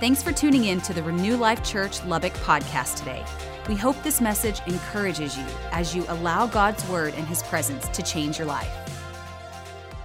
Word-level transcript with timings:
Thanks 0.00 0.22
for 0.22 0.30
tuning 0.30 0.66
in 0.66 0.80
to 0.82 0.94
the 0.94 1.02
Renew 1.02 1.36
Life 1.36 1.64
Church 1.64 2.04
Lubbock 2.04 2.32
podcast 2.34 2.98
today. 2.98 3.24
We 3.68 3.74
hope 3.74 4.00
this 4.04 4.20
message 4.20 4.60
encourages 4.68 5.36
you 5.36 5.44
as 5.72 5.92
you 5.92 6.04
allow 6.06 6.46
God's 6.46 6.88
word 6.88 7.14
and 7.14 7.26
his 7.26 7.42
presence 7.42 7.88
to 7.88 8.02
change 8.04 8.38
your 8.38 8.46
life. 8.46 8.70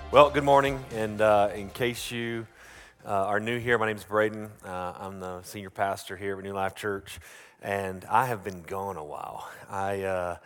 Well, 0.09 0.31
good 0.31 0.43
morning. 0.43 0.83
And 0.95 1.21
uh, 1.21 1.51
in 1.53 1.69
case 1.69 2.09
you 2.09 2.47
uh, 3.05 3.09
are 3.09 3.39
new 3.39 3.59
here, 3.59 3.77
my 3.77 3.85
name 3.85 3.97
is 3.97 4.03
Braden. 4.03 4.49
Uh, 4.65 4.93
I'm 4.99 5.19
the 5.19 5.43
senior 5.43 5.70
pastor 5.70 6.18
here 6.18 6.32
at 6.32 6.38
Renew 6.38 6.54
Life 6.54 6.73
Church. 6.73 7.20
And 7.62 8.04
I 8.05 8.25
have 8.25 8.44
been 8.44 8.64
gone 8.64 8.98
a 8.98 9.04
while. 9.04 9.48
I, 9.70 10.02
uh, 10.02 10.38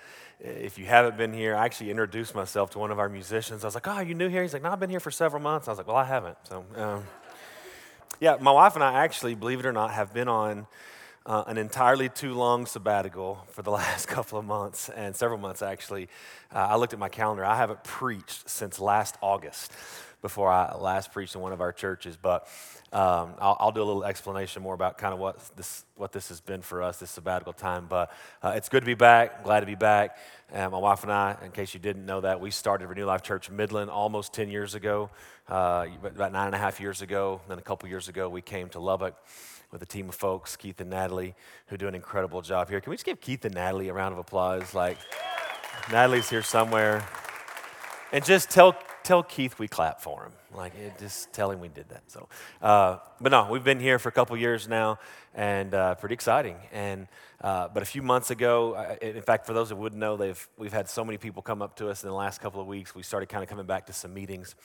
if 0.42 0.78
you 0.78 0.88
haven't 0.88 1.16
been 1.16 1.32
here, 1.32 1.56
I 1.56 1.64
actually 1.64 1.90
introduced 1.90 2.36
myself 2.36 2.72
to 2.72 2.80
one 2.80 2.92
of 2.92 3.00
our 3.00 3.08
musicians. 3.08 3.64
I 3.64 3.68
was 3.68 3.76
like, 3.76 3.88
Oh, 3.88 4.02
you 4.02 4.14
new 4.14 4.28
here? 4.28 4.42
He's 4.42 4.52
like, 4.52 4.64
No, 4.64 4.72
I've 4.72 4.80
been 4.82 4.90
here 4.90 5.00
for 5.00 5.10
several 5.10 5.42
months. 5.42 5.70
I 5.70 5.72
was 5.72 5.78
like, 5.78 5.88
Well, 5.88 5.96
I 5.96 6.04
haven't. 6.04 6.38
So, 6.44 6.66
um, 6.76 7.06
yeah, 8.20 8.38
my 8.40 8.52
wife 8.52 8.76
and 8.76 8.84
I 8.84 9.04
actually, 9.04 9.36
believe 9.36 9.60
it 9.60 9.66
or 9.66 9.72
not, 9.72 9.92
have 9.92 10.14
been 10.14 10.28
on 10.28 10.66
uh, 11.26 11.44
an 11.48 11.58
entirely 11.58 12.10
too 12.10 12.34
long 12.34 12.66
sabbatical 12.66 13.46
for 13.52 13.62
the 13.62 13.72
last 13.82 14.08
couple 14.08 14.40
of 14.40 14.46
months 14.46 14.90
and 14.90 15.16
several 15.16 15.38
months 15.38 15.62
actually. 15.62 16.10
Uh, 16.54 16.68
I 16.70 16.76
looked 16.78 16.94
at 16.94 17.00
my 17.00 17.10
calendar. 17.10 17.46
I 17.46 17.58
haven't 17.58 17.84
preached 17.84 18.50
since 18.50 18.80
last 18.80 19.16
August 19.22 19.72
before 20.22 20.50
I 20.50 20.76
last 20.76 21.12
preached 21.12 21.36
in 21.36 21.42
one 21.42 21.54
of 21.54 21.62
our 21.62 21.72
churches. 21.72 22.18
But 22.20 22.48
um, 22.94 23.34
I'll, 23.40 23.58
I'll, 23.60 23.72
do 23.72 23.82
a 23.82 23.84
little 23.84 24.06
explanation 24.06 24.64
more 24.64 24.74
about 24.74 24.98
kind 24.98 25.14
of 25.14 25.20
what 25.20 25.40
this, 25.58 25.84
what 25.96 26.14
this 26.14 26.30
has 26.30 26.40
been 26.40 26.62
for 26.62 26.82
us, 26.82 27.00
this 27.00 27.12
sabbatical 27.12 27.52
time. 27.52 27.86
But 27.90 28.14
uh, 28.42 28.54
it's 28.56 28.70
good 28.70 28.80
to 28.80 28.86
be 28.86 28.94
back. 28.94 29.44
Glad 29.44 29.60
to 29.60 29.66
be 29.66 29.76
back. 29.76 30.18
And 30.54 30.72
my 30.72 30.78
wife 30.78 31.04
and 31.04 31.12
I, 31.12 31.36
in 31.44 31.52
case 31.52 31.74
you 31.74 31.82
didn't 31.82 32.06
know 32.06 32.22
that, 32.22 32.40
we 32.40 32.50
started 32.50 32.88
Renew 32.88 33.06
Life 33.06 33.24
Church 33.24 33.50
Midland 33.50 33.90
almost 33.90 34.34
10 34.34 34.50
years 34.50 34.74
ago, 34.74 35.10
uh, 35.50 35.88
about 36.00 36.32
nine 36.32 36.46
and 36.46 36.56
a 36.56 36.58
half 36.58 36.80
years 36.80 37.02
ago. 37.02 37.42
Then 37.50 37.60
a 37.60 37.62
couple 37.62 37.90
years 37.90 38.08
ago, 38.08 38.30
we 38.30 38.42
came 38.42 38.70
to 38.70 38.80
Lubbock 38.80 39.16
with 39.72 39.82
a 39.82 39.86
team 39.86 40.08
of 40.08 40.16
folks, 40.16 40.56
Keith 40.56 40.80
and 40.80 40.90
Natalie, 40.90 41.36
who 41.68 41.76
do 41.76 41.90
an 41.90 41.96
incredible 41.96 42.42
job 42.42 42.70
here. 42.70 42.80
Can 42.80 42.90
we 42.90 42.96
just 42.96 43.06
give 43.06 43.20
Keith 43.20 43.44
and 43.44 43.54
Natalie 43.54 43.90
a 43.90 43.94
round 43.94 44.14
of 44.14 44.20
applause? 44.20 44.74
Like, 44.74 44.98
Natalie's 45.92 46.30
here 46.30 46.42
somewhere. 46.42 47.06
And 48.14 48.24
just 48.24 48.50
tell, 48.50 48.78
tell 49.08 49.24
Keith 49.24 49.58
we 49.58 49.68
clap 49.68 50.02
for 50.02 50.24
him. 50.24 50.34
Like, 50.54 51.00
just 51.00 51.32
tell 51.32 51.50
him 51.50 51.62
we 51.62 51.70
did 51.70 51.88
that. 51.90 52.04
So, 52.08 52.28
uh, 52.62 52.98
but 53.22 53.32
no, 53.32 53.48
we've 53.50 53.64
been 53.64 53.80
here 53.80 54.00
for 54.00 54.10
a 54.10 54.12
couple 54.12 54.36
years 54.38 54.68
now, 54.68 55.00
and 55.34 55.74
uh, 55.74 55.96
pretty 55.96 56.14
exciting. 56.14 56.58
And 56.74 57.08
uh, 57.40 57.70
but 57.74 57.84
a 57.84 57.86
few 57.86 58.02
months 58.02 58.32
ago, 58.32 58.98
in 59.02 59.22
fact, 59.22 59.46
for 59.46 59.54
those 59.54 59.70
that 59.70 59.78
wouldn't 59.78 60.00
know, 60.00 60.18
they've, 60.18 60.50
we've 60.58 60.74
had 60.74 60.90
so 60.90 61.06
many 61.06 61.18
people 61.18 61.42
come 61.42 61.62
up 61.62 61.76
to 61.78 61.90
us 61.90 62.04
in 62.04 62.10
the 62.10 62.16
last 62.16 62.42
couple 62.42 62.60
of 62.60 62.68
weeks. 62.68 62.96
We 62.96 63.04
started 63.04 63.30
kind 63.30 63.44
of 63.44 63.50
coming 63.50 63.66
back 63.66 63.86
to 63.86 63.94
some 63.94 64.14
meetings 64.14 64.56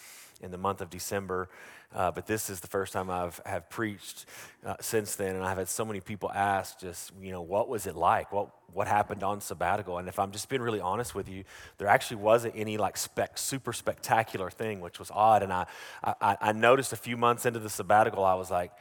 in 0.42 0.50
the 0.50 0.58
month 0.58 0.80
of 0.80 0.90
December. 0.90 1.48
Uh, 1.94 2.10
but 2.10 2.26
this 2.26 2.50
is 2.50 2.60
the 2.60 2.66
first 2.66 2.92
time 2.92 3.10
I've 3.10 3.40
have 3.44 3.68
preached 3.70 4.26
uh, 4.64 4.76
since 4.80 5.14
then, 5.14 5.36
and 5.36 5.44
I've 5.44 5.58
had 5.58 5.68
so 5.68 5.84
many 5.84 6.00
people 6.00 6.30
ask, 6.32 6.78
just 6.80 7.12
you 7.20 7.32
know, 7.32 7.42
what 7.42 7.68
was 7.68 7.86
it 7.86 7.94
like? 7.94 8.32
What 8.32 8.48
what 8.72 8.88
happened 8.88 9.22
on 9.22 9.40
sabbatical? 9.40 9.98
And 9.98 10.08
if 10.08 10.18
I'm 10.18 10.32
just 10.32 10.48
being 10.48 10.62
really 10.62 10.80
honest 10.80 11.14
with 11.14 11.28
you, 11.28 11.44
there 11.78 11.88
actually 11.88 12.16
wasn't 12.16 12.54
any 12.56 12.78
like 12.78 12.96
spec, 12.96 13.36
super 13.36 13.72
spectacular 13.72 14.50
thing, 14.50 14.80
which 14.80 14.98
was 14.98 15.10
odd. 15.10 15.42
And 15.42 15.52
I, 15.52 15.66
I 16.02 16.36
I 16.40 16.52
noticed 16.52 16.92
a 16.92 16.96
few 16.96 17.16
months 17.16 17.46
into 17.46 17.58
the 17.58 17.70
sabbatical, 17.70 18.24
I 18.24 18.34
was 18.34 18.50
like 18.50 18.72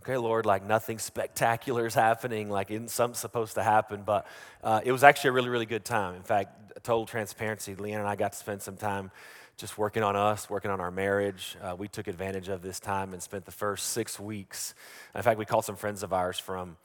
okay, 0.00 0.16
Lord, 0.16 0.44
like 0.44 0.66
nothing 0.66 0.98
spectacular 0.98 1.86
is 1.86 1.94
happening, 1.94 2.50
like 2.50 2.70
isn't 2.70 2.90
something 2.90 3.14
supposed 3.14 3.54
to 3.54 3.62
happen. 3.62 4.02
But 4.04 4.26
uh, 4.62 4.80
it 4.84 4.90
was 4.92 5.04
actually 5.04 5.28
a 5.28 5.32
really, 5.32 5.48
really 5.50 5.66
good 5.66 5.84
time. 5.84 6.16
In 6.16 6.22
fact, 6.22 6.82
total 6.82 7.06
transparency, 7.06 7.74
Leanne 7.74 7.98
and 7.98 8.08
I 8.08 8.16
got 8.16 8.32
to 8.32 8.38
spend 8.38 8.62
some 8.62 8.76
time 8.76 9.10
just 9.56 9.78
working 9.78 10.02
on 10.02 10.16
us, 10.16 10.50
working 10.50 10.70
on 10.70 10.80
our 10.80 10.90
marriage. 10.90 11.56
Uh, 11.62 11.74
we 11.76 11.88
took 11.88 12.08
advantage 12.08 12.48
of 12.48 12.62
this 12.62 12.80
time 12.80 13.12
and 13.12 13.22
spent 13.22 13.44
the 13.44 13.52
first 13.52 13.90
six 13.90 14.18
weeks. 14.18 14.74
In 15.14 15.22
fact, 15.22 15.38
we 15.38 15.44
called 15.44 15.64
some 15.64 15.76
friends 15.76 16.02
of 16.02 16.12
ours 16.12 16.38
from, 16.38 16.76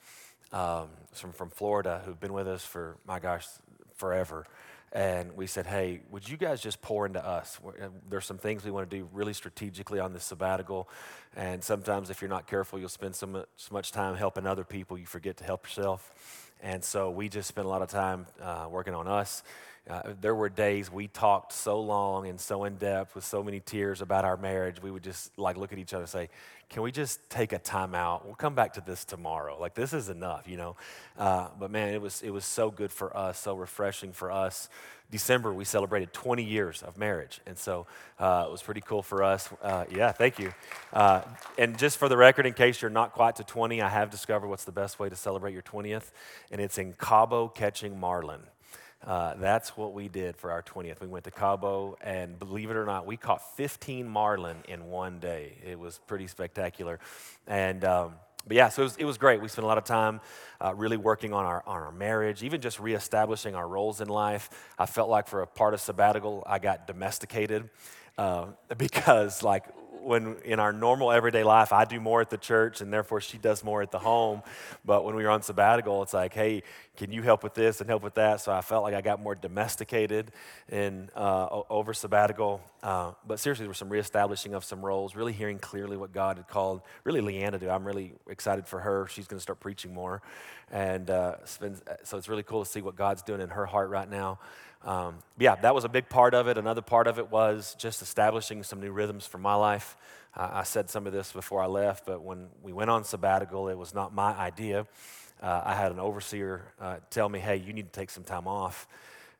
um, 0.52 0.90
from, 1.12 1.32
from 1.32 1.50
Florida 1.50 2.02
who've 2.06 2.20
been 2.20 2.34
with 2.34 2.48
us 2.48 2.64
for, 2.64 2.98
my 3.06 3.20
gosh, 3.20 3.46
forever 3.96 4.46
and 4.92 5.36
we 5.38 5.46
said, 5.46 5.68
hey, 5.68 6.02
would 6.10 6.28
you 6.28 6.36
guys 6.36 6.62
just 6.62 6.82
pour 6.82 7.06
into 7.06 7.24
us? 7.24 7.60
Uh, 7.64 7.90
there's 8.10 8.26
some 8.26 8.40
things 8.40 8.66
we 8.66 8.72
want 8.72 8.90
to 8.90 8.98
do 8.98 9.08
really 9.14 9.34
strategically 9.34 10.00
on 10.00 10.14
this 10.14 10.24
sabbatical. 10.24 10.90
And 11.36 11.64
sometimes, 11.64 12.10
if 12.10 12.22
you're 12.22 12.30
not 12.30 12.48
careful, 12.48 12.80
you'll 12.80 12.90
spend 12.90 13.16
so 13.16 13.28
much, 13.28 13.46
so 13.56 13.74
much 13.74 13.92
time 13.92 14.16
helping 14.16 14.48
other 14.48 14.64
people, 14.64 14.98
you 14.98 15.06
forget 15.06 15.38
to 15.38 15.44
help 15.44 15.66
yourself. 15.66 16.12
And 16.62 16.84
so 16.84 17.12
we 17.12 17.30
just 17.30 17.48
spent 17.48 17.68
a 17.68 17.70
lot 17.70 17.82
of 17.82 17.90
time 17.90 18.26
uh, 18.42 18.68
working 18.70 18.96
on 18.96 19.08
us. 19.08 19.44
Uh, 19.90 20.14
there 20.22 20.36
were 20.36 20.50
days 20.50 20.92
we 20.92 21.08
talked 21.08 21.52
so 21.52 21.82
long 21.82 22.28
and 22.28 22.40
so 22.40 22.64
in 22.66 22.76
depth 22.76 23.16
with 23.16 23.26
so 23.26 23.42
many 23.42 23.60
tears 23.60 24.02
about 24.02 24.24
our 24.24 24.38
marriage. 24.38 24.80
We 24.82 24.92
would 24.92 25.04
just 25.04 25.38
like 25.38 25.58
look 25.58 25.74
at 25.74 25.80
each 25.80 25.94
other 25.96 26.04
and 26.04 26.10
say, 26.10 26.30
"Can 26.70 26.84
we 26.84 26.92
just 26.92 27.28
take 27.28 27.54
a 27.54 27.58
time 27.58 27.96
out? 27.96 28.24
We'll 28.24 28.36
come 28.36 28.54
back 28.54 28.74
to 28.74 28.82
this 28.82 29.04
tomorrow. 29.04 29.60
Like 29.60 29.74
this 29.74 29.92
is 29.92 30.10
enough, 30.10 30.48
you 30.48 30.58
know." 30.58 30.76
Uh, 31.18 31.48
but 31.60 31.72
man, 31.72 31.92
it 31.92 32.02
was 32.02 32.22
it 32.22 32.30
was 32.30 32.46
so 32.46 32.70
good 32.70 32.92
for 32.92 33.16
us, 33.18 33.40
so 33.40 33.56
refreshing 33.56 34.14
for 34.14 34.32
us. 34.32 34.70
December 35.12 35.52
we 35.52 35.66
celebrated 35.66 36.14
20 36.14 36.44
years 36.44 36.84
of 36.84 36.96
marriage, 36.96 37.42
and 37.48 37.58
so 37.58 37.88
uh, 38.20 38.46
it 38.48 38.52
was 38.52 38.62
pretty 38.62 38.82
cool 38.82 39.02
for 39.02 39.24
us. 39.24 39.50
Uh, 39.60 39.86
yeah, 39.90 40.12
thank 40.12 40.38
you. 40.38 40.54
Uh, 40.94 41.24
and 41.58 41.80
just 41.80 41.98
for 41.98 42.08
the 42.08 42.18
record, 42.18 42.46
in 42.46 42.54
case 42.54 42.80
you're 42.80 42.92
not 42.92 43.14
quite 43.14 43.38
to 43.38 43.44
20, 43.44 43.82
I 43.82 43.90
have 43.90 44.12
discovered 44.12 44.50
what's 44.50 44.66
the 44.66 44.72
best 44.72 45.00
way 45.00 45.10
to 45.10 45.16
celebrate 45.16 45.54
your 45.54 45.64
20th, 45.64 46.12
and 46.52 46.62
it's 46.62 46.78
in 46.78 46.94
Cabo 46.94 47.48
catching 47.48 48.00
marlin. 48.00 48.42
Uh, 49.06 49.34
that's 49.36 49.78
what 49.78 49.94
we 49.94 50.08
did 50.10 50.36
for 50.36 50.52
our 50.52 50.62
20th. 50.62 51.00
We 51.00 51.08
went 51.08 51.24
to 51.26 51.32
Cabo, 51.32 51.98
and 52.02 52.38
believe 52.38 52.70
it 52.70 52.76
or 52.76 52.86
not, 52.86 53.06
we 53.06 53.16
caught 53.16 53.56
15 53.56 54.08
marlin 54.08 54.58
in 54.68 54.86
one 54.86 55.20
day. 55.20 55.54
It 55.66 55.80
was 55.80 56.00
pretty 56.06 56.28
spectacular. 56.28 57.00
And, 57.48 57.86
um, 57.86 58.16
but 58.46 58.58
yeah, 58.58 58.70
so 58.70 58.82
it 58.82 58.86
was, 58.86 58.98
it 58.98 59.06
was, 59.06 59.18
great. 59.18 59.42
We 59.42 59.48
spent 59.48 59.64
a 59.64 59.68
lot 59.68 59.78
of 59.78 59.86
time 59.86 60.20
uh, 60.60 60.74
really 60.76 60.98
working 60.98 61.34
on 61.34 61.46
our, 61.46 61.64
on 61.66 61.82
our 61.82 61.92
marriage, 61.92 62.44
even 62.44 62.60
just 62.60 62.80
reestablishing 62.80 63.56
our 63.56 63.68
roles 63.68 64.02
in 64.02 64.10
life. 64.10 64.50
I 64.78 64.86
felt 64.86 65.10
like 65.10 65.28
for 65.28 65.42
a 65.42 65.48
part 65.48 65.74
of 65.74 65.80
sabbatical, 65.80 66.44
I 66.46 66.60
got 66.60 66.86
domesticated 66.86 67.70
uh, 68.18 68.48
because, 68.78 69.44
like, 69.44 69.66
when 70.02 70.38
in 70.44 70.60
our 70.60 70.74
normal 70.74 71.12
everyday 71.12 71.44
life, 71.44 71.74
I 71.74 71.86
do 71.86 72.00
more 72.00 72.22
at 72.22 72.30
the 72.30 72.38
church 72.38 72.82
and 72.82 72.92
therefore 72.92 73.22
she 73.22 73.38
does 73.38 73.64
more 73.64 73.82
at 73.82 73.92
the 73.92 74.00
home. 74.00 74.42
But 74.86 75.04
when 75.04 75.16
we 75.16 75.24
were 75.24 75.30
on 75.30 75.42
sabbatical, 75.42 76.04
it's 76.04 76.14
like, 76.14 76.34
hey, 76.34 76.64
can 76.98 77.12
you 77.12 77.22
help 77.22 77.44
with 77.44 77.54
this 77.54 77.80
and 77.80 77.90
help 77.90 78.04
with 78.04 78.16
that? 78.16 78.42
So 78.42 78.52
I 78.52 78.62
felt 78.62 78.84
like 78.84 78.94
I 78.94 79.02
got 79.02 79.22
more 79.22 79.36
domesticated 79.36 80.32
in 80.70 81.10
uh, 81.16 81.62
over 81.70 81.94
sabbatical. 81.94 82.62
Uh, 82.84 83.14
but 83.26 83.40
seriously, 83.40 83.64
there 83.64 83.70
was 83.70 83.78
some 83.78 83.90
reestablishing 83.90 84.54
of 84.54 84.66
some 84.66 84.84
roles, 84.84 85.16
really 85.16 85.34
hearing 85.34 85.60
clearly 85.60 85.98
what 85.98 86.12
God 86.12 86.38
had 86.38 86.48
called 86.48 86.82
really 87.04 87.22
Leanne 87.22 87.52
to 87.52 87.60
do. 87.60 87.70
I'm 87.70 87.86
really 87.86 88.14
excited 88.30 88.68
for 88.68 88.80
her. 88.80 89.08
She's 89.08 89.28
going 89.28 89.38
to 89.38 89.42
start 89.42 89.60
preaching 89.60 89.94
more, 89.94 90.22
and 90.72 91.10
uh, 91.10 91.36
so 91.46 92.18
it's 92.18 92.30
really 92.30 92.44
cool 92.44 92.64
to 92.64 92.70
see 92.70 92.82
what 92.82 92.96
God's 92.96 93.22
doing 93.22 93.42
in 93.42 93.50
her 93.50 93.66
heart 93.66 93.90
right 93.90 94.10
now. 94.10 94.40
Um, 94.84 95.20
yeah, 95.38 95.56
that 95.56 95.76
was 95.76 95.84
a 95.84 95.90
big 95.90 96.08
part 96.08 96.34
of 96.34 96.48
it. 96.48 96.58
Another 96.58 96.82
part 96.82 97.08
of 97.08 97.20
it 97.20 97.30
was 97.30 97.76
just 97.78 98.02
establishing 98.02 98.64
some 98.64 98.80
new 98.80 98.92
rhythms 98.92 99.28
for 99.28 99.38
my 99.38 99.56
life. 99.56 99.98
Uh, 100.36 100.50
I 100.54 100.64
said 100.64 100.90
some 100.90 101.06
of 101.06 101.14
this 101.14 101.32
before 101.32 101.62
I 101.62 101.66
left, 101.66 102.06
but 102.06 102.22
when 102.22 102.48
we 102.64 102.72
went 102.72 102.90
on 102.90 103.04
sabbatical, 103.04 103.68
it 103.68 103.78
was 103.78 103.94
not 103.94 104.14
my 104.14 104.34
idea. 104.38 104.88
Uh, 105.42 105.62
I 105.66 105.74
had 105.74 105.92
an 105.92 106.00
overseer 106.00 106.74
uh, 106.80 106.98
tell 107.10 107.28
me, 107.28 107.40
hey, 107.40 107.58
you 107.58 107.74
need 107.74 107.92
to 107.92 108.00
take 108.00 108.10
some 108.10 108.24
time 108.24 108.48
off. 108.48 108.88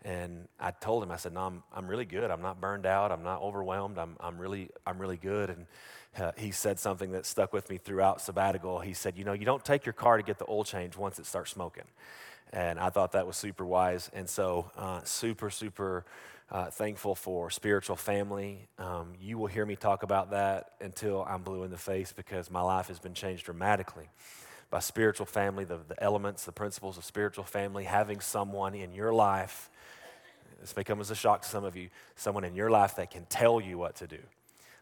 And 0.04 0.48
I 0.60 0.72
told 0.72 1.04
him, 1.04 1.12
I 1.12 1.18
said, 1.18 1.34
no, 1.34 1.42
I'm, 1.42 1.64
I'm 1.74 1.88
really 1.88 2.06
good. 2.06 2.32
I'm 2.32 2.42
not 2.42 2.62
burned 2.62 2.86
out. 2.86 3.12
I'm 3.12 3.24
not 3.24 3.42
overwhelmed. 3.42 3.98
I'm, 3.98 4.16
I'm, 4.20 4.38
really, 4.38 4.70
I'm 4.88 4.98
really 4.98 5.18
good. 5.18 5.50
And 5.50 5.66
uh, 6.18 6.32
he 6.38 6.52
said 6.52 6.80
something 6.80 7.12
that 7.12 7.26
stuck 7.26 7.52
with 7.52 7.70
me 7.70 7.78
throughout 7.78 8.22
sabbatical. 8.22 8.80
He 8.80 8.94
said, 8.94 9.18
you 9.18 9.26
know, 9.26 9.34
you 9.34 9.46
don't 9.46 9.64
take 9.64 9.86
your 9.86 9.94
car 9.94 10.18
to 10.18 10.24
get 10.24 10.40
the 10.40 10.46
oil 10.48 10.64
change 10.64 10.96
once 10.96 11.20
it 11.20 11.26
starts 11.26 11.52
smoking. 11.52 11.84
And 12.52 12.80
I 12.80 12.90
thought 12.90 13.12
that 13.12 13.28
was 13.28 13.38
super 13.38 13.66
wise. 13.66 14.10
And 14.14 14.28
so, 14.28 14.72
uh, 14.78 15.02
super, 15.04 15.50
super 15.50 16.06
uh, 16.52 16.66
thankful 16.72 17.16
for 17.16 17.50
spiritual 17.50 17.96
family. 17.96 18.68
Um, 18.78 19.14
you 19.22 19.38
will 19.38 19.48
hear 19.48 19.66
me 19.66 19.76
talk 19.76 20.04
about 20.04 20.32
that 20.32 20.72
until 20.82 21.24
I'm 21.24 21.44
blue 21.44 21.64
in 21.64 21.72
the 21.72 21.78
face 21.78 22.12
because 22.12 22.50
my 22.50 22.62
life 22.62 22.88
has 22.88 23.00
been 23.00 23.14
changed 23.14 23.46
dramatically 23.46 24.10
by 24.72 24.80
spiritual 24.80 25.26
family, 25.26 25.64
the, 25.64 25.80
the 25.88 26.02
elements, 26.04 26.46
the 26.46 26.52
principles 26.52 26.98
of 26.98 27.06
spiritual 27.06 27.44
family, 27.44 27.84
having 27.84 28.20
someone 28.20 28.74
in 28.74 28.94
your 28.94 29.14
life. 29.14 29.70
This 30.60 30.76
may 30.76 30.84
come 30.84 31.00
as 31.00 31.12
a 31.12 31.16
shock 31.16 31.44
to 31.44 31.48
some 31.48 31.64
of 31.64 31.76
you, 31.76 31.90
someone 32.16 32.44
in 32.44 32.56
your 32.56 32.70
life 32.70 32.96
that 32.98 33.12
can 33.12 33.26
tell 33.26 33.62
you 33.62 33.78
what 33.78 33.96
to 33.98 34.08
do 34.08 34.20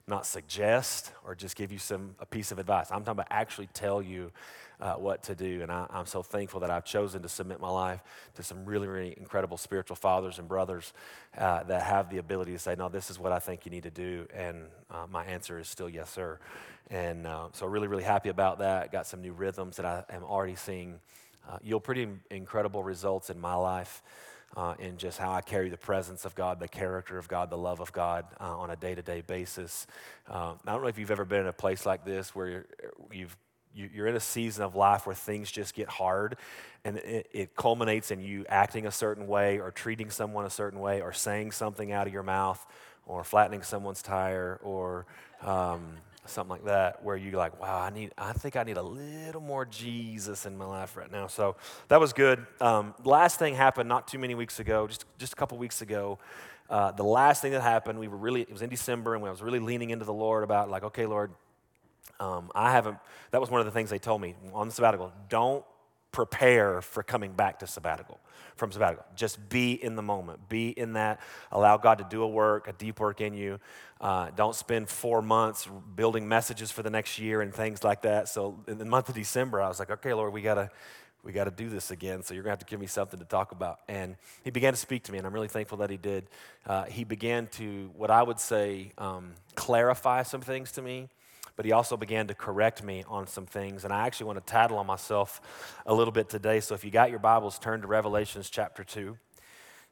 not 0.07 0.25
suggest 0.25 1.11
or 1.25 1.35
just 1.35 1.55
give 1.55 1.71
you 1.71 1.77
some 1.77 2.15
a 2.19 2.25
piece 2.25 2.51
of 2.51 2.59
advice. 2.59 2.91
I'm 2.91 2.99
talking 2.99 3.11
about 3.11 3.27
actually 3.29 3.67
tell 3.73 4.01
you 4.01 4.31
uh, 4.79 4.93
what 4.93 5.23
to 5.23 5.35
do. 5.35 5.61
And 5.61 5.71
I, 5.71 5.87
am 5.91 6.05
so 6.05 6.21
thankful 6.21 6.59
that 6.61 6.69
I've 6.69 6.85
chosen 6.85 7.21
to 7.23 7.29
submit 7.29 7.59
my 7.59 7.69
life 7.69 8.01
to 8.35 8.43
some 8.43 8.63
really, 8.65 8.87
really 8.87 9.13
incredible 9.17 9.57
spiritual 9.57 9.95
fathers 9.95 10.39
and 10.39 10.47
brothers 10.47 10.93
uh, 11.37 11.63
that 11.63 11.83
have 11.83 12.09
the 12.09 12.19
ability 12.19 12.53
to 12.53 12.59
say, 12.59 12.75
no, 12.77 12.87
this 12.89 13.09
is 13.09 13.19
what 13.19 13.31
I 13.31 13.39
think 13.39 13.65
you 13.65 13.71
need 13.71 13.83
to 13.83 13.91
do. 13.91 14.27
And 14.33 14.65
uh, 14.91 15.07
my 15.09 15.25
answer 15.25 15.59
is 15.59 15.67
still 15.67 15.89
yes, 15.89 16.09
sir. 16.09 16.39
And 16.89 17.27
uh, 17.27 17.49
so, 17.51 17.65
really, 17.65 17.87
really 17.87 18.03
happy 18.03 18.29
about 18.29 18.59
that. 18.59 18.91
Got 18.91 19.07
some 19.07 19.21
new 19.21 19.33
rhythms 19.33 19.75
that 19.75 19.85
I 19.85 20.03
am 20.09 20.23
already 20.23 20.55
seeing 20.55 20.99
uh, 21.49 21.57
yield 21.61 21.83
pretty 21.83 22.07
incredible 22.29 22.83
results 22.83 23.29
in 23.29 23.39
my 23.39 23.55
life. 23.55 24.01
Uh, 24.55 24.73
in 24.79 24.97
just 24.97 25.19
how 25.19 25.31
I 25.33 25.41
carry 25.41 25.69
the 25.69 25.77
presence 25.77 26.25
of 26.25 26.33
God, 26.33 26.59
the 26.59 26.67
character 26.69 27.19
of 27.19 27.27
God, 27.27 27.51
the 27.51 27.57
love 27.57 27.79
of 27.79 27.91
God 27.91 28.25
uh, 28.39 28.57
on 28.57 28.71
a 28.71 28.75
day 28.75 28.95
to 28.95 29.03
day 29.03 29.21
basis. 29.21 29.85
Uh, 30.27 30.53
I 30.65 30.71
don't 30.71 30.81
know 30.81 30.87
if 30.87 30.97
you've 30.97 31.11
ever 31.11 31.25
been 31.25 31.41
in 31.41 31.47
a 31.47 31.53
place 31.53 31.85
like 31.85 32.05
this 32.05 32.33
where 32.33 32.65
you've 33.11 33.37
you're 33.77 34.07
in 34.07 34.15
a 34.15 34.19
season 34.19 34.63
of 34.63 34.75
life 34.75 35.05
where 35.05 35.15
things 35.15 35.51
just 35.51 35.75
get 35.75 35.87
hard 35.87 36.37
and 36.83 36.97
it, 36.97 37.29
it, 37.31 37.55
culminates 37.55 38.11
in 38.11 38.19
you 38.19 38.45
acting 38.49 38.87
a 38.87 38.91
certain 38.91 39.27
way 39.27 39.59
or 39.59 39.71
treating 39.71 40.09
someone 40.09 40.45
a 40.45 40.49
certain 40.49 40.79
way 40.79 41.01
or 41.01 41.13
saying 41.13 41.51
something 41.51 41.91
out 41.91 42.07
of 42.07 42.13
your 42.13 42.23
mouth 42.23 42.65
or 43.05 43.23
flattening 43.23 43.61
someone's 43.61 44.01
tire 44.01 44.59
or 44.63 45.05
um, 45.41 45.81
something 46.29 46.51
like 46.51 46.65
that 46.65 47.03
where 47.03 47.15
you're 47.15 47.37
like 47.37 47.59
wow 47.61 47.79
i 47.79 47.89
need 47.89 48.11
i 48.17 48.33
think 48.33 48.55
i 48.55 48.63
need 48.63 48.77
a 48.77 48.81
little 48.81 49.41
more 49.41 49.65
jesus 49.65 50.45
in 50.45 50.57
my 50.57 50.65
life 50.65 50.97
right 50.97 51.11
now. 51.11 51.27
So 51.27 51.55
that 51.87 51.99
was 51.99 52.13
good. 52.13 52.45
Um, 52.59 52.93
last 53.03 53.39
thing 53.39 53.55
happened 53.55 53.87
not 53.87 54.07
too 54.07 54.19
many 54.19 54.35
weeks 54.35 54.59
ago 54.59 54.87
just, 54.87 55.05
just 55.17 55.33
a 55.33 55.35
couple 55.35 55.57
weeks 55.57 55.81
ago. 55.81 56.19
Uh, 56.69 56.91
the 56.91 57.03
last 57.03 57.41
thing 57.41 57.51
that 57.53 57.61
happened 57.61 57.97
we 57.97 58.07
were 58.09 58.17
really 58.17 58.41
it 58.41 58.51
was 58.51 58.61
in 58.61 58.69
december 58.69 59.15
and 59.15 59.25
i 59.25 59.31
was 59.31 59.41
really 59.41 59.59
leaning 59.59 59.89
into 59.89 60.03
the 60.03 60.11
lord 60.11 60.43
about 60.43 60.69
like 60.69 60.83
okay 60.83 61.05
lord 61.05 61.31
um, 62.19 62.51
i 62.53 62.73
haven't 62.73 62.97
that 63.31 63.39
was 63.39 63.49
one 63.49 63.61
of 63.61 63.65
the 63.65 63.71
things 63.71 63.89
they 63.89 63.99
told 63.99 64.19
me 64.19 64.35
on 64.53 64.67
the 64.67 64.73
sabbatical 64.73 65.13
don't 65.29 65.63
prepare 66.17 66.81
for 66.81 67.03
coming 67.03 67.31
back 67.31 67.59
to 67.59 67.67
sabbatical 67.67 68.19
from 68.55 68.71
sabbatical. 68.71 69.05
Just 69.15 69.49
be 69.49 69.73
in 69.73 69.95
the 69.95 70.01
moment. 70.01 70.49
Be 70.49 70.69
in 70.69 70.93
that. 70.93 71.19
Allow 71.51 71.77
God 71.77 71.99
to 71.99 72.07
do 72.09 72.23
a 72.23 72.27
work, 72.27 72.67
a 72.67 72.73
deep 72.73 72.99
work 72.99 73.21
in 73.21 73.35
you. 73.35 73.59
Uh, 74.01 74.31
don't 74.35 74.55
spend 74.55 74.89
four 74.89 75.21
months 75.21 75.69
building 75.95 76.27
messages 76.27 76.71
for 76.71 76.81
the 76.81 76.89
next 76.89 77.19
year 77.19 77.41
and 77.41 77.53
things 77.53 77.83
like 77.83 78.01
that. 78.01 78.29
So 78.29 78.59
in 78.67 78.79
the 78.79 78.85
month 78.85 79.09
of 79.09 79.15
December, 79.15 79.61
I 79.61 79.67
was 79.67 79.77
like, 79.77 79.91
okay, 79.91 80.11
Lord, 80.15 80.33
we 80.33 80.41
gotta 80.41 80.71
we 81.23 81.33
got 81.33 81.43
to 81.43 81.51
do 81.51 81.69
this 81.69 81.91
again. 81.91 82.23
So 82.23 82.33
you're 82.33 82.43
to 82.43 82.49
have 82.49 82.59
to 82.59 82.65
give 82.65 82.79
me 82.79 82.87
something 82.87 83.19
to 83.19 83.25
talk 83.25 83.51
about. 83.51 83.79
And 83.87 84.15
he 84.43 84.49
began 84.49 84.73
to 84.73 84.79
speak 84.79 85.03
to 85.03 85.11
me, 85.11 85.17
and 85.17 85.27
I'm 85.27 85.33
really 85.33 85.49
thankful 85.49 85.79
that 85.79 85.89
he 85.89 85.97
did. 85.97 86.29
Uh, 86.65 86.85
he 86.85 87.03
began 87.03 87.47
to, 87.57 87.91
what 87.97 88.09
I 88.09 88.23
would 88.23 88.39
say, 88.39 88.93
um, 88.97 89.33
clarify 89.55 90.23
some 90.23 90.41
things 90.41 90.71
to 90.73 90.81
me 90.81 91.09
but 91.57 91.65
he 91.65 91.73
also 91.73 91.97
began 91.97 92.27
to 92.27 92.33
correct 92.33 92.81
me 92.83 93.03
on 93.09 93.27
some 93.27 93.45
things. 93.45 93.83
And 93.83 93.91
I 93.91 94.05
actually 94.07 94.27
want 94.27 94.45
to 94.45 94.51
tattle 94.51 94.77
on 94.77 94.85
myself 94.85 95.41
a 95.85 95.93
little 95.93 96.13
bit 96.13 96.29
today. 96.29 96.61
So 96.61 96.75
if 96.75 96.85
you 96.85 96.91
got 96.91 97.09
your 97.09 97.19
Bibles, 97.19 97.59
turn 97.59 97.81
to 97.81 97.87
Revelations 97.87 98.49
chapter 98.49 98.85
2. 98.85 99.17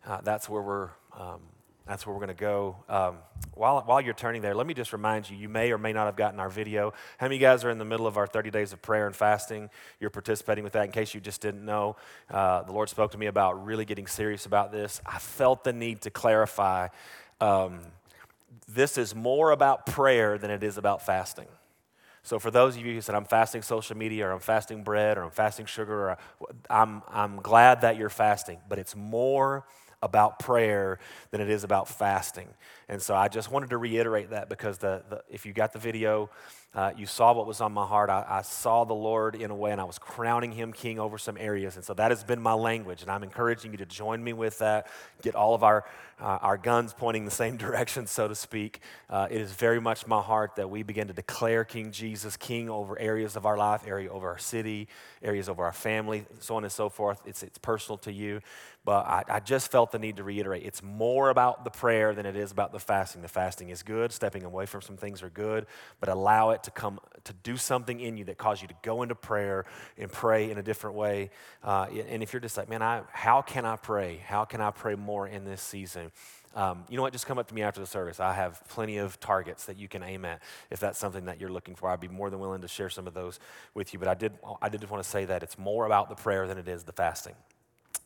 Uh, 0.07 0.21
that's 0.21 0.47
where 0.47 0.61
we're. 0.61 0.89
Um, 1.19 1.41
that's 1.87 2.07
where 2.07 2.15
we're 2.15 2.19
going 2.25 2.35
to 2.35 2.41
go. 2.41 2.77
Um, 2.89 3.17
while, 3.53 3.83
while 3.85 4.01
you're 4.01 4.15
turning 4.15 4.41
there, 4.41 4.55
let 4.55 4.65
me 4.65 4.73
just 4.73 4.91
remind 4.91 5.29
you, 5.29 5.37
you 5.37 5.47
may 5.47 5.71
or 5.71 5.77
may 5.77 5.93
not 5.93 6.05
have 6.05 6.15
gotten 6.15 6.39
our 6.39 6.49
video. 6.49 6.93
How 7.19 7.25
many 7.27 7.35
of 7.35 7.41
you 7.41 7.47
guys 7.47 7.63
are 7.63 7.69
in 7.69 7.77
the 7.77 7.85
middle 7.85 8.07
of 8.07 8.17
our 8.17 8.25
30 8.25 8.49
days 8.49 8.73
of 8.73 8.81
prayer 8.81 9.05
and 9.05 9.15
fasting? 9.15 9.69
You're 9.99 10.09
participating 10.09 10.63
with 10.63 10.73
that. 10.73 10.85
In 10.85 10.91
case 10.91 11.13
you 11.13 11.21
just 11.21 11.41
didn't 11.41 11.63
know, 11.63 11.95
uh, 12.31 12.63
the 12.63 12.71
Lord 12.71 12.89
spoke 12.89 13.11
to 13.11 13.19
me 13.19 13.27
about 13.27 13.63
really 13.63 13.85
getting 13.85 14.07
serious 14.07 14.47
about 14.47 14.71
this. 14.71 14.99
I 15.05 15.19
felt 15.19 15.63
the 15.63 15.73
need 15.73 16.01
to 16.01 16.09
clarify 16.09 16.87
um, 17.39 17.81
this 18.67 18.97
is 18.97 19.15
more 19.15 19.51
about 19.51 19.85
prayer 19.85 20.37
than 20.37 20.51
it 20.51 20.63
is 20.63 20.77
about 20.77 21.05
fasting. 21.05 21.47
So, 22.23 22.39
for 22.39 22.49
those 22.49 22.75
of 22.75 22.83
you 22.83 22.93
who 22.95 23.01
said, 23.01 23.13
I'm 23.13 23.25
fasting 23.25 23.61
social 23.61 23.95
media, 23.95 24.27
or 24.27 24.31
I'm 24.31 24.39
fasting 24.39 24.83
bread, 24.83 25.17
or 25.17 25.23
I'm 25.23 25.31
fasting 25.31 25.67
sugar, 25.67 26.09
or 26.09 26.17
I'm, 26.69 27.03
I'm 27.07 27.37
glad 27.37 27.81
that 27.81 27.97
you're 27.97 28.09
fasting, 28.09 28.59
but 28.67 28.79
it's 28.79 28.95
more 28.95 29.65
about 30.01 30.39
prayer 30.39 30.99
than 31.31 31.41
it 31.41 31.49
is 31.49 31.63
about 31.63 31.87
fasting. 31.87 32.47
And 32.89 33.01
so 33.01 33.15
I 33.15 33.27
just 33.27 33.51
wanted 33.51 33.69
to 33.71 33.77
reiterate 33.77 34.31
that 34.31 34.49
because 34.49 34.77
the, 34.77 35.03
the 35.09 35.23
if 35.29 35.45
you 35.45 35.53
got 35.53 35.73
the 35.73 35.79
video, 35.79 36.29
uh, 36.75 36.91
you 36.97 37.05
saw 37.05 37.31
what 37.31 37.47
was 37.47 37.61
on 37.61 37.71
my 37.71 37.85
heart. 37.85 38.09
I, 38.09 38.25
I, 38.27 38.41
saw 38.41 38.83
the 38.83 38.93
Lord 38.93 39.33
in 39.35 39.49
a 39.49 39.55
way, 39.55 39.71
and 39.71 39.79
I 39.79 39.85
was 39.85 39.97
crowning 39.97 40.51
him 40.51 40.73
king 40.73 40.99
over 40.99 41.17
some 41.17 41.37
areas. 41.39 41.77
And 41.77 41.85
so 41.85 41.93
that 41.93 42.11
has 42.11 42.25
been 42.25 42.41
my 42.41 42.51
language, 42.51 43.01
and 43.01 43.09
I'm 43.09 43.23
encouraging 43.23 43.71
you 43.71 43.77
to 43.77 43.85
join 43.85 44.21
me 44.21 44.33
with 44.33 44.59
that. 44.59 44.87
Get 45.21 45.35
all 45.35 45.55
of 45.55 45.63
our, 45.63 45.85
uh, 46.19 46.39
our 46.41 46.57
guns 46.57 46.93
pointing 46.93 47.23
the 47.23 47.31
same 47.31 47.55
direction, 47.65 48.07
so 48.07 48.27
to 48.27 48.35
speak. 48.35 48.81
Uh, 49.09 49.27
it 49.31 49.39
is 49.39 49.53
very 49.53 49.79
much 49.79 50.05
my 50.05 50.21
heart 50.21 50.57
that 50.57 50.69
we 50.69 50.83
begin 50.83 51.07
to 51.07 51.13
declare 51.13 51.63
King 51.63 51.91
Jesus 51.91 52.35
king 52.35 52.69
over 52.69 52.99
areas 52.99 53.37
of 53.37 53.45
our 53.45 53.55
life, 53.55 53.83
area 53.87 54.11
over 54.11 54.27
our 54.27 54.37
city, 54.37 54.89
areas 55.23 55.47
over 55.47 55.63
our 55.63 55.73
family, 55.73 56.25
so 56.39 56.57
on 56.57 56.65
and 56.65 56.73
so 56.73 56.89
forth. 56.89 57.21
It's, 57.25 57.41
it's 57.41 57.57
personal 57.57 57.97
to 57.99 58.11
you. 58.11 58.41
But 58.85 59.07
I, 59.07 59.23
I 59.27 59.39
just 59.39 59.71
felt 59.71 59.91
the 59.91 59.97
need 59.97 60.17
to 60.17 60.23
reiterate 60.23 60.63
it's 60.63 60.83
more 60.83 61.29
about 61.29 61.63
the 61.63 61.71
prayer 61.71 62.13
than 62.13 62.27
it 62.27 62.35
is 62.35 62.51
about 62.51 62.71
the 62.71 62.79
fasting. 62.79 63.23
The 63.23 63.27
fasting 63.27 63.69
is 63.69 63.81
good, 63.81 64.11
stepping 64.11 64.43
away 64.43 64.67
from 64.67 64.81
some 64.81 64.95
things 64.95 65.23
are 65.23 65.29
good, 65.29 65.65
but 65.99 66.07
allow 66.07 66.51
it 66.51 66.61
to 66.65 66.71
come 66.71 66.99
to 67.23 67.33
do 67.33 67.57
something 67.57 67.99
in 67.99 68.17
you 68.17 68.25
that 68.25 68.37
causes 68.37 68.61
you 68.61 68.67
to 68.67 68.75
go 68.83 69.01
into 69.01 69.15
prayer 69.15 69.65
and 69.97 70.11
pray 70.11 70.51
in 70.51 70.57
a 70.57 70.63
different 70.63 70.95
way. 70.95 71.31
Uh, 71.63 71.87
and 72.09 72.21
if 72.21 72.33
you're 72.33 72.39
just 72.39 72.57
like, 72.57 72.69
man, 72.69 72.81
I, 72.81 73.01
how 73.11 73.41
can 73.41 73.65
I 73.65 73.75
pray? 73.75 74.17
How 74.25 74.45
can 74.45 74.61
I 74.61 74.71
pray 74.71 74.95
more 74.95 75.27
in 75.27 75.43
this 75.43 75.61
season? 75.61 76.11
Um, 76.55 76.85
you 76.89 76.95
know 76.95 77.01
what? 77.01 77.11
Just 77.11 77.25
come 77.25 77.37
up 77.37 77.47
to 77.47 77.53
me 77.53 77.63
after 77.63 77.81
the 77.81 77.87
service. 77.87 78.19
I 78.19 78.33
have 78.33 78.63
plenty 78.69 78.97
of 78.97 79.19
targets 79.19 79.65
that 79.65 79.77
you 79.77 79.89
can 79.89 80.03
aim 80.03 80.23
at 80.23 80.41
if 80.71 80.79
that's 80.79 80.97
something 80.97 81.25
that 81.25 81.41
you're 81.41 81.51
looking 81.51 81.75
for. 81.75 81.89
I'd 81.89 81.99
be 81.99 82.07
more 82.07 82.29
than 82.29 82.39
willing 82.39 82.61
to 82.61 82.67
share 82.67 82.89
some 82.89 83.07
of 83.07 83.13
those 83.13 83.39
with 83.73 83.91
you. 83.91 83.99
But 83.99 84.07
I 84.07 84.13
did, 84.13 84.33
I 84.61 84.69
did 84.69 84.89
want 84.89 85.03
to 85.03 85.09
say 85.09 85.25
that 85.25 85.43
it's 85.43 85.57
more 85.57 85.85
about 85.85 86.07
the 86.09 86.15
prayer 86.15 86.47
than 86.47 86.57
it 86.57 86.67
is 86.67 86.83
the 86.83 86.93
fasting. 86.93 87.35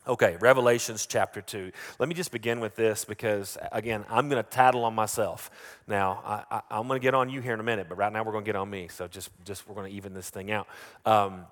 Okay, 0.07 0.37
Revelations 0.39 1.05
chapter 1.05 1.41
2. 1.41 1.71
Let 1.99 2.09
me 2.09 2.15
just 2.15 2.31
begin 2.31 2.61
with 2.61 2.75
this 2.75 3.03
because, 3.03 3.57
again, 3.71 4.05
I'm 4.09 4.29
going 4.29 4.41
to 4.41 4.49
tattle 4.49 4.85
on 4.85 4.95
myself. 4.95 5.51
Now, 5.87 6.43
I, 6.49 6.79
am 6.79 6.87
going 6.87 6.99
to 6.99 7.03
get 7.03 7.13
on 7.13 7.29
you 7.29 7.41
here 7.41 7.53
in 7.53 7.59
a 7.59 7.63
minute, 7.63 7.87
but 7.89 7.97
right 7.97 8.11
now 8.11 8.23
we're 8.23 8.31
going 8.31 8.45
to 8.45 8.49
get 8.49 8.55
on 8.55 8.69
me. 8.69 8.87
So 8.87 9.07
just, 9.07 9.29
just 9.45 9.67
we're 9.67 9.75
going 9.75 9.91
to 9.91 9.95
even 9.95 10.13
this 10.13 10.29
thing 10.29 10.51
out. 10.51 10.67
Um, 11.05 11.45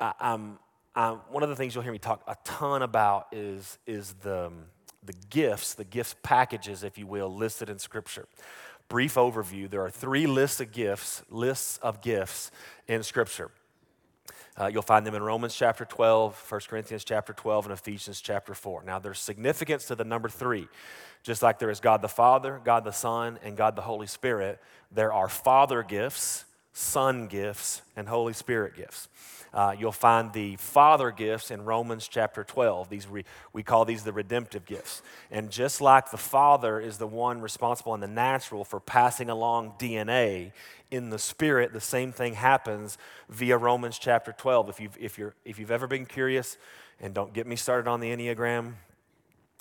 I, 0.00 0.12
I'm, 0.20 0.58
I'm, 0.96 1.14
one 1.30 1.44
of 1.44 1.48
the 1.48 1.56
things 1.56 1.74
you'll 1.74 1.84
hear 1.84 1.92
me 1.92 2.00
talk 2.00 2.22
a 2.26 2.36
ton 2.42 2.82
about 2.82 3.28
is, 3.30 3.78
is 3.86 4.12
the, 4.22 4.50
the 5.04 5.14
gifts, 5.30 5.74
the 5.74 5.84
gifts 5.84 6.16
packages, 6.24 6.82
if 6.82 6.98
you 6.98 7.06
will, 7.06 7.32
listed 7.32 7.70
in 7.70 7.78
Scripture. 7.78 8.26
Brief 8.88 9.14
overview 9.14 9.70
there 9.70 9.82
are 9.82 9.90
three 9.90 10.26
lists 10.26 10.60
of 10.60 10.72
gifts, 10.72 11.22
lists 11.30 11.78
of 11.78 12.02
gifts 12.02 12.50
in 12.88 13.02
Scripture. 13.02 13.50
Uh, 14.58 14.66
you'll 14.66 14.82
find 14.82 15.06
them 15.06 15.14
in 15.14 15.22
Romans 15.22 15.54
chapter 15.54 15.84
12, 15.84 16.44
1 16.48 16.60
Corinthians 16.68 17.04
chapter 17.04 17.32
12, 17.32 17.66
and 17.66 17.72
Ephesians 17.72 18.20
chapter 18.20 18.54
4. 18.54 18.82
Now, 18.82 18.98
there's 18.98 19.20
significance 19.20 19.84
to 19.86 19.94
the 19.94 20.04
number 20.04 20.28
three. 20.28 20.66
Just 21.22 21.42
like 21.42 21.60
there 21.60 21.70
is 21.70 21.78
God 21.78 22.02
the 22.02 22.08
Father, 22.08 22.60
God 22.64 22.82
the 22.82 22.90
Son, 22.90 23.38
and 23.44 23.56
God 23.56 23.76
the 23.76 23.82
Holy 23.82 24.08
Spirit, 24.08 24.60
there 24.90 25.12
are 25.12 25.28
Father 25.28 25.84
gifts, 25.84 26.44
Son 26.78 27.26
gifts, 27.26 27.82
and 27.96 28.08
Holy 28.08 28.32
Spirit 28.32 28.76
gifts. 28.76 29.08
Uh, 29.52 29.74
you'll 29.76 29.90
find 29.90 30.32
the 30.32 30.54
Father 30.56 31.10
gifts 31.10 31.50
in 31.50 31.64
Romans 31.64 32.06
chapter 32.06 32.44
12. 32.44 32.88
These 32.88 33.08
re, 33.08 33.24
we 33.52 33.64
call 33.64 33.84
these 33.84 34.04
the 34.04 34.12
redemptive 34.12 34.64
gifts. 34.64 35.02
And 35.32 35.50
just 35.50 35.80
like 35.80 36.12
the 36.12 36.16
Father 36.16 36.78
is 36.78 36.96
the 36.98 37.06
one 37.08 37.40
responsible 37.40 37.94
in 37.94 38.00
the 38.00 38.06
natural 38.06 38.62
for 38.62 38.78
passing 38.78 39.28
along 39.28 39.72
DNA, 39.80 40.52
in 40.92 41.10
the 41.10 41.18
spirit, 41.18 41.72
the 41.72 41.80
same 41.80 42.12
thing 42.12 42.34
happens 42.34 42.96
via 43.28 43.56
Romans 43.56 43.98
chapter 43.98 44.32
12. 44.32 44.68
If 44.68 44.80
you've, 44.80 44.96
if, 45.00 45.18
you're, 45.18 45.34
if 45.44 45.58
you've 45.58 45.72
ever 45.72 45.88
been 45.88 46.06
curious, 46.06 46.58
and 47.00 47.12
don't 47.12 47.32
get 47.32 47.48
me 47.48 47.56
started 47.56 47.90
on 47.90 47.98
the 47.98 48.14
Enneagram, 48.14 48.74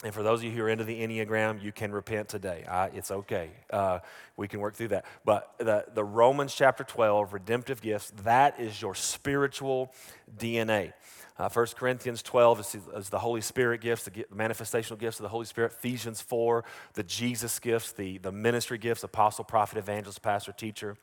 and 0.04 0.14
for 0.14 0.22
those 0.22 0.40
of 0.40 0.44
you 0.46 0.52
who 0.52 0.62
are 0.62 0.70
into 0.70 0.84
the 0.84 1.02
Enneagram, 1.02 1.62
you 1.62 1.72
can 1.72 1.92
repent 1.92 2.30
today. 2.30 2.64
It's 2.94 3.10
okay. 3.10 3.50
Uh, 3.72 4.00
we 4.36 4.48
can 4.48 4.60
work 4.60 4.76
through 4.76 4.90
that. 4.90 5.06
But 5.26 5.52
the, 5.58 5.86
the 5.92 6.04
Romans 6.04 6.54
chapter 6.54 6.84
12, 6.84 7.34
redemptive 7.34 7.82
gifts, 7.82 8.12
that 8.24 8.60
is 8.60 8.80
your 8.80 8.94
spiritual 8.94 9.92
DNA. 10.38 10.94
Uh, 11.40 11.50
1 11.50 11.68
Corinthians 11.76 12.22
12 12.22 12.60
is, 12.60 12.78
is, 12.96 13.10
the 13.10 13.18
Holy 13.18 13.42
Spirit 13.42 13.82
gifts, 13.82 14.04
the, 14.04 14.12
the 14.12 14.36
manifestational 14.36 15.00
gifts 15.00 15.20
of 15.20 15.24
the 15.24 15.30
Holy 15.30 15.46
Spirit. 15.46 15.72
Ephesians 15.72 16.22
4, 16.22 16.64
the 16.94 17.04
Jesus 17.04 17.58
gifts, 17.58 17.92
the, 17.92 18.20
the 18.20 18.32
ministry 18.32 18.78
gifts, 18.78 19.04
apostle, 19.04 19.44
prophet, 19.44 19.80
evangelist, 19.80 20.22
pastor, 20.22 20.52
teacher. 20.52 20.96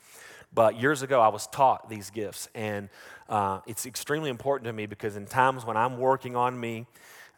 But 0.52 0.80
years 0.80 1.02
ago, 1.02 1.20
I 1.20 1.28
was 1.28 1.48
taught 1.48 1.88
these 1.88 2.10
gifts. 2.10 2.48
And 2.54 2.88
uh, 3.28 3.60
it's 3.66 3.86
extremely 3.86 4.30
important 4.30 4.66
to 4.66 4.72
me 4.72 4.86
because 4.86 5.16
in 5.16 5.26
times 5.26 5.64
when 5.64 5.76
I'm 5.76 5.98
working 5.98 6.36
on 6.36 6.58
me, 6.58 6.86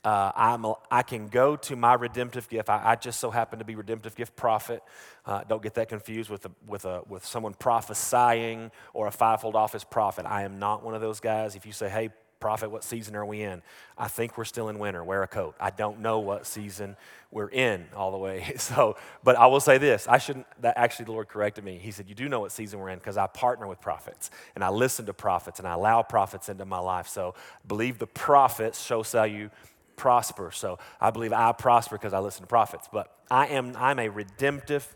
uh, 0.06 0.30
I'm 0.36 0.64
can 1.08 1.26
go 1.26 1.56
to 1.56 1.74
my 1.74 1.94
redemptive 1.94 2.48
gift. 2.48 2.70
I, 2.70 2.92
I, 2.92 2.94
just 2.94 3.18
so 3.18 3.32
happen 3.32 3.58
to 3.58 3.64
be 3.64 3.74
redemptive 3.74 4.14
gift 4.14 4.36
prophet. 4.36 4.80
Uh, 5.26 5.42
don't 5.48 5.60
get 5.60 5.74
that 5.74 5.88
confused 5.88 6.30
with, 6.30 6.46
a, 6.46 6.50
with, 6.64 6.84
a, 6.84 7.02
with 7.08 7.26
someone 7.26 7.54
prophesying 7.54 8.70
or 8.94 9.08
a 9.08 9.10
fivefold 9.10 9.56
office 9.56 9.82
prophet. 9.82 10.24
I 10.24 10.42
am 10.42 10.60
not 10.60 10.84
one 10.84 10.94
of 10.94 11.00
those 11.00 11.18
guys. 11.18 11.56
If 11.56 11.66
you 11.66 11.72
say, 11.72 11.88
hey, 11.88 12.10
prophet, 12.38 12.70
what 12.70 12.84
season 12.84 13.16
are 13.16 13.26
we 13.26 13.42
in? 13.42 13.62
I 13.98 14.06
think 14.06 14.38
we're 14.38 14.44
still 14.44 14.68
in 14.68 14.78
winter. 14.78 15.02
Wear 15.02 15.24
a 15.24 15.28
coat. 15.28 15.56
I 15.58 15.70
don't 15.70 15.98
know 15.98 16.20
what 16.20 16.46
season 16.46 16.96
we're 17.32 17.48
in 17.48 17.86
all 17.96 18.12
the 18.12 18.18
way. 18.18 18.54
So, 18.58 18.96
but 19.24 19.36
I 19.36 19.46
will 19.46 19.60
say 19.60 19.78
this: 19.78 20.06
I 20.06 20.18
shouldn't. 20.18 20.46
That 20.60 20.76
actually, 20.76 21.06
the 21.06 21.12
Lord 21.12 21.28
corrected 21.28 21.64
me. 21.64 21.78
He 21.78 21.90
said, 21.90 22.08
"You 22.08 22.14
do 22.14 22.28
know 22.28 22.40
what 22.40 22.52
season 22.52 22.78
we're 22.78 22.90
in 22.90 22.98
because 22.98 23.16
I 23.16 23.26
partner 23.26 23.66
with 23.66 23.80
prophets 23.80 24.30
and 24.54 24.62
I 24.62 24.70
listen 24.70 25.06
to 25.06 25.14
prophets 25.14 25.58
and 25.58 25.66
I 25.66 25.72
allow 25.72 26.02
prophets 26.02 26.48
into 26.48 26.64
my 26.64 26.78
life. 26.78 27.08
So, 27.08 27.34
believe 27.66 27.98
the 27.98 28.06
prophets 28.06 28.84
show 28.84 29.02
shall 29.02 29.26
you 29.26 29.50
prosper. 29.96 30.50
So, 30.52 30.78
I 31.00 31.10
believe 31.10 31.32
I 31.32 31.52
prosper 31.52 31.96
because 31.96 32.12
I 32.12 32.20
listen 32.20 32.42
to 32.42 32.46
prophets. 32.46 32.88
But 32.92 33.12
I 33.30 33.46
am. 33.48 33.74
I'm 33.76 33.98
a 33.98 34.08
redemptive, 34.08 34.94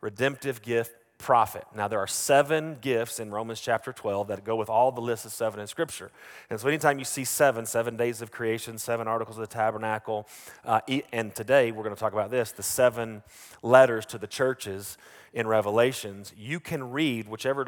redemptive 0.00 0.62
gift 0.62 0.92
prophet. 1.18 1.64
Now, 1.74 1.88
there 1.88 2.00
are 2.00 2.06
seven 2.06 2.76
gifts 2.80 3.18
in 3.18 3.30
Romans 3.30 3.60
chapter 3.60 3.92
12 3.92 4.28
that 4.28 4.44
go 4.44 4.56
with 4.56 4.68
all 4.68 4.92
the 4.92 5.00
lists 5.00 5.24
of 5.24 5.32
seven 5.32 5.58
in 5.58 5.66
Scripture. 5.66 6.10
And 6.50 6.60
so, 6.60 6.68
anytime 6.68 6.98
you 6.98 7.04
see 7.04 7.24
seven, 7.24 7.66
seven 7.66 7.96
days 7.96 8.20
of 8.20 8.30
creation, 8.30 8.78
seven 8.78 9.08
articles 9.08 9.38
of 9.38 9.40
the 9.40 9.54
tabernacle, 9.54 10.26
uh, 10.64 10.80
and 11.12 11.34
today 11.34 11.72
we're 11.72 11.82
going 11.82 11.94
to 11.94 12.00
talk 12.00 12.12
about 12.12 12.30
this 12.30 12.52
the 12.52 12.62
seven 12.62 13.22
letters 13.62 14.04
to 14.06 14.18
the 14.18 14.26
churches 14.26 14.98
in 15.34 15.48
Revelations, 15.48 16.32
you 16.36 16.60
can 16.60 16.92
read 16.92 17.28
whichever 17.28 17.64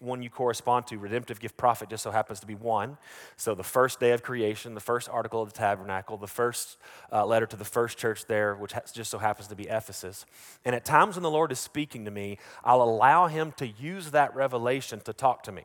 one 0.00 0.22
you 0.22 0.30
correspond 0.30 0.86
to. 0.86 0.96
Redemptive 0.96 1.38
gift 1.38 1.58
prophet 1.58 1.90
just 1.90 2.02
so 2.02 2.10
happens 2.10 2.40
to 2.40 2.46
be 2.46 2.54
one. 2.54 2.96
So 3.36 3.54
the 3.54 3.62
first 3.62 4.00
day 4.00 4.12
of 4.12 4.22
creation, 4.22 4.74
the 4.74 4.80
first 4.80 5.06
article 5.10 5.42
of 5.42 5.52
the 5.52 5.58
tabernacle, 5.58 6.16
the 6.16 6.26
first 6.26 6.78
uh, 7.12 7.26
letter 7.26 7.44
to 7.44 7.56
the 7.56 7.64
first 7.64 7.98
church 7.98 8.24
there, 8.24 8.54
which 8.56 8.72
just 8.94 9.10
so 9.10 9.18
happens 9.18 9.48
to 9.48 9.54
be 9.54 9.64
Ephesus. 9.64 10.24
And 10.64 10.74
at 10.74 10.86
times 10.86 11.16
when 11.16 11.22
the 11.22 11.30
Lord 11.30 11.52
is 11.52 11.58
speaking 11.58 12.06
to 12.06 12.10
me, 12.10 12.38
I'll 12.64 12.82
allow 12.82 13.26
Him 13.26 13.52
to 13.58 13.66
use 13.66 14.10
that 14.12 14.34
revelation 14.34 15.00
to 15.00 15.12
talk 15.12 15.42
to 15.42 15.52
me. 15.52 15.64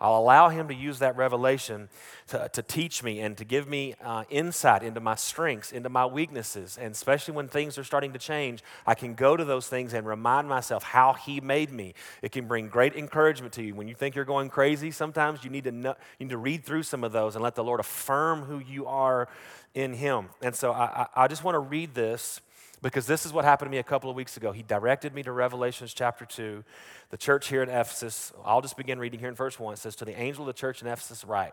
I'll 0.00 0.18
allow 0.18 0.48
Him 0.48 0.68
to 0.68 0.74
use 0.74 0.98
that 1.00 1.16
revelation 1.16 1.88
to, 2.28 2.48
to 2.52 2.62
teach 2.62 3.02
me 3.02 3.20
and 3.20 3.36
to 3.36 3.44
give 3.44 3.68
me 3.68 3.94
uh, 4.02 4.24
insight 4.30 4.82
into 4.82 5.00
my 5.00 5.14
strengths, 5.14 5.72
into 5.72 5.88
my 5.88 6.06
weaknesses. 6.06 6.78
And 6.80 6.92
especially 6.92 7.34
when 7.34 7.48
things 7.48 7.76
are 7.76 7.84
starting 7.84 8.12
to 8.14 8.18
change, 8.18 8.62
I 8.86 8.94
can 8.94 9.14
go 9.14 9.36
to 9.36 9.44
those 9.44 9.68
things 9.68 9.92
and 9.92 10.06
remind 10.06 10.48
myself 10.48 10.82
how 10.82 11.12
He 11.12 11.40
made 11.40 11.70
me. 11.70 11.94
It 12.22 12.32
can 12.32 12.46
bring 12.46 12.68
great 12.68 12.96
encouragement 12.96 13.52
to 13.54 13.62
you. 13.62 13.74
When 13.74 13.88
you 13.88 13.94
think 13.94 14.14
you're 14.14 14.24
going 14.24 14.48
crazy, 14.48 14.90
sometimes 14.90 15.44
you 15.44 15.50
need 15.50 15.64
to, 15.64 15.72
know, 15.72 15.94
you 16.18 16.26
need 16.26 16.30
to 16.30 16.38
read 16.38 16.64
through 16.64 16.84
some 16.84 17.04
of 17.04 17.12
those 17.12 17.34
and 17.34 17.42
let 17.42 17.54
the 17.54 17.64
Lord 17.64 17.80
affirm 17.80 18.42
who 18.42 18.58
you 18.58 18.86
are 18.86 19.28
in 19.74 19.94
Him. 19.94 20.28
And 20.42 20.54
so 20.54 20.72
I, 20.72 21.06
I, 21.14 21.24
I 21.24 21.28
just 21.28 21.44
want 21.44 21.54
to 21.56 21.60
read 21.60 21.94
this 21.94 22.40
because 22.82 23.06
this 23.06 23.26
is 23.26 23.32
what 23.32 23.44
happened 23.44 23.66
to 23.66 23.70
me 23.70 23.78
a 23.78 23.82
couple 23.84 24.08
of 24.10 24.16
weeks 24.16 24.36
ago. 24.36 24.52
He 24.52 24.62
directed 24.62 25.14
me 25.14 25.22
to 25.22 25.32
Revelations 25.32 25.92
chapter 25.92 26.24
2, 26.24 26.64
the 27.10 27.16
church 27.16 27.48
here 27.48 27.62
in 27.62 27.68
Ephesus. 27.68 28.32
I'll 28.44 28.62
just 28.62 28.76
begin 28.76 28.98
reading 28.98 29.20
here 29.20 29.28
in 29.28 29.34
verse 29.34 29.58
1. 29.58 29.74
It 29.74 29.78
says, 29.78 29.96
To 29.96 30.04
the 30.04 30.18
angel 30.18 30.42
of 30.42 30.46
the 30.46 30.58
church 30.58 30.80
in 30.80 30.88
Ephesus, 30.88 31.24
write, 31.24 31.52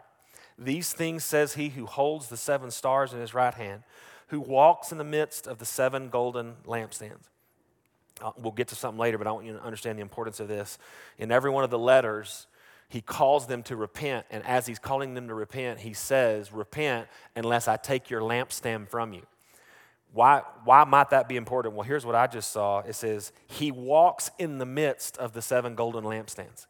These 0.58 0.94
things 0.94 1.24
says 1.24 1.56
he 1.56 1.70
who 1.70 1.86
holds 1.86 2.30
the 2.30 2.38
seven 2.38 2.72
stars 2.72 3.14
in 3.14 3.20
his 3.20 3.34
right 3.34 3.54
hand, 3.54 3.84
who 4.28 4.40
walks 4.40 4.92
in 4.92 4.98
the 4.98 5.04
midst 5.04 5.48
of 5.48 5.58
the 5.58 5.66
seven 5.66 6.10
golden 6.10 6.56
lampstands. 6.66 7.30
Uh, 8.22 8.32
we'll 8.38 8.52
get 8.52 8.70
to 8.70 8.76
something 8.76 9.00
later, 9.00 9.18
but 9.18 9.28
I 9.28 9.32
want 9.32 9.46
you 9.46 9.54
to 9.54 9.64
understand 9.64 9.98
the 9.98 10.02
importance 10.02 10.40
of 10.40 10.48
this. 10.48 10.78
In 11.18 11.32
every 11.32 11.52
one 11.52 11.64
of 11.64 11.70
the 11.70 11.80
letters, 11.80 12.48
he 12.90 13.02
calls 13.02 13.48
them 13.48 13.64
to 13.64 13.76
repent. 13.76 14.26
And 14.32 14.44
as 14.46 14.66
he's 14.66 14.80
calling 14.80 15.14
them 15.14 15.28
to 15.28 15.34
repent, 15.34 15.80
he 15.80 15.94
says, 15.94 16.52
Repent 16.52 17.08
unless 17.36 17.68
I 17.68 17.78
take 17.78 18.10
your 18.10 18.22
lampstand 18.22 18.90
from 18.90 19.14
you. 19.14 19.24
Why, 20.14 20.42
why 20.64 20.84
might 20.84 21.10
that 21.12 21.30
be 21.30 21.36
important? 21.36 21.76
Well, 21.76 21.84
here's 21.84 22.06
what 22.06 22.16
I 22.16 22.28
just 22.28 22.52
saw 22.52 22.80
it 22.80 22.94
says, 22.94 23.32
He 23.48 23.72
walks 23.72 24.32
in 24.40 24.58
the 24.58 24.66
midst 24.66 25.18
of 25.18 25.34
the 25.34 25.42
seven 25.42 25.76
golden 25.76 26.04
lampstands. 26.04 26.66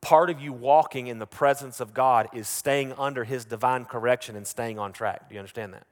Part 0.00 0.28
of 0.28 0.40
you 0.40 0.52
walking 0.52 1.06
in 1.06 1.18
the 1.18 1.26
presence 1.26 1.80
of 1.80 1.94
God 1.94 2.28
is 2.34 2.46
staying 2.46 2.92
under 2.92 3.24
His 3.24 3.44
divine 3.44 3.84
correction 3.84 4.36
and 4.36 4.46
staying 4.46 4.78
on 4.78 4.92
track. 4.92 5.28
Do 5.28 5.34
you 5.34 5.40
understand 5.40 5.72
that? 5.72 5.86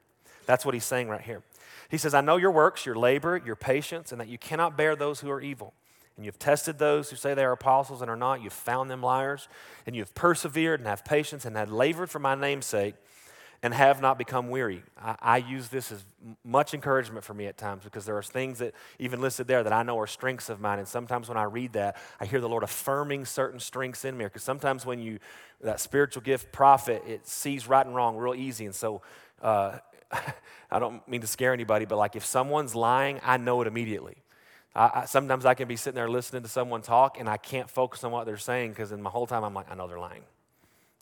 That's 0.46 0.64
what 0.64 0.74
He's 0.74 0.84
saying 0.84 1.08
right 1.08 1.20
here. 1.20 1.42
He 1.88 1.98
says, 1.98 2.14
I 2.14 2.20
know 2.20 2.36
your 2.36 2.50
works, 2.50 2.86
your 2.86 2.94
labor, 2.94 3.40
your 3.44 3.56
patience, 3.56 4.12
and 4.12 4.20
that 4.20 4.28
you 4.28 4.38
cannot 4.38 4.76
bear 4.76 4.94
those 4.94 5.20
who 5.20 5.30
are 5.30 5.40
evil. 5.40 5.74
And 6.16 6.26
you've 6.26 6.38
tested 6.38 6.78
those 6.78 7.10
who 7.10 7.16
say 7.16 7.32
they 7.32 7.44
are 7.44 7.52
apostles 7.52 8.02
and 8.02 8.10
are 8.10 8.16
not. 8.16 8.42
You've 8.42 8.52
found 8.52 8.90
them 8.90 9.02
liars. 9.02 9.48
And 9.86 9.96
you've 9.96 10.14
persevered 10.14 10.80
and 10.80 10.86
have 10.86 11.04
patience 11.04 11.44
and 11.44 11.56
had 11.56 11.70
labored 11.70 12.10
for 12.10 12.18
my 12.18 12.34
name's 12.34 12.66
sake 12.66 12.94
and 13.62 13.72
have 13.72 14.00
not 14.00 14.18
become 14.18 14.48
weary. 14.48 14.82
I, 15.00 15.16
I, 15.20 15.36
use 15.36 15.68
this 15.68 15.92
as 15.92 16.04
much 16.44 16.74
encouragement 16.74 17.24
for 17.24 17.32
me 17.32 17.46
at 17.46 17.56
times 17.56 17.84
because 17.84 18.04
there 18.04 18.16
are 18.16 18.22
things 18.22 18.58
that 18.58 18.74
even 18.98 19.20
listed 19.20 19.46
there 19.46 19.62
that 19.62 19.72
I 19.72 19.84
know 19.84 19.98
are 20.00 20.06
strengths 20.08 20.48
of 20.48 20.60
mine. 20.60 20.80
And 20.80 20.88
sometimes 20.88 21.28
when 21.28 21.38
I 21.38 21.44
read 21.44 21.74
that, 21.74 21.96
I 22.18 22.26
hear 22.26 22.40
the 22.40 22.48
Lord 22.48 22.64
affirming 22.64 23.24
certain 23.24 23.60
strengths 23.60 24.04
in 24.04 24.16
me. 24.16 24.24
Because 24.24 24.42
sometimes 24.42 24.84
when 24.84 24.98
you, 24.98 25.20
that 25.60 25.78
spiritual 25.78 26.22
gift 26.22 26.50
prophet, 26.50 27.04
it 27.06 27.28
sees 27.28 27.68
right 27.68 27.86
and 27.86 27.94
wrong 27.94 28.16
real 28.16 28.34
easy. 28.34 28.66
And 28.66 28.74
so, 28.74 29.02
uh, 29.40 29.78
I 30.70 30.78
don't 30.78 31.06
mean 31.06 31.20
to 31.20 31.26
scare 31.28 31.52
anybody, 31.52 31.84
but 31.84 31.98
like 31.98 32.16
if 32.16 32.24
someone's 32.24 32.74
lying, 32.74 33.20
I 33.22 33.36
know 33.36 33.60
it 33.60 33.68
immediately. 33.68 34.16
I, 34.74 34.90
I, 34.94 35.04
sometimes 35.04 35.46
I 35.46 35.54
can 35.54 35.68
be 35.68 35.76
sitting 35.76 35.94
there 35.94 36.08
listening 36.08 36.42
to 36.42 36.48
someone 36.48 36.82
talk 36.82 37.20
and 37.20 37.28
I 37.28 37.36
can't 37.36 37.70
focus 37.70 38.02
on 38.02 38.10
what 38.10 38.26
they're 38.26 38.38
saying 38.38 38.70
because 38.70 38.90
in 38.90 39.00
my 39.02 39.10
whole 39.10 39.26
time 39.26 39.44
I'm 39.44 39.54
like, 39.54 39.70
I 39.70 39.74
know 39.74 39.86
they're 39.86 40.00
lying. 40.00 40.22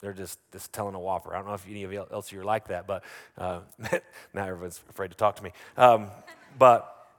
They're 0.01 0.13
just, 0.13 0.39
just 0.51 0.73
telling 0.73 0.95
a 0.95 0.99
whopper. 0.99 1.33
I 1.33 1.37
don't 1.37 1.47
know 1.47 1.53
if 1.53 1.67
any 1.67 1.83
of 1.83 1.93
you 1.93 2.05
else 2.11 2.33
are 2.33 2.43
like 2.43 2.67
that, 2.69 2.87
but 2.87 3.03
uh, 3.37 3.59
now 4.33 4.45
everyone's 4.45 4.81
afraid 4.89 5.11
to 5.11 5.17
talk 5.17 5.35
to 5.35 5.43
me. 5.43 5.51
Um, 5.77 6.07
but 6.57 7.09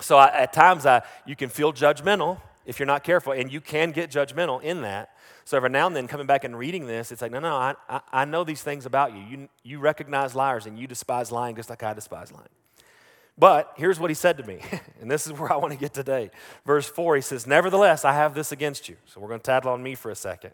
so 0.00 0.16
I, 0.16 0.28
at 0.28 0.52
times 0.52 0.86
I, 0.86 1.02
you 1.26 1.34
can 1.34 1.48
feel 1.48 1.72
judgmental 1.72 2.40
if 2.64 2.78
you're 2.78 2.86
not 2.86 3.02
careful, 3.02 3.32
and 3.32 3.50
you 3.50 3.60
can 3.60 3.92
get 3.92 4.10
judgmental 4.10 4.62
in 4.62 4.82
that. 4.82 5.16
So 5.44 5.56
every 5.56 5.70
now 5.70 5.86
and 5.86 5.96
then, 5.96 6.06
coming 6.06 6.26
back 6.26 6.44
and 6.44 6.56
reading 6.56 6.86
this, 6.86 7.10
it's 7.10 7.22
like, 7.22 7.32
no, 7.32 7.40
no, 7.40 7.56
I, 7.56 7.74
I, 7.88 8.00
I 8.12 8.24
know 8.26 8.44
these 8.44 8.62
things 8.62 8.84
about 8.84 9.14
you. 9.14 9.20
you. 9.20 9.48
You 9.62 9.78
recognize 9.78 10.34
liars, 10.34 10.66
and 10.66 10.78
you 10.78 10.86
despise 10.86 11.32
lying 11.32 11.56
just 11.56 11.70
like 11.70 11.82
I 11.82 11.94
despise 11.94 12.30
lying. 12.30 12.48
But 13.38 13.72
here's 13.76 13.98
what 13.98 14.10
he 14.10 14.14
said 14.14 14.36
to 14.36 14.44
me, 14.44 14.60
and 15.00 15.10
this 15.10 15.26
is 15.26 15.32
where 15.32 15.50
I 15.50 15.56
want 15.56 15.72
to 15.72 15.78
get 15.78 15.94
today. 15.94 16.30
Verse 16.66 16.86
4, 16.86 17.16
he 17.16 17.22
says, 17.22 17.46
Nevertheless, 17.46 18.04
I 18.04 18.12
have 18.12 18.34
this 18.34 18.52
against 18.52 18.88
you. 18.88 18.96
So 19.06 19.18
we're 19.18 19.28
going 19.28 19.40
to 19.40 19.44
tattle 19.44 19.72
on 19.72 19.82
me 19.82 19.94
for 19.94 20.10
a 20.10 20.14
second 20.14 20.52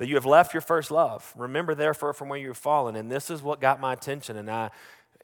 that 0.00 0.08
you 0.08 0.14
have 0.14 0.24
left 0.24 0.54
your 0.54 0.62
first 0.62 0.90
love. 0.90 1.30
Remember, 1.36 1.74
therefore, 1.74 2.14
from 2.14 2.30
where 2.30 2.38
you've 2.38 2.56
fallen. 2.56 2.96
And 2.96 3.12
this 3.12 3.28
is 3.28 3.42
what 3.42 3.60
got 3.60 3.80
my 3.80 3.92
attention. 3.92 4.38
And 4.38 4.50
I, 4.50 4.70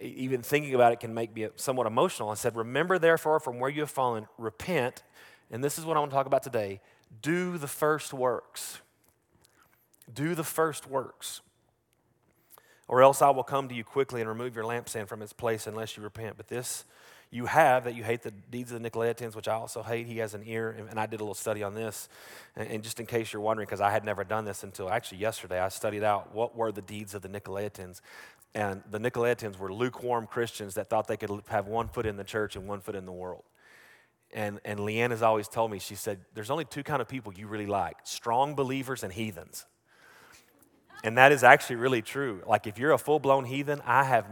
even 0.02 0.42
thinking 0.42 0.75
about 0.75 0.92
it, 0.92 1.00
can 1.00 1.14
make 1.14 1.35
me 1.35 1.49
somewhat 1.56 1.87
emotional. 1.87 2.28
I 2.28 2.35
said, 2.35 2.54
Remember, 2.54 2.99
therefore, 2.99 3.40
from 3.40 3.59
where 3.59 3.71
you 3.71 3.80
have 3.80 3.90
fallen, 3.90 4.26
repent. 4.37 5.02
And 5.50 5.64
this 5.64 5.78
is 5.78 5.87
what 5.87 5.97
I 5.97 6.00
want 6.00 6.11
to 6.11 6.14
talk 6.14 6.26
about 6.26 6.42
today 6.42 6.83
do 7.23 7.56
the 7.56 7.66
first 7.66 8.12
works. 8.12 8.83
Do 10.12 10.35
the 10.35 10.45
first 10.45 10.87
works. 10.87 11.40
Or 12.87 13.00
else 13.00 13.23
I 13.23 13.30
will 13.30 13.45
come 13.45 13.71
to 13.71 13.75
you 13.75 13.83
quickly 13.83 14.21
and 14.21 14.28
remove 14.28 14.54
your 14.54 14.64
lampstand 14.64 15.09
from 15.09 15.23
its 15.23 15.33
place 15.33 15.66
unless 15.66 15.97
you 15.97 16.02
repent. 16.02 16.37
But 16.37 16.49
this 16.49 16.85
you 17.30 17.47
have 17.47 17.85
that 17.85 17.95
you 17.95 18.04
hate 18.04 18.23
the 18.23 18.30
deeds 18.30 18.73
of 18.73 18.80
the 18.80 18.88
Nicolaitans, 18.88 19.35
which 19.35 19.49
I 19.49 19.54
also 19.54 19.83
hate. 19.83 20.06
He 20.06 20.18
has 20.18 20.35
an 20.35 20.42
ear, 20.47 20.87
and 20.88 20.99
I 20.99 21.06
did 21.06 21.21
a 21.21 21.23
little 21.23 21.35
study 21.35 21.62
on 21.62 21.75
this. 21.75 22.09
And 22.54 22.83
just 22.83 23.00
in 23.00 23.06
case 23.06 23.33
you're 23.33 23.42
wondering, 23.42 23.66
because 23.66 23.80
I 23.80 23.90
had 23.90 24.04
never 24.04 24.25
done 24.25 24.45
this 24.45 24.62
until 24.62 24.88
actually 24.88 25.18
yesterday, 25.18 25.61
I 25.61 25.68
studied 25.68 26.04
out 26.04 26.35
what 26.35 26.56
were 26.56 26.73
the 26.73 26.83
deeds 26.83 27.14
of 27.14 27.23
the 27.23 27.28
Nicolaitans. 27.28 28.00
And 28.54 28.83
the 28.90 28.99
Nicolaitans 28.99 29.59
were 29.59 29.73
lukewarm 29.73 30.26
Christians 30.26 30.75
that 30.75 30.88
thought 30.88 31.09
they 31.09 31.16
could 31.16 31.42
have 31.49 31.66
one 31.66 31.88
foot 31.88 32.06
in 32.06 32.16
the 32.16 32.25
church 32.25 32.56
and 32.56 32.66
one 32.66 32.80
foot 32.80 32.95
in 32.95 33.04
the 33.04 33.12
world. 33.12 33.45
And, 34.33 34.61
and 34.64 34.80
Leanne 34.80 35.11
has 35.11 35.23
always 35.23 35.49
told 35.49 35.71
me, 35.71 35.78
she 35.78 35.95
said, 35.95 36.21
there's 36.35 36.50
only 36.50 36.64
two 36.64 36.83
kind 36.83 37.02
of 37.02 37.09
people 37.09 37.33
you 37.35 37.49
really 37.49 37.66
like 37.66 37.97
strong 38.04 38.54
believers 38.54 39.02
and 39.02 39.12
heathens. 39.12 39.66
And 41.07 41.17
that 41.19 41.31
is 41.31 41.45
actually 41.45 41.77
really 41.77 42.03
true. 42.03 42.43
Like 42.49 42.67
if 42.67 42.81
you're 42.81 42.91
a 42.91 42.99
full-blown 42.99 43.45
heathen, 43.45 43.81
I 43.87 44.03
have 44.03 44.27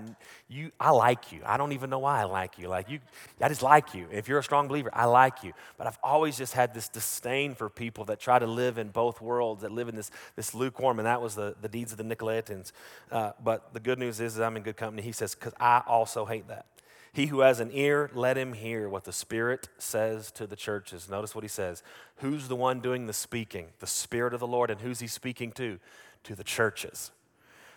you 0.49 0.73
I 0.81 0.91
like 0.91 1.31
you. 1.31 1.41
I 1.47 1.57
don't 1.57 1.71
even 1.71 1.89
know 1.89 2.01
why 2.01 2.21
I 2.21 2.25
like 2.25 2.59
you. 2.59 2.67
Like 2.67 2.91
you 2.91 2.99
I 3.41 3.49
just 3.49 3.63
like 3.63 3.95
you. 3.95 4.09
If 4.11 4.27
you're 4.29 4.41
a 4.41 4.43
strong 4.43 4.67
believer, 4.67 4.91
I 4.93 5.05
like 5.05 5.45
you. 5.45 5.53
But 5.79 5.87
I've 5.87 5.99
always 6.03 6.37
just 6.37 6.53
had 6.53 6.75
this 6.75 6.89
disdain 6.89 7.55
for 7.55 7.71
people 7.71 8.05
that 8.07 8.19
try 8.19 8.41
to 8.41 8.47
live 8.47 8.77
in 8.77 8.89
both 8.89 9.21
worlds, 9.21 9.63
that 9.63 9.71
live 9.71 9.89
in 9.89 9.95
this, 9.95 10.11
this 10.35 10.53
lukewarm, 10.53 10.99
and 10.99 11.07
that 11.07 11.23
was 11.23 11.37
the, 11.37 11.55
the 11.63 11.69
deeds 11.69 11.93
of 11.93 11.99
the 11.99 12.05
Nicolaitans. 12.05 12.73
Uh, 13.09 13.31
but 13.43 13.73
the 13.73 13.79
good 13.79 14.01
news 14.01 14.19
is, 14.19 14.35
is 14.35 14.41
I'm 14.41 14.57
in 14.57 14.65
good 14.65 14.77
company. 14.77 15.03
He 15.03 15.13
says, 15.13 15.37
because 15.37 15.55
I 15.61 15.83
also 15.87 16.25
hate 16.25 16.49
that. 16.49 16.67
He 17.13 17.27
who 17.27 17.41
has 17.41 17.61
an 17.61 17.71
ear, 17.73 18.11
let 18.13 18.37
him 18.37 18.53
hear 18.53 18.89
what 18.89 19.05
the 19.05 19.13
Spirit 19.13 19.69
says 19.79 20.33
to 20.33 20.49
the 20.49 20.57
churches. 20.57 21.09
Notice 21.09 21.37
what 21.37 21.45
he 21.45 21.49
says. 21.49 21.85
Who's 22.17 22.49
the 22.49 22.57
one 22.57 22.81
doing 22.81 23.07
the 23.07 23.13
speaking? 23.13 23.69
The 23.79 23.87
Spirit 23.87 24.35
of 24.35 24.41
the 24.41 24.49
Lord. 24.49 24.69
And 24.69 24.81
who's 24.81 24.99
he 24.99 25.07
speaking 25.07 25.53
to? 25.53 25.79
To 26.25 26.35
the 26.35 26.45
churches. 26.45 27.11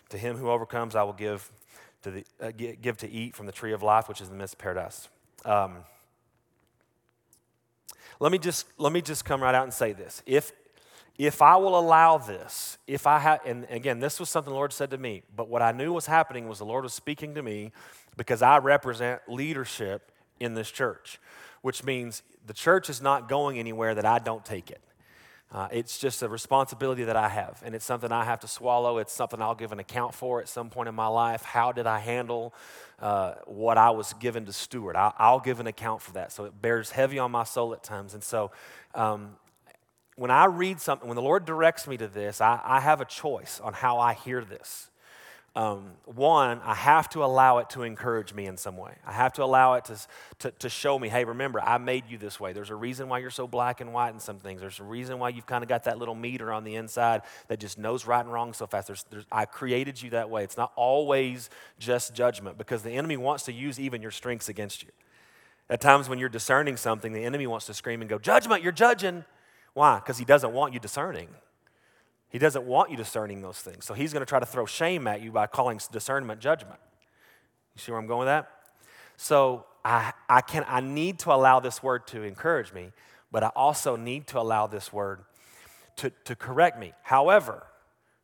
To 0.10 0.18
him 0.18 0.38
who 0.38 0.50
overcomes, 0.50 0.96
I 0.96 1.04
will 1.04 1.14
give 1.14 1.52
to, 2.04 2.12
the, 2.12 2.26
uh, 2.42 2.52
give 2.52 2.98
to 2.98 3.10
eat 3.10 3.36
from 3.36 3.46
the 3.46 3.52
tree 3.52 3.74
of 3.74 3.84
life, 3.84 4.08
which 4.08 4.22
is 4.22 4.28
in 4.28 4.34
the 4.34 4.40
midst 4.40 4.56
of 4.56 4.60
paradise. 4.60 5.10
Um, 5.46 5.78
let 8.20 8.32
me 8.32 8.40
just 8.40 8.66
let 8.78 8.92
me 8.92 9.02
just 9.02 9.26
come 9.26 9.44
right 9.44 9.54
out 9.54 9.64
and 9.64 9.74
say 9.74 9.94
this. 9.94 10.24
If 10.26 10.52
if 11.18 11.42
I 11.42 11.56
will 11.56 11.78
allow 11.78 12.20
this, 12.20 12.78
if 12.86 13.08
I 13.08 13.18
have, 13.20 13.40
and 13.44 13.66
again, 13.72 14.00
this 14.00 14.20
was 14.20 14.30
something 14.30 14.52
the 14.52 14.56
Lord 14.56 14.72
said 14.72 14.92
to 14.92 15.00
me, 15.00 15.24
but 15.36 15.50
what 15.50 15.64
I 15.64 15.72
knew 15.72 15.92
was 15.92 16.06
happening 16.06 16.48
was 16.48 16.60
the 16.60 16.66
Lord 16.66 16.84
was 16.84 16.94
speaking 16.94 17.34
to 17.36 17.42
me 17.42 17.72
because 18.18 18.44
I 18.44 18.60
represent 18.60 19.22
leadership 19.28 20.12
in 20.40 20.54
this 20.54 20.70
church, 20.70 21.20
which 21.62 21.84
means 21.84 22.22
the 22.46 22.54
church 22.54 22.88
is 22.88 23.02
not 23.02 23.28
going 23.28 23.58
anywhere 23.58 23.96
that 23.96 24.06
I 24.06 24.20
don't 24.20 24.46
take 24.46 24.70
it. 24.70 24.82
Uh, 25.50 25.70
it's 25.72 25.98
just 25.98 26.22
a 26.22 26.28
responsibility 26.28 27.06
that 27.06 27.16
I 27.16 27.30
have, 27.30 27.62
and 27.66 27.74
it's 27.74 27.86
something 27.86 28.12
I 28.12 28.26
have 28.26 28.42
to 28.42 28.50
swallow. 28.50 28.98
It's 28.98 29.14
something 29.14 29.42
I'll 29.42 29.56
give 29.56 29.72
an 29.72 29.80
account 29.80 30.14
for 30.14 30.42
at 30.42 30.50
some 30.50 30.70
point 30.70 30.90
in 30.90 30.96
my 30.96 31.08
life. 31.08 31.44
How 31.44 31.72
did 31.72 31.88
I 31.88 32.00
handle 32.00 32.54
uh, 33.00 33.36
what 33.46 33.78
I 33.78 33.92
was 33.92 34.12
given 34.14 34.46
to 34.46 34.54
steward? 34.54 34.98
I'll, 34.98 35.14
I'll, 35.18 35.40
give 35.40 35.62
an 35.62 35.68
account 35.68 36.02
for 36.02 36.12
that. 36.14 36.34
So 36.34 36.44
it 36.44 36.62
bears 36.62 36.92
heavy 36.92 37.18
on 37.18 37.32
my 37.32 37.46
soul 37.46 37.74
at 37.74 37.82
times. 37.82 38.14
And 38.14 38.22
so 38.22 38.52
um, 38.94 39.38
when 40.18 40.32
I 40.32 40.46
read 40.46 40.82
something, 40.82 41.08
when 41.08 41.16
the 41.16 41.22
Lord 41.22 41.46
directs 41.46 41.88
me 41.88 41.96
to 41.96 42.08
this, 42.08 42.42
I, 42.42 42.60
I 42.66 42.82
have 42.82 43.00
a 43.00 43.06
choice 43.06 43.62
on 43.64 43.72
how 43.72 44.00
I 44.00 44.16
hear 44.16 44.44
this 44.44 44.90
um, 45.58 45.94
one, 46.06 46.62
I 46.64 46.76
have 46.76 47.10
to 47.10 47.24
allow 47.24 47.58
it 47.58 47.72
to 47.72 47.82
encourage 47.82 48.32
me 48.32 48.46
in 48.46 48.58
some 48.58 48.78
way. 48.78 48.94
I 49.04 49.12
have 49.12 49.34
to 49.34 49.44
allow 49.44 49.74
it 49.74 49.86
to, 49.86 49.98
to, 50.38 50.52
to, 50.52 50.70
show 50.70 51.00
me, 51.00 51.10
hey, 51.10 51.26
remember, 51.26 51.60
I 51.60 51.80
made 51.80 52.04
you 52.08 52.20
this 52.20 52.40
way. 52.40 52.54
There's 52.54 52.70
a 52.70 52.76
reason 52.76 53.10
why 53.10 53.18
you're 53.18 53.32
so 53.32 53.48
black 53.48 53.82
and 53.82 53.92
white 53.92 54.14
in 54.14 54.20
some 54.20 54.38
things. 54.38 54.62
There's 54.62 54.80
a 54.80 54.84
reason 54.84 55.18
why 55.18 55.30
you've 55.30 55.48
kind 55.48 55.64
of 55.64 55.68
got 55.68 55.86
that 55.86 55.98
little 55.98 56.14
meter 56.14 56.54
on 56.54 56.64
the 56.64 56.76
inside 56.76 57.24
that 57.48 57.60
just 57.60 57.80
knows 57.80 58.06
right 58.06 58.24
and 58.24 58.32
wrong 58.32 58.54
so 58.54 58.68
fast. 58.68 58.86
There's, 58.86 59.04
there's, 59.10 59.26
I 59.32 59.46
created 59.46 60.00
you 60.00 60.12
that 60.12 60.30
way. 60.30 60.44
It's 60.44 60.58
not 60.58 60.74
always 60.76 61.50
just 61.80 62.14
judgment 62.14 62.60
because 62.60 62.84
the 62.84 62.92
enemy 62.92 63.18
wants 63.18 63.46
to 63.46 63.52
use 63.52 63.80
even 63.80 64.00
your 64.00 64.12
strengths 64.12 64.50
against 64.50 64.84
you. 64.84 64.90
At 65.72 65.82
times 65.82 66.08
when 66.08 66.20
you're 66.20 66.30
discerning 66.30 66.78
something, 66.78 67.14
the 67.14 67.24
enemy 67.24 67.48
wants 67.48 67.66
to 67.66 67.74
scream 67.74 68.02
and 68.02 68.10
go, 68.10 68.20
Judgment, 68.20 68.62
you're 68.62 68.72
judging. 68.72 69.26
Why? 69.74 69.96
Because 69.96 70.20
he 70.20 70.26
doesn't 70.26 70.54
want 70.54 70.76
you 70.76 70.80
discerning. 70.80 71.30
He 72.30 72.40
doesn't 72.40 72.66
want 72.66 72.92
you 72.92 72.98
discerning 72.98 73.42
those 73.42 73.60
things. 73.60 73.86
So 73.86 73.94
he's 73.94 74.12
going 74.12 74.22
to 74.22 74.26
try 74.26 74.40
to 74.40 74.46
throw 74.46 74.66
shame 74.66 75.08
at 75.08 75.22
you 75.22 75.32
by 75.32 75.48
calling 75.48 75.80
discernment 75.92 76.42
judgment. 76.42 76.80
You 77.76 77.82
see 77.82 77.92
where 77.92 78.00
I'm 78.00 78.08
going 78.08 78.20
with 78.20 78.28
that? 78.28 78.50
So 79.16 79.66
I, 79.86 80.14
I, 80.28 80.42
can, 80.42 80.66
I 80.68 80.82
need 80.82 81.20
to 81.20 81.34
allow 81.34 81.60
this 81.60 81.82
word 81.82 82.06
to 82.08 82.24
encourage 82.24 82.74
me, 82.74 82.92
but 83.32 83.44
I 83.44 83.48
also 83.56 83.96
need 83.96 84.28
to 84.28 84.40
allow 84.40 84.68
this 84.68 84.92
word 84.92 85.22
to, 85.98 86.12
to 86.26 86.36
correct 86.36 86.80
me. 86.80 86.94
However, 87.04 87.66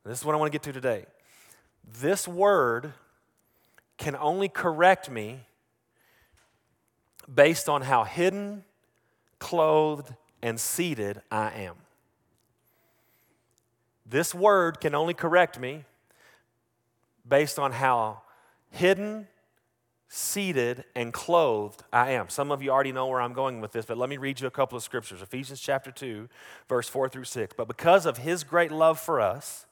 this 0.06 0.20
is 0.20 0.26
what 0.26 0.36
I 0.36 0.38
want 0.38 0.52
to 0.52 0.56
get 0.58 0.64
to 0.64 0.74
today. 0.74 1.06
This 2.02 2.28
word 2.28 2.94
can 3.98 4.16
only 4.16 4.50
correct 4.50 5.10
me 5.10 5.42
based 7.34 7.70
on 7.70 7.84
how 7.84 8.04
hidden, 8.04 8.64
clothed, 9.40 10.14
and 10.42 10.60
seated 10.60 11.22
I 11.32 11.52
am. 11.52 11.76
This 14.06 14.34
word 14.36 14.80
can 14.80 14.96
only 14.96 15.14
correct 15.14 15.60
me 15.60 15.86
based 17.28 17.58
on 17.58 17.72
how 17.72 18.22
hidden, 18.70 19.28
seated, 20.10 20.84
and 20.96 21.14
clothed 21.14 21.84
I 21.92 22.12
am. 22.12 22.30
Some 22.30 22.52
of 22.52 22.62
you 22.62 22.70
already 22.70 22.92
know 22.92 23.08
where 23.08 23.22
I'm 23.22 23.34
going 23.34 23.62
with 23.62 23.72
this, 23.72 23.86
but 23.86 23.98
let 23.98 24.10
me 24.10 24.18
read 24.18 24.42
you 24.42 24.48
a 24.48 24.52
couple 24.52 24.78
of 24.78 24.84
scriptures. 24.84 25.22
Ephesians 25.22 25.62
chapter 25.62 25.92
2, 25.92 26.28
verse 26.68 26.90
4 26.90 27.10
through 27.10 27.24
6. 27.24 27.54
But 27.56 27.68
because 27.68 28.06
of 28.06 28.18
his 28.18 28.44
great 28.44 28.72
love 28.72 29.00
for 29.00 29.22
us, 29.22 29.66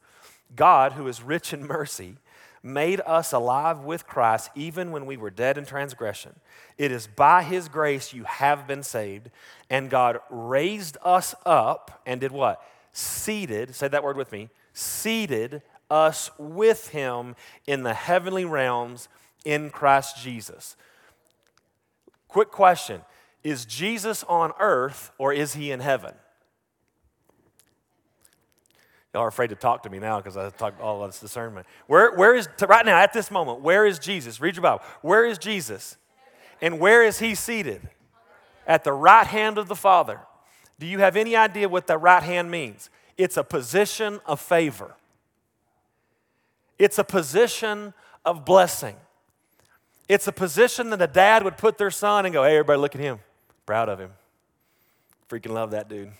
God, 0.55 0.93
who 0.93 1.07
is 1.07 1.21
rich 1.21 1.53
in 1.53 1.65
mercy, 1.67 2.15
made 2.63 3.01
us 3.05 3.33
alive 3.33 3.79
with 3.79 4.05
Christ 4.05 4.49
even 4.55 4.91
when 4.91 5.05
we 5.05 5.17
were 5.17 5.29
dead 5.29 5.57
in 5.57 5.65
transgression. 5.65 6.39
It 6.77 6.91
is 6.91 7.07
by 7.07 7.43
his 7.43 7.67
grace 7.67 8.13
you 8.13 8.23
have 8.23 8.67
been 8.67 8.83
saved, 8.83 9.29
and 9.69 9.89
God 9.89 10.19
raised 10.29 10.97
us 11.03 11.33
up 11.45 12.01
and 12.05 12.21
did 12.21 12.31
what? 12.31 12.63
Seated, 12.93 13.73
say 13.75 13.87
that 13.87 14.03
word 14.03 14.17
with 14.17 14.31
me, 14.31 14.49
seated 14.73 15.61
us 15.89 16.31
with 16.37 16.89
him 16.89 17.35
in 17.67 17.83
the 17.83 17.93
heavenly 17.93 18.45
realms 18.45 19.09
in 19.45 19.69
Christ 19.69 20.17
Jesus. 20.17 20.75
Quick 22.27 22.51
question 22.51 23.01
Is 23.43 23.65
Jesus 23.65 24.23
on 24.23 24.53
earth 24.59 25.11
or 25.17 25.33
is 25.33 25.53
he 25.53 25.71
in 25.71 25.79
heaven? 25.79 26.13
Y'all 29.13 29.23
are 29.23 29.27
afraid 29.27 29.49
to 29.49 29.55
talk 29.55 29.83
to 29.83 29.89
me 29.89 29.99
now 29.99 30.17
because 30.19 30.37
I 30.37 30.49
talk 30.51 30.75
all 30.81 31.05
this 31.05 31.19
discernment. 31.19 31.67
Where, 31.87 32.15
where 32.15 32.33
is, 32.33 32.47
right 32.65 32.85
now, 32.85 32.97
at 32.97 33.11
this 33.11 33.29
moment, 33.29 33.59
where 33.59 33.85
is 33.85 33.99
Jesus? 33.99 34.39
Read 34.39 34.55
your 34.55 34.63
Bible. 34.63 34.81
Where 35.01 35.25
is 35.25 35.37
Jesus? 35.37 35.97
And 36.61 36.79
where 36.79 37.03
is 37.03 37.19
he 37.19 37.35
seated? 37.35 37.89
At 38.65 38.85
the 38.85 38.93
right 38.93 39.27
hand 39.27 39.57
of 39.57 39.67
the 39.67 39.75
Father. 39.75 40.21
Do 40.81 40.87
you 40.87 40.97
have 40.97 41.15
any 41.15 41.35
idea 41.35 41.69
what 41.69 41.85
that 41.85 41.99
right 41.99 42.23
hand 42.23 42.49
means? 42.49 42.89
It's 43.15 43.37
a 43.37 43.43
position 43.43 44.19
of 44.25 44.41
favor, 44.41 44.95
it's 46.79 46.97
a 46.97 47.03
position 47.03 47.93
of 48.25 48.43
blessing. 48.45 48.95
It's 50.09 50.27
a 50.27 50.31
position 50.33 50.89
that 50.89 51.01
a 51.01 51.07
dad 51.07 51.43
would 51.43 51.57
put 51.57 51.77
their 51.77 51.91
son 51.91 52.25
and 52.25 52.33
go, 52.33 52.43
hey, 52.43 52.55
everybody, 52.57 52.79
look 52.81 52.95
at 52.95 52.99
him. 52.99 53.19
Proud 53.65 53.87
of 53.87 53.97
him. 53.97 54.11
Freaking 55.29 55.51
love 55.51 55.71
that 55.71 55.87
dude. 55.87 56.11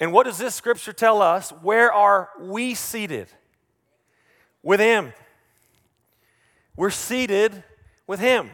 And 0.00 0.12
what 0.12 0.24
does 0.24 0.36
this 0.36 0.52
scripture 0.52 0.92
tell 0.92 1.22
us? 1.22 1.50
Where 1.50 1.92
are 1.92 2.30
we 2.40 2.74
seated? 2.74 3.28
With 4.60 4.80
Him. 4.80 5.12
We're 6.74 6.90
seated 6.90 7.62
with 8.08 8.18
Him. 8.18 8.50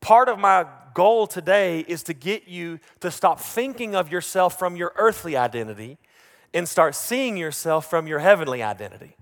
Part 0.00 0.28
of 0.28 0.38
my 0.38 0.66
goal 0.94 1.26
today 1.26 1.80
is 1.80 2.02
to 2.04 2.14
get 2.14 2.48
you 2.48 2.80
to 3.00 3.10
stop 3.10 3.40
thinking 3.40 3.94
of 3.94 4.10
yourself 4.10 4.58
from 4.58 4.76
your 4.76 4.92
earthly 4.96 5.36
identity 5.36 5.98
and 6.54 6.68
start 6.68 6.94
seeing 6.94 7.36
yourself 7.36 7.88
from 7.88 8.06
your 8.06 8.18
heavenly 8.18 8.62
identity. 8.62 9.16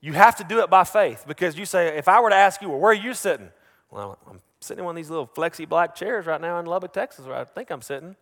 You 0.00 0.12
have 0.12 0.36
to 0.36 0.44
do 0.44 0.60
it 0.60 0.70
by 0.70 0.84
faith 0.84 1.24
because 1.26 1.58
you 1.58 1.64
say, 1.64 1.96
if 1.96 2.08
I 2.08 2.20
were 2.20 2.30
to 2.30 2.36
ask 2.36 2.62
you, 2.62 2.68
well, 2.68 2.78
where 2.78 2.92
are 2.92 2.94
you 2.94 3.14
sitting? 3.14 3.50
Well, 3.90 4.18
I'm 4.28 4.40
sitting 4.60 4.80
in 4.80 4.84
one 4.84 4.92
of 4.92 4.96
these 4.96 5.10
little 5.10 5.26
flexi 5.26 5.68
black 5.68 5.94
chairs 5.94 6.26
right 6.26 6.40
now 6.40 6.58
in 6.58 6.66
Lubbock, 6.66 6.92
Texas, 6.92 7.26
where 7.26 7.36
I 7.36 7.44
think 7.44 7.70
I'm 7.70 7.82
sitting. 7.82 8.16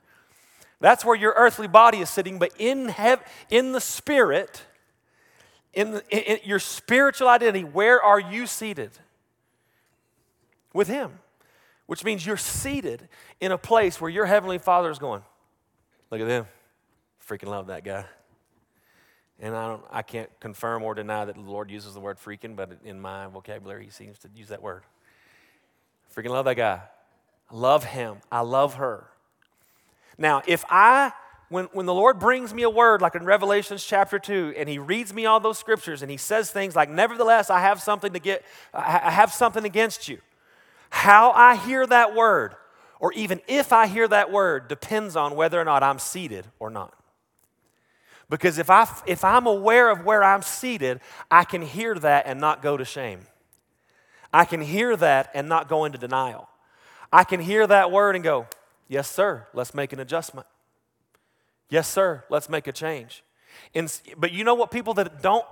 That's 0.80 1.04
where 1.04 1.16
your 1.16 1.34
earthly 1.36 1.68
body 1.68 1.98
is 1.98 2.10
sitting, 2.10 2.38
but 2.38 2.52
in, 2.58 2.88
hev- 2.88 3.22
in 3.50 3.72
the 3.72 3.80
spirit, 3.80 4.62
in, 5.72 5.92
the, 5.92 6.04
in, 6.10 6.36
in 6.36 6.48
your 6.48 6.58
spiritual 6.58 7.28
identity, 7.28 7.64
where 7.64 8.02
are 8.02 8.20
you 8.20 8.46
seated? 8.46 8.90
With 10.72 10.88
Him. 10.88 11.18
Which 11.86 12.04
means 12.04 12.24
you're 12.24 12.36
seated 12.36 13.08
in 13.40 13.52
a 13.52 13.58
place 13.58 14.00
where 14.00 14.10
your 14.10 14.26
Heavenly 14.26 14.58
Father 14.58 14.90
is 14.90 14.98
going, 14.98 15.22
Look 16.10 16.20
at 16.20 16.28
them. 16.28 16.46
Freaking 17.26 17.48
love 17.48 17.66
that 17.68 17.84
guy. 17.84 18.04
And 19.40 19.56
I, 19.56 19.68
don't, 19.68 19.82
I 19.90 20.02
can't 20.02 20.30
confirm 20.38 20.82
or 20.84 20.94
deny 20.94 21.24
that 21.24 21.34
the 21.34 21.40
Lord 21.40 21.70
uses 21.70 21.94
the 21.94 22.00
word 22.00 22.18
freaking, 22.18 22.54
but 22.54 22.78
in 22.84 23.00
my 23.00 23.26
vocabulary, 23.26 23.84
He 23.84 23.90
seems 23.90 24.18
to 24.20 24.28
use 24.34 24.48
that 24.48 24.62
word. 24.62 24.84
Freaking 26.14 26.30
love 26.30 26.44
that 26.44 26.56
guy. 26.56 26.82
I 27.50 27.56
love 27.56 27.84
him. 27.84 28.18
I 28.30 28.40
love 28.40 28.74
her. 28.74 29.08
Now, 30.16 30.42
if 30.46 30.64
I, 30.70 31.12
when, 31.48 31.66
when 31.72 31.86
the 31.86 31.94
Lord 31.94 32.18
brings 32.18 32.54
me 32.54 32.62
a 32.62 32.70
word 32.70 33.02
like 33.02 33.14
in 33.14 33.24
Revelations 33.24 33.84
chapter 33.84 34.18
2, 34.18 34.54
and 34.56 34.68
he 34.68 34.78
reads 34.78 35.12
me 35.12 35.26
all 35.26 35.40
those 35.40 35.58
scriptures 35.58 36.02
and 36.02 36.10
he 36.10 36.16
says 36.16 36.50
things 36.50 36.76
like, 36.76 36.88
Nevertheless, 36.88 37.50
I 37.50 37.60
have 37.60 37.82
something 37.82 38.12
to 38.12 38.18
get, 38.18 38.44
I 38.72 39.10
have 39.10 39.32
something 39.32 39.64
against 39.64 40.08
you. 40.08 40.18
How 40.94 41.32
I 41.32 41.56
hear 41.56 41.84
that 41.84 42.14
word, 42.14 42.54
or 43.00 43.12
even 43.14 43.40
if 43.48 43.72
I 43.72 43.88
hear 43.88 44.06
that 44.06 44.30
word, 44.30 44.68
depends 44.68 45.16
on 45.16 45.34
whether 45.34 45.60
or 45.60 45.64
not 45.64 45.82
I'm 45.82 45.98
seated 45.98 46.46
or 46.60 46.70
not. 46.70 46.94
Because 48.30 48.58
if, 48.58 48.70
I, 48.70 48.88
if 49.04 49.24
I'm 49.24 49.48
aware 49.48 49.90
of 49.90 50.04
where 50.04 50.22
I'm 50.22 50.40
seated, 50.40 51.00
I 51.32 51.42
can 51.42 51.62
hear 51.62 51.96
that 51.96 52.26
and 52.26 52.40
not 52.40 52.62
go 52.62 52.76
to 52.76 52.84
shame. 52.84 53.26
I 54.32 54.44
can 54.44 54.60
hear 54.60 54.96
that 54.96 55.32
and 55.34 55.48
not 55.48 55.68
go 55.68 55.84
into 55.84 55.98
denial. 55.98 56.48
I 57.12 57.24
can 57.24 57.40
hear 57.40 57.66
that 57.66 57.90
word 57.90 58.14
and 58.14 58.22
go, 58.22 58.46
Yes, 58.86 59.10
sir, 59.10 59.48
let's 59.52 59.74
make 59.74 59.92
an 59.92 59.98
adjustment. 59.98 60.46
Yes, 61.70 61.88
sir, 61.88 62.22
let's 62.30 62.48
make 62.48 62.68
a 62.68 62.72
change. 62.72 63.24
And, 63.74 63.92
but 64.16 64.30
you 64.30 64.44
know 64.44 64.54
what? 64.54 64.70
People 64.70 64.94
that 64.94 65.20
don't 65.20 65.44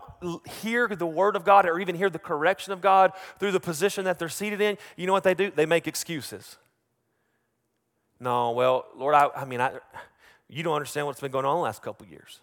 hear 0.63 0.89
the 0.89 1.07
word 1.07 1.37
of 1.37 1.45
God 1.45 1.67
or 1.67 1.79
even 1.79 1.95
hear 1.95 2.11
the 2.11 2.19
correction 2.19 2.73
of 2.73 2.81
God 2.81 3.13
through 3.39 3.53
the 3.53 3.61
position 3.61 4.05
that 4.05 4.19
they're 4.19 4.29
seated 4.29 4.61
in, 4.61 4.79
you 4.97 5.07
know 5.07 5.13
what 5.13 5.25
they 5.25 5.35
do? 5.35 5.51
They 5.51 5.67
make 5.67 5.87
excuses. 5.87 6.57
No, 8.21 8.53
well, 8.53 8.87
Lord, 8.97 9.15
I, 9.15 9.29
I 9.35 9.45
mean, 9.45 9.61
I, 9.61 9.73
you 10.49 10.63
don't 10.63 10.75
understand 10.75 11.07
what's 11.07 11.21
been 11.21 11.33
going 11.33 11.45
on 11.45 11.57
the 11.57 11.63
last 11.63 11.83
couple 11.83 12.07
years. 12.07 12.41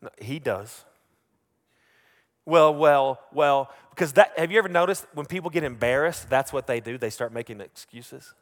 No, 0.00 0.08
he 0.18 0.38
does. 0.38 0.84
Well, 2.46 2.74
well, 2.74 3.20
well, 3.32 3.70
because 3.90 4.14
that, 4.14 4.32
have 4.38 4.50
you 4.50 4.58
ever 4.58 4.70
noticed 4.70 5.06
when 5.12 5.26
people 5.26 5.50
get 5.50 5.64
embarrassed, 5.64 6.30
that's 6.30 6.50
what 6.50 6.66
they 6.66 6.80
do? 6.80 6.96
They 6.96 7.10
start 7.10 7.32
making 7.32 7.60
excuses. 7.60 8.32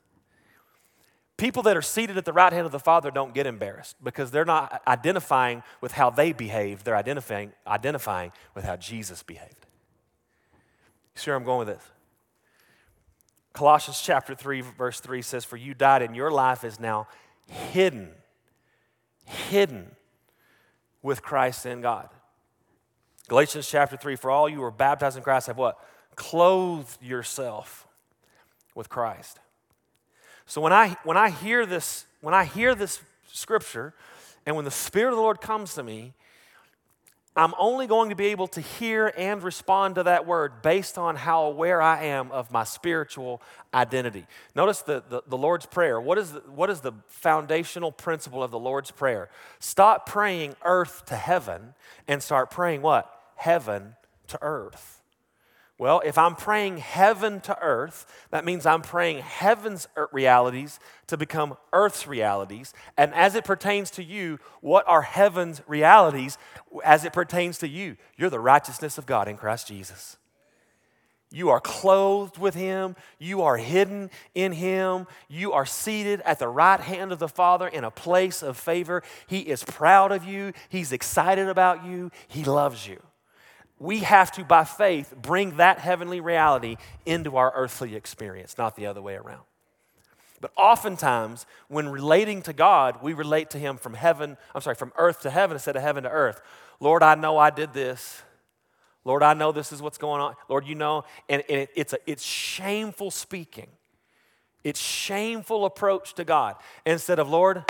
People 1.36 1.62
that 1.64 1.76
are 1.76 1.82
seated 1.82 2.16
at 2.16 2.24
the 2.24 2.32
right 2.32 2.52
hand 2.52 2.64
of 2.64 2.72
the 2.72 2.78
Father 2.78 3.10
don't 3.10 3.34
get 3.34 3.46
embarrassed 3.46 3.96
because 4.02 4.30
they're 4.30 4.46
not 4.46 4.82
identifying 4.86 5.62
with 5.82 5.92
how 5.92 6.08
they 6.08 6.32
behave, 6.32 6.84
they're 6.84 6.96
identifying, 6.96 7.52
identifying 7.66 8.32
with 8.54 8.64
how 8.64 8.76
Jesus 8.76 9.22
behaved. 9.22 9.66
You 11.14 11.20
see 11.20 11.30
where 11.30 11.36
I'm 11.36 11.44
going 11.44 11.66
with 11.66 11.76
this? 11.76 11.84
Colossians 13.52 14.00
chapter 14.00 14.34
3, 14.34 14.62
verse 14.62 15.00
3 15.00 15.20
says, 15.22 15.44
For 15.44 15.56
you 15.56 15.74
died, 15.74 16.02
and 16.02 16.16
your 16.16 16.30
life 16.30 16.64
is 16.64 16.80
now 16.80 17.08
hidden, 17.48 18.10
hidden 19.24 19.94
with 21.02 21.22
Christ 21.22 21.66
in 21.66 21.80
God. 21.80 22.08
Galatians 23.28 23.68
chapter 23.68 23.96
3, 23.96 24.16
for 24.16 24.30
all 24.30 24.48
you 24.48 24.56
who 24.56 24.62
are 24.62 24.70
baptized 24.70 25.16
in 25.16 25.22
Christ 25.22 25.48
have 25.48 25.56
what? 25.56 25.78
Clothed 26.16 27.02
yourself 27.02 27.86
with 28.74 28.88
Christ. 28.88 29.38
So 30.46 30.60
when 30.60 30.72
I 30.72 30.96
when 31.04 31.16
I 31.16 31.30
hear 31.30 31.66
this, 31.66 32.06
when 32.20 32.34
I 32.34 32.44
hear 32.44 32.74
this 32.74 33.00
scripture, 33.32 33.92
and 34.46 34.54
when 34.56 34.64
the 34.64 34.70
Spirit 34.70 35.10
of 35.10 35.16
the 35.16 35.22
Lord 35.22 35.40
comes 35.40 35.74
to 35.74 35.82
me, 35.82 36.14
I'm 37.38 37.52
only 37.58 37.86
going 37.86 38.08
to 38.08 38.16
be 38.16 38.26
able 38.26 38.46
to 38.48 38.62
hear 38.62 39.12
and 39.14 39.42
respond 39.42 39.96
to 39.96 40.04
that 40.04 40.26
word 40.26 40.62
based 40.62 40.96
on 40.96 41.16
how 41.16 41.44
aware 41.44 41.82
I 41.82 42.04
am 42.04 42.32
of 42.32 42.50
my 42.50 42.64
spiritual 42.64 43.42
identity. 43.74 44.26
Notice 44.54 44.80
the, 44.80 45.02
the, 45.06 45.22
the, 45.26 45.36
Lord's 45.36 45.66
Prayer. 45.66 46.00
What 46.00 46.16
is 46.16 46.32
the, 46.32 46.40
what 46.40 46.70
is 46.70 46.80
the 46.80 46.92
foundational 47.08 47.92
principle 47.92 48.42
of 48.42 48.50
the 48.50 48.58
Lord's 48.58 48.90
Prayer? 48.90 49.28
Stop 49.58 50.06
praying 50.06 50.56
earth 50.64 51.04
to 51.06 51.16
heaven 51.16 51.74
and 52.08 52.22
start 52.22 52.50
praying 52.50 52.80
what? 52.80 53.12
Heaven 53.34 53.96
to 54.28 54.38
earth. 54.40 54.95
Well, 55.78 56.00
if 56.06 56.16
I'm 56.16 56.36
praying 56.36 56.78
heaven 56.78 57.40
to 57.42 57.58
earth, 57.60 58.06
that 58.30 58.46
means 58.46 58.64
I'm 58.64 58.80
praying 58.80 59.18
heaven's 59.18 59.86
er, 59.96 60.08
realities 60.10 60.80
to 61.08 61.18
become 61.18 61.56
earth's 61.72 62.06
realities. 62.06 62.72
And 62.96 63.12
as 63.14 63.34
it 63.34 63.44
pertains 63.44 63.90
to 63.92 64.02
you, 64.02 64.38
what 64.62 64.88
are 64.88 65.02
heaven's 65.02 65.60
realities 65.66 66.38
as 66.82 67.04
it 67.04 67.12
pertains 67.12 67.58
to 67.58 67.68
you? 67.68 67.98
You're 68.16 68.30
the 68.30 68.40
righteousness 68.40 68.96
of 68.96 69.04
God 69.04 69.28
in 69.28 69.36
Christ 69.36 69.68
Jesus. 69.68 70.16
You 71.30 71.50
are 71.50 71.60
clothed 71.60 72.38
with 72.38 72.54
Him. 72.54 72.96
You 73.18 73.42
are 73.42 73.58
hidden 73.58 74.10
in 74.34 74.52
Him. 74.52 75.06
You 75.28 75.52
are 75.52 75.66
seated 75.66 76.22
at 76.22 76.38
the 76.38 76.48
right 76.48 76.80
hand 76.80 77.12
of 77.12 77.18
the 77.18 77.28
Father 77.28 77.68
in 77.68 77.84
a 77.84 77.90
place 77.90 78.42
of 78.42 78.56
favor. 78.56 79.02
He 79.26 79.40
is 79.40 79.62
proud 79.62 80.10
of 80.10 80.24
you. 80.24 80.54
He's 80.70 80.92
excited 80.92 81.48
about 81.48 81.84
you. 81.84 82.10
He 82.28 82.44
loves 82.44 82.86
you. 82.86 83.02
We 83.78 84.00
have 84.00 84.32
to, 84.32 84.44
by 84.44 84.64
faith, 84.64 85.14
bring 85.20 85.58
that 85.58 85.78
heavenly 85.78 86.20
reality 86.20 86.76
into 87.04 87.36
our 87.36 87.52
earthly 87.54 87.94
experience, 87.94 88.56
not 88.56 88.74
the 88.74 88.86
other 88.86 89.02
way 89.02 89.14
around. 89.16 89.42
But 90.40 90.52
oftentimes, 90.56 91.46
when 91.68 91.88
relating 91.88 92.42
to 92.42 92.52
God, 92.52 92.98
we 93.02 93.12
relate 93.12 93.50
to 93.50 93.58
Him 93.58 93.76
from 93.76 93.94
heaven, 93.94 94.36
I'm 94.54 94.60
sorry, 94.60 94.76
from 94.76 94.92
earth 94.96 95.22
to 95.22 95.30
heaven 95.30 95.56
instead 95.56 95.76
of 95.76 95.82
heaven 95.82 96.04
to 96.04 96.10
earth. 96.10 96.40
Lord, 96.80 97.02
I 97.02 97.14
know 97.14 97.38
I 97.38 97.50
did 97.50 97.72
this. 97.72 98.22
Lord, 99.04 99.22
I 99.22 99.34
know 99.34 99.52
this 99.52 99.72
is 99.72 99.80
what's 99.80 99.98
going 99.98 100.20
on. 100.20 100.34
Lord, 100.48 100.66
you 100.66 100.74
know, 100.74 101.04
and, 101.28 101.42
and 101.48 101.60
it, 101.60 101.70
it's, 101.74 101.92
a, 101.92 101.98
it's 102.06 102.24
shameful 102.24 103.10
speaking. 103.10 103.68
It's 104.64 104.80
shameful 104.80 105.64
approach 105.64 106.14
to 106.14 106.24
God. 106.24 106.56
Instead 106.84 107.18
of, 107.18 107.28
Lord, 107.28 107.64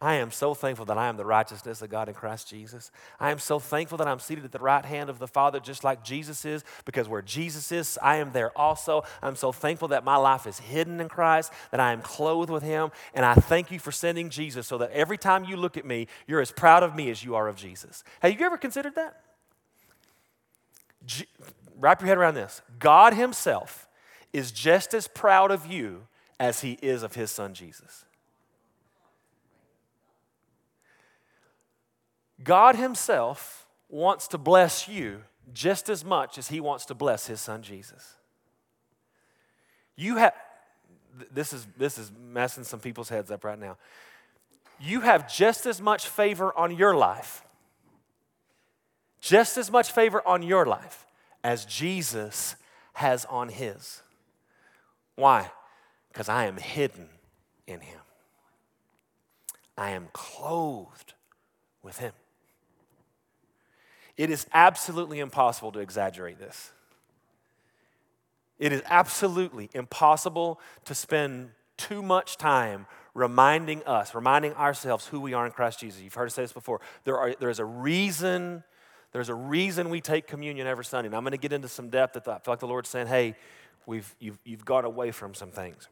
I 0.00 0.14
am 0.14 0.30
so 0.30 0.54
thankful 0.54 0.84
that 0.86 0.98
I 0.98 1.08
am 1.08 1.16
the 1.16 1.24
righteousness 1.24 1.82
of 1.82 1.90
God 1.90 2.08
in 2.08 2.14
Christ 2.14 2.48
Jesus. 2.48 2.92
I 3.18 3.32
am 3.32 3.40
so 3.40 3.58
thankful 3.58 3.98
that 3.98 4.06
I'm 4.06 4.20
seated 4.20 4.44
at 4.44 4.52
the 4.52 4.60
right 4.60 4.84
hand 4.84 5.10
of 5.10 5.18
the 5.18 5.26
Father, 5.26 5.58
just 5.58 5.82
like 5.82 6.04
Jesus 6.04 6.44
is, 6.44 6.62
because 6.84 7.08
where 7.08 7.20
Jesus 7.20 7.72
is, 7.72 7.98
I 8.00 8.18
am 8.18 8.30
there 8.30 8.56
also. 8.56 9.02
I'm 9.22 9.34
so 9.34 9.50
thankful 9.50 9.88
that 9.88 10.04
my 10.04 10.14
life 10.14 10.46
is 10.46 10.60
hidden 10.60 11.00
in 11.00 11.08
Christ, 11.08 11.52
that 11.72 11.80
I 11.80 11.92
am 11.92 12.00
clothed 12.00 12.48
with 12.48 12.62
Him, 12.62 12.92
and 13.12 13.26
I 13.26 13.34
thank 13.34 13.72
you 13.72 13.80
for 13.80 13.90
sending 13.90 14.30
Jesus 14.30 14.68
so 14.68 14.78
that 14.78 14.92
every 14.92 15.18
time 15.18 15.44
you 15.44 15.56
look 15.56 15.76
at 15.76 15.84
me, 15.84 16.06
you're 16.28 16.40
as 16.40 16.52
proud 16.52 16.84
of 16.84 16.94
me 16.94 17.10
as 17.10 17.24
you 17.24 17.34
are 17.34 17.48
of 17.48 17.56
Jesus. 17.56 18.04
Have 18.20 18.38
you 18.38 18.46
ever 18.46 18.56
considered 18.56 18.94
that? 18.94 19.20
G- 21.06 21.26
wrap 21.76 22.00
your 22.00 22.08
head 22.08 22.18
around 22.18 22.34
this 22.34 22.62
God 22.78 23.14
Himself 23.14 23.88
is 24.32 24.52
just 24.52 24.94
as 24.94 25.08
proud 25.08 25.50
of 25.50 25.66
you 25.66 26.06
as 26.38 26.60
He 26.60 26.78
is 26.82 27.02
of 27.02 27.16
His 27.16 27.32
Son 27.32 27.52
Jesus. 27.52 28.04
God 32.42 32.76
Himself 32.76 33.66
wants 33.88 34.28
to 34.28 34.38
bless 34.38 34.88
you 34.88 35.22
just 35.52 35.88
as 35.88 36.04
much 36.04 36.38
as 36.38 36.48
He 36.48 36.60
wants 36.60 36.84
to 36.86 36.94
bless 36.94 37.26
His 37.26 37.40
Son 37.40 37.62
Jesus. 37.62 38.14
You 39.96 40.16
have, 40.16 40.34
this 41.32 41.52
is, 41.52 41.66
this 41.76 41.98
is 41.98 42.12
messing 42.30 42.64
some 42.64 42.80
people's 42.80 43.08
heads 43.08 43.30
up 43.30 43.44
right 43.44 43.58
now. 43.58 43.76
You 44.80 45.00
have 45.00 45.32
just 45.32 45.66
as 45.66 45.80
much 45.80 46.08
favor 46.08 46.56
on 46.56 46.76
your 46.76 46.94
life, 46.94 47.42
just 49.20 49.56
as 49.56 49.70
much 49.70 49.90
favor 49.90 50.26
on 50.26 50.42
your 50.42 50.64
life 50.64 51.06
as 51.42 51.64
Jesus 51.64 52.54
has 52.92 53.24
on 53.24 53.48
His. 53.48 54.02
Why? 55.16 55.50
Because 56.12 56.28
I 56.28 56.44
am 56.44 56.58
hidden 56.58 57.08
in 57.66 57.80
Him, 57.80 58.00
I 59.76 59.90
am 59.90 60.08
clothed 60.12 61.14
with 61.82 61.98
Him. 61.98 62.12
It 64.18 64.30
is 64.30 64.46
absolutely 64.52 65.20
impossible 65.20 65.70
to 65.72 65.78
exaggerate 65.78 66.40
this. 66.40 66.72
It 68.58 68.72
is 68.72 68.82
absolutely 68.86 69.70
impossible 69.72 70.60
to 70.84 70.94
spend 70.94 71.50
too 71.76 72.02
much 72.02 72.36
time 72.36 72.86
reminding 73.14 73.84
us, 73.84 74.16
reminding 74.16 74.54
ourselves 74.54 75.06
who 75.06 75.20
we 75.20 75.32
are 75.34 75.46
in 75.46 75.52
Christ 75.52 75.78
Jesus. 75.78 76.00
You've 76.00 76.14
heard 76.14 76.26
us 76.26 76.34
say 76.34 76.42
this 76.42 76.52
before. 76.52 76.80
There, 77.04 77.16
are, 77.16 77.34
there 77.38 77.50
is 77.50 77.60
a 77.60 77.64
reason, 77.64 78.64
there's 79.12 79.28
a 79.28 79.34
reason 79.34 79.88
we 79.88 80.00
take 80.00 80.26
communion 80.26 80.66
every 80.66 80.84
Sunday. 80.84 81.06
And 81.06 81.14
I'm 81.14 81.22
going 81.22 81.30
to 81.30 81.38
get 81.38 81.52
into 81.52 81.68
some 81.68 81.88
depth 81.88 82.14
that 82.14 82.26
I 82.28 82.38
feel 82.38 82.52
like 82.52 82.58
the 82.58 82.66
Lord's 82.66 82.88
saying, 82.88 83.06
hey, 83.06 83.36
we've, 83.86 84.12
you've, 84.18 84.38
you've 84.44 84.64
gone 84.64 84.84
away 84.84 85.12
from 85.12 85.32
some 85.34 85.52
things. 85.52 85.88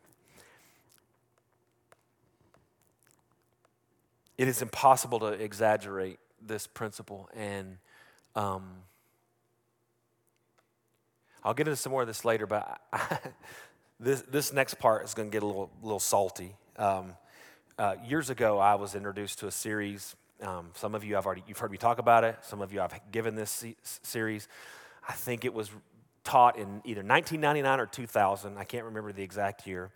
It 4.37 4.49
is 4.49 4.61
impossible 4.61 5.21
to 5.21 5.29
exaggerate 5.29 6.19
this 6.45 6.67
principle 6.67 7.31
and 7.35 7.79
um, 8.37 8.63
I'll 11.43 11.55
get 11.55 11.67
into 11.67 11.77
some 11.77 11.91
more 11.91 12.03
of 12.03 12.07
this 12.07 12.25
later, 12.25 12.47
but 12.47 12.81
I, 12.93 13.19
this, 14.01 14.21
this 14.23 14.53
next 14.53 14.79
part 14.79 15.05
is 15.05 15.15
going 15.15 15.31
to 15.31 15.33
get 15.33 15.43
a 15.43 15.47
little, 15.47 15.71
little 15.83 15.99
salty. 15.99 16.55
Um, 16.77 17.15
uh, 17.79 17.97
years 18.05 18.31
ago, 18.31 18.59
I 18.59 18.75
was 18.75 18.95
introduced 18.95 19.39
to 19.41 19.47
a 19.47 19.51
series. 19.51 20.15
Um, 20.43 20.71
some 20.75 20.95
of 20.95 21.03
you 21.03 21.15
have 21.15 21.25
already 21.25 21.45
you've 21.49 21.59
heard 21.59 21.71
me 21.71 21.79
talk 21.79 21.99
about 21.99 22.25
it. 22.25 22.37
Some 22.43 22.61
of 22.61 22.73
you 22.73 22.83
I've 22.83 22.93
given 23.11 23.35
this 23.35 23.51
se- 23.51 23.77
series. 24.03 24.49
I 25.09 25.13
think 25.13 25.47
it 25.47 25.55
was 25.55 25.71
taught 26.25 26.57
in 26.57 26.83
either 26.85 27.03
1999 27.03 27.81
or 27.81 27.87
2000. 27.87 28.59
I 28.59 28.65
can't 28.65 28.85
remember 28.85 29.13
the 29.13 29.23
exact 29.23 29.67
year. 29.67 29.91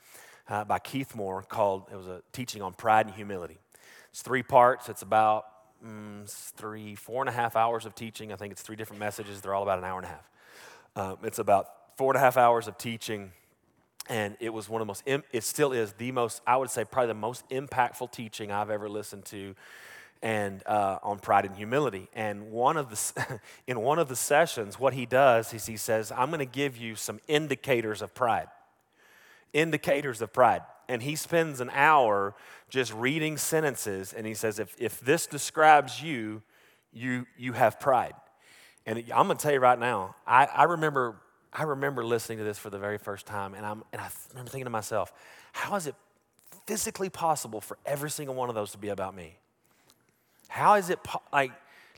Uh, 0.48 0.64
by 0.64 0.78
Keith 0.78 1.14
Moore, 1.14 1.42
called 1.42 1.84
it 1.92 1.96
was 1.96 2.08
a 2.08 2.22
teaching 2.32 2.62
on 2.62 2.72
pride 2.72 3.06
and 3.06 3.14
humility. 3.14 3.58
It's 4.10 4.22
three 4.22 4.42
parts. 4.42 4.88
It's 4.88 5.02
about 5.02 5.44
mm, 5.84 6.52
three, 6.56 6.94
four 6.94 7.22
and 7.22 7.28
a 7.28 7.32
half 7.32 7.56
hours 7.56 7.86
of 7.86 7.94
teaching. 7.94 8.32
I 8.32 8.36
think 8.36 8.52
it's 8.52 8.62
three 8.62 8.76
different 8.76 9.00
messages. 9.00 9.40
They're 9.40 9.54
all 9.54 9.62
about 9.62 9.78
an 9.78 9.84
hour 9.84 9.98
and 9.98 10.06
a 10.06 10.08
half. 10.08 10.30
Um, 10.96 11.18
it's 11.24 11.38
about 11.38 11.66
four 11.96 12.12
and 12.12 12.16
a 12.16 12.20
half 12.20 12.36
hours 12.36 12.68
of 12.68 12.78
teaching, 12.78 13.32
and 14.08 14.36
it 14.40 14.50
was 14.50 14.68
one 14.68 14.80
of 14.80 14.86
the 14.86 14.90
most, 14.90 15.24
it 15.32 15.44
still 15.44 15.72
is 15.72 15.92
the 15.94 16.12
most, 16.12 16.42
I 16.46 16.56
would 16.56 16.70
say, 16.70 16.84
probably 16.84 17.08
the 17.08 17.14
most 17.14 17.48
impactful 17.48 18.12
teaching 18.12 18.50
I've 18.50 18.70
ever 18.70 18.88
listened 18.88 19.24
to 19.26 19.54
and 20.22 20.62
uh, 20.66 20.98
on 21.02 21.18
pride 21.18 21.46
and 21.46 21.56
humility. 21.56 22.08
And 22.14 22.50
one 22.50 22.76
of 22.76 22.90
the 22.90 23.40
in 23.66 23.80
one 23.80 23.98
of 23.98 24.08
the 24.08 24.16
sessions, 24.16 24.78
what 24.78 24.94
he 24.94 25.06
does 25.06 25.52
is 25.54 25.66
he 25.66 25.76
says, 25.76 26.12
"I'm 26.12 26.28
going 26.28 26.40
to 26.40 26.44
give 26.44 26.76
you 26.76 26.96
some 26.96 27.20
indicators 27.28 28.02
of 28.02 28.14
pride." 28.14 28.48
Indicators 29.52 30.20
of 30.20 30.32
pride 30.32 30.62
and 30.90 31.04
he 31.04 31.14
spends 31.14 31.60
an 31.60 31.70
hour 31.72 32.34
just 32.68 32.92
reading 32.92 33.38
sentences 33.38 34.12
and 34.12 34.26
he 34.26 34.34
says 34.34 34.58
if, 34.58 34.74
if 34.78 35.00
this 35.00 35.26
describes 35.26 36.02
you 36.02 36.42
you 36.92 37.26
you 37.38 37.52
have 37.52 37.78
pride 37.78 38.14
and 38.86 38.98
i'm 39.14 39.26
going 39.26 39.38
to 39.38 39.42
tell 39.42 39.52
you 39.52 39.60
right 39.60 39.78
now 39.78 40.16
I, 40.26 40.46
I 40.46 40.64
remember 40.64 41.16
i 41.52 41.62
remember 41.62 42.04
listening 42.04 42.38
to 42.38 42.44
this 42.44 42.58
for 42.58 42.70
the 42.70 42.78
very 42.78 42.98
first 42.98 43.24
time 43.24 43.54
and, 43.54 43.64
I'm, 43.64 43.84
and 43.92 44.02
i 44.02 44.08
remember 44.30 44.50
thinking 44.50 44.64
to 44.64 44.70
myself 44.70 45.12
how 45.52 45.76
is 45.76 45.86
it 45.86 45.94
physically 46.66 47.08
possible 47.08 47.60
for 47.60 47.78
every 47.86 48.10
single 48.10 48.34
one 48.34 48.48
of 48.48 48.56
those 48.56 48.72
to 48.72 48.78
be 48.78 48.88
about 48.88 49.14
me 49.14 49.36
how 50.48 50.74
is 50.74 50.90
it 50.90 51.02
po- 51.04 51.22
like 51.32 51.52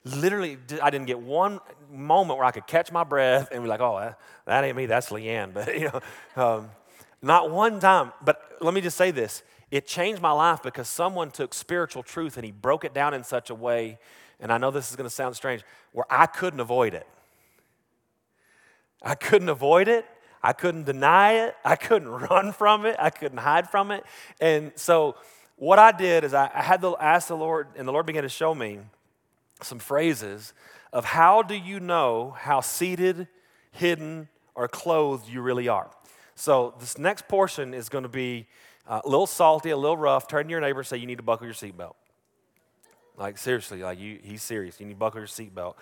literally 0.04 0.58
i 0.82 0.90
didn't 0.90 1.06
get 1.06 1.18
one 1.18 1.60
moment 1.90 2.38
where 2.38 2.46
i 2.46 2.50
could 2.50 2.66
catch 2.66 2.92
my 2.92 3.04
breath 3.04 3.48
and 3.52 3.62
be 3.62 3.68
like 3.68 3.80
oh 3.80 3.98
that, 3.98 4.18
that 4.44 4.64
ain't 4.64 4.76
me 4.76 4.84
that's 4.84 5.08
leanne 5.08 5.54
but 5.54 5.78
you 5.78 5.90
know 5.90 6.00
um, 6.36 6.68
not 7.22 7.50
one 7.50 7.78
time. 7.78 8.12
But 8.22 8.41
let 8.62 8.74
me 8.74 8.80
just 8.80 8.96
say 8.96 9.10
this 9.10 9.42
it 9.70 9.86
changed 9.86 10.20
my 10.20 10.32
life 10.32 10.62
because 10.62 10.88
someone 10.88 11.30
took 11.30 11.54
spiritual 11.54 12.02
truth 12.02 12.36
and 12.36 12.44
he 12.44 12.52
broke 12.52 12.84
it 12.84 12.94
down 12.94 13.14
in 13.14 13.24
such 13.24 13.50
a 13.50 13.54
way, 13.54 13.98
and 14.38 14.52
I 14.52 14.58
know 14.58 14.70
this 14.70 14.90
is 14.90 14.96
going 14.96 15.08
to 15.08 15.14
sound 15.14 15.34
strange, 15.34 15.62
where 15.92 16.06
I 16.10 16.26
couldn't 16.26 16.60
avoid 16.60 16.94
it. 16.94 17.06
I 19.02 19.14
couldn't 19.14 19.48
avoid 19.48 19.88
it. 19.88 20.06
I 20.42 20.52
couldn't 20.52 20.84
deny 20.84 21.32
it. 21.46 21.56
I 21.64 21.76
couldn't 21.76 22.08
run 22.30 22.52
from 22.52 22.86
it. 22.86 22.96
I 22.98 23.10
couldn't 23.10 23.38
hide 23.38 23.70
from 23.70 23.90
it. 23.90 24.04
And 24.40 24.72
so, 24.76 25.16
what 25.56 25.78
I 25.78 25.92
did 25.92 26.24
is 26.24 26.34
I, 26.34 26.50
had 26.52 26.80
to 26.82 26.96
ask 26.96 27.28
the 27.28 27.36
Lord, 27.36 27.68
and 27.76 27.86
the 27.86 27.92
Lord 27.92 28.06
began 28.06 28.24
to 28.24 28.28
show 28.28 28.54
me 28.54 28.80
some 29.62 29.78
phrases 29.78 30.54
of 30.92 31.04
how 31.04 31.42
do 31.42 31.54
you 31.54 31.78
know 31.78 32.34
how 32.36 32.60
seated, 32.60 33.28
hidden, 33.70 34.28
or 34.54 34.66
clothed 34.66 35.28
you 35.28 35.40
really 35.40 35.68
are. 35.68 35.90
So 36.34 36.74
this 36.80 36.98
next 36.98 37.28
portion 37.28 37.74
is 37.74 37.88
going 37.88 38.04
to 38.04 38.08
be 38.08 38.46
uh, 38.86 39.00
a 39.04 39.08
little 39.08 39.26
salty, 39.26 39.70
a 39.70 39.76
little 39.76 39.96
rough. 39.96 40.26
Turn 40.26 40.44
to 40.44 40.50
your 40.50 40.60
neighbor 40.60 40.80
and 40.80 40.86
say, 40.86 40.96
You 40.96 41.06
need 41.06 41.18
to 41.18 41.22
buckle 41.22 41.46
your 41.46 41.54
seatbelt. 41.54 41.94
Like, 43.16 43.38
seriously, 43.38 43.82
like 43.82 44.00
you, 44.00 44.18
he's 44.22 44.42
serious. 44.42 44.80
You 44.80 44.86
need 44.86 44.94
to 44.94 44.98
buckle 44.98 45.20
your 45.20 45.28
seatbelt. 45.28 45.74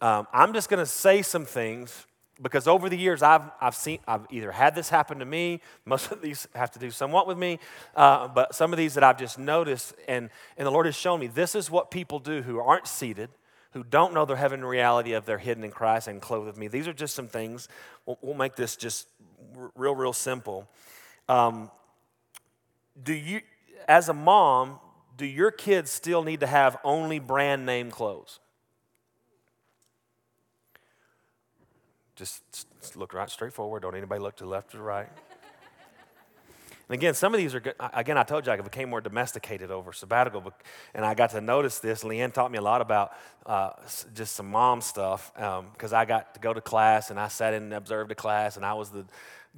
Um, 0.00 0.26
I'm 0.32 0.52
just 0.52 0.68
going 0.68 0.80
to 0.80 0.86
say 0.86 1.22
some 1.22 1.44
things 1.44 2.06
because 2.40 2.68
over 2.68 2.88
the 2.88 2.96
years 2.96 3.22
I've, 3.22 3.42
I've 3.60 3.74
seen, 3.74 3.98
I've 4.06 4.26
either 4.30 4.52
had 4.52 4.74
this 4.74 4.88
happen 4.88 5.18
to 5.18 5.24
me, 5.24 5.60
most 5.84 6.12
of 6.12 6.22
these 6.22 6.46
have 6.54 6.70
to 6.72 6.78
do 6.78 6.90
somewhat 6.90 7.26
with 7.26 7.38
me, 7.38 7.58
uh, 7.96 8.28
but 8.28 8.54
some 8.54 8.72
of 8.72 8.78
these 8.78 8.94
that 8.94 9.04
I've 9.04 9.18
just 9.18 9.38
noticed, 9.38 9.94
and, 10.06 10.30
and 10.56 10.66
the 10.66 10.70
Lord 10.70 10.86
has 10.86 10.94
shown 10.94 11.20
me 11.20 11.26
this 11.26 11.54
is 11.54 11.70
what 11.70 11.90
people 11.90 12.18
do 12.18 12.42
who 12.42 12.60
aren't 12.60 12.86
seated, 12.86 13.30
who 13.72 13.84
don't 13.84 14.14
know 14.14 14.24
the 14.24 14.36
heaven 14.36 14.64
reality 14.64 15.12
of 15.12 15.26
their 15.26 15.38
hidden 15.38 15.64
in 15.64 15.70
Christ 15.70 16.08
and 16.08 16.22
clothed 16.22 16.46
with 16.46 16.56
me. 16.56 16.68
These 16.68 16.88
are 16.88 16.92
just 16.92 17.14
some 17.14 17.28
things. 17.28 17.68
We'll, 18.06 18.18
we'll 18.22 18.34
make 18.34 18.56
this 18.56 18.76
just 18.76 19.08
real, 19.74 19.94
real 19.94 20.12
simple. 20.12 20.68
Um, 21.28 21.70
do 23.02 23.12
you, 23.12 23.40
as 23.86 24.08
a 24.08 24.14
mom, 24.14 24.78
do 25.16 25.26
your 25.26 25.50
kids 25.50 25.90
still 25.90 26.22
need 26.22 26.40
to 26.40 26.46
have 26.46 26.76
only 26.84 27.18
brand 27.18 27.66
name 27.66 27.90
clothes? 27.90 28.40
Just, 32.16 32.42
just 32.80 32.96
look 32.96 33.14
right 33.14 33.30
straight 33.30 33.52
forward. 33.52 33.82
Don't 33.82 33.94
anybody 33.94 34.20
look 34.20 34.36
to 34.36 34.44
the 34.44 34.50
left 34.50 34.74
or 34.74 34.78
the 34.78 34.82
right. 34.82 35.08
And 36.88 36.94
again, 36.94 37.12
some 37.12 37.34
of 37.34 37.38
these 37.38 37.54
are, 37.54 37.62
again, 37.92 38.16
I 38.16 38.22
told 38.22 38.46
you 38.46 38.52
I 38.52 38.56
became 38.56 38.88
more 38.88 39.02
domesticated 39.02 39.70
over 39.70 39.92
sabbatical. 39.92 40.52
And 40.94 41.04
I 41.04 41.14
got 41.14 41.30
to 41.30 41.40
notice 41.40 41.80
this. 41.80 42.02
Leanne 42.02 42.32
taught 42.32 42.50
me 42.50 42.56
a 42.56 42.62
lot 42.62 42.80
about 42.80 43.12
uh, 43.44 43.70
just 44.14 44.34
some 44.34 44.50
mom 44.50 44.80
stuff 44.80 45.30
because 45.34 45.92
um, 45.92 45.98
I 45.98 46.06
got 46.06 46.34
to 46.34 46.40
go 46.40 46.54
to 46.54 46.62
class 46.62 47.10
and 47.10 47.20
I 47.20 47.28
sat 47.28 47.52
in 47.52 47.64
and 47.64 47.74
observed 47.74 48.10
a 48.10 48.14
class 48.14 48.56
and 48.56 48.64
I 48.64 48.72
was 48.72 48.88
the, 48.88 49.04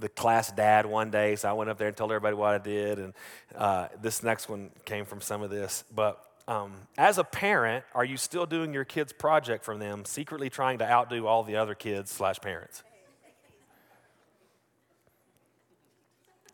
the 0.00 0.08
class 0.08 0.50
dad 0.50 0.86
one 0.86 1.10
day. 1.10 1.36
So 1.36 1.48
I 1.48 1.52
went 1.52 1.70
up 1.70 1.78
there 1.78 1.88
and 1.88 1.96
told 1.96 2.10
everybody 2.10 2.34
what 2.34 2.54
I 2.54 2.58
did. 2.58 2.98
And 2.98 3.14
uh, 3.54 3.88
this 4.00 4.22
next 4.22 4.48
one 4.48 4.70
came 4.84 5.04
from 5.04 5.20
some 5.20 5.42
of 5.42 5.50
this. 5.50 5.84
But 5.94 6.24
um, 6.48 6.72
as 6.98 7.18
a 7.18 7.24
parent, 7.24 7.84
are 7.94 8.04
you 8.04 8.16
still 8.16 8.46
doing 8.46 8.72
your 8.74 8.84
kids' 8.84 9.12
project 9.12 9.64
from 9.64 9.78
them, 9.78 10.04
secretly 10.04 10.50
trying 10.50 10.78
to 10.78 10.90
outdo 10.90 11.26
all 11.26 11.44
the 11.44 11.56
other 11.56 11.74
kids 11.74 12.10
slash 12.10 12.40
parents? 12.40 12.82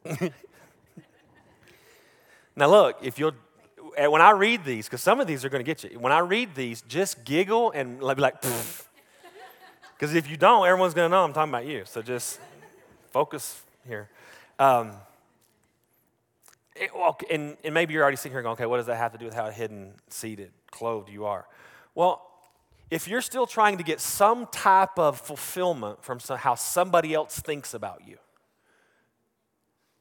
now, 2.56 2.68
look, 2.68 2.98
if 3.02 3.18
you'll, 3.18 3.32
eh, 3.96 4.06
when 4.06 4.22
I 4.22 4.30
read 4.30 4.64
these, 4.64 4.86
because 4.86 5.02
some 5.02 5.18
of 5.20 5.26
these 5.26 5.44
are 5.44 5.48
going 5.48 5.64
to 5.64 5.66
get 5.66 5.82
you, 5.84 5.98
when 5.98 6.12
I 6.12 6.18
read 6.20 6.54
these, 6.54 6.82
just 6.82 7.24
giggle 7.24 7.70
and 7.72 7.98
be 7.98 8.04
like, 8.04 8.40
because 8.42 10.14
if 10.14 10.30
you 10.30 10.36
don't, 10.36 10.66
everyone's 10.66 10.94
going 10.94 11.10
to 11.10 11.16
know 11.16 11.24
I'm 11.24 11.32
talking 11.32 11.52
about 11.52 11.66
you. 11.66 11.84
So 11.86 12.02
just 12.02 12.38
focus 13.16 13.62
here. 13.88 14.10
Um, 14.58 14.92
it, 16.74 16.90
well, 16.94 17.16
and, 17.30 17.56
and 17.64 17.72
maybe 17.72 17.94
you're 17.94 18.02
already 18.02 18.18
sitting 18.18 18.32
here 18.32 18.42
going, 18.42 18.52
okay, 18.52 18.66
what 18.66 18.76
does 18.76 18.84
that 18.88 18.98
have 18.98 19.12
to 19.12 19.18
do 19.18 19.24
with 19.24 19.32
how 19.32 19.48
hidden, 19.48 19.94
seated, 20.10 20.50
clothed 20.70 21.08
you 21.08 21.24
are? 21.24 21.46
Well, 21.94 22.20
if 22.90 23.08
you're 23.08 23.22
still 23.22 23.46
trying 23.46 23.78
to 23.78 23.82
get 23.82 24.02
some 24.02 24.46
type 24.48 24.98
of 24.98 25.18
fulfillment 25.18 26.04
from 26.04 26.18
how 26.36 26.56
somebody 26.56 27.14
else 27.14 27.40
thinks 27.40 27.72
about 27.72 28.02
you, 28.06 28.18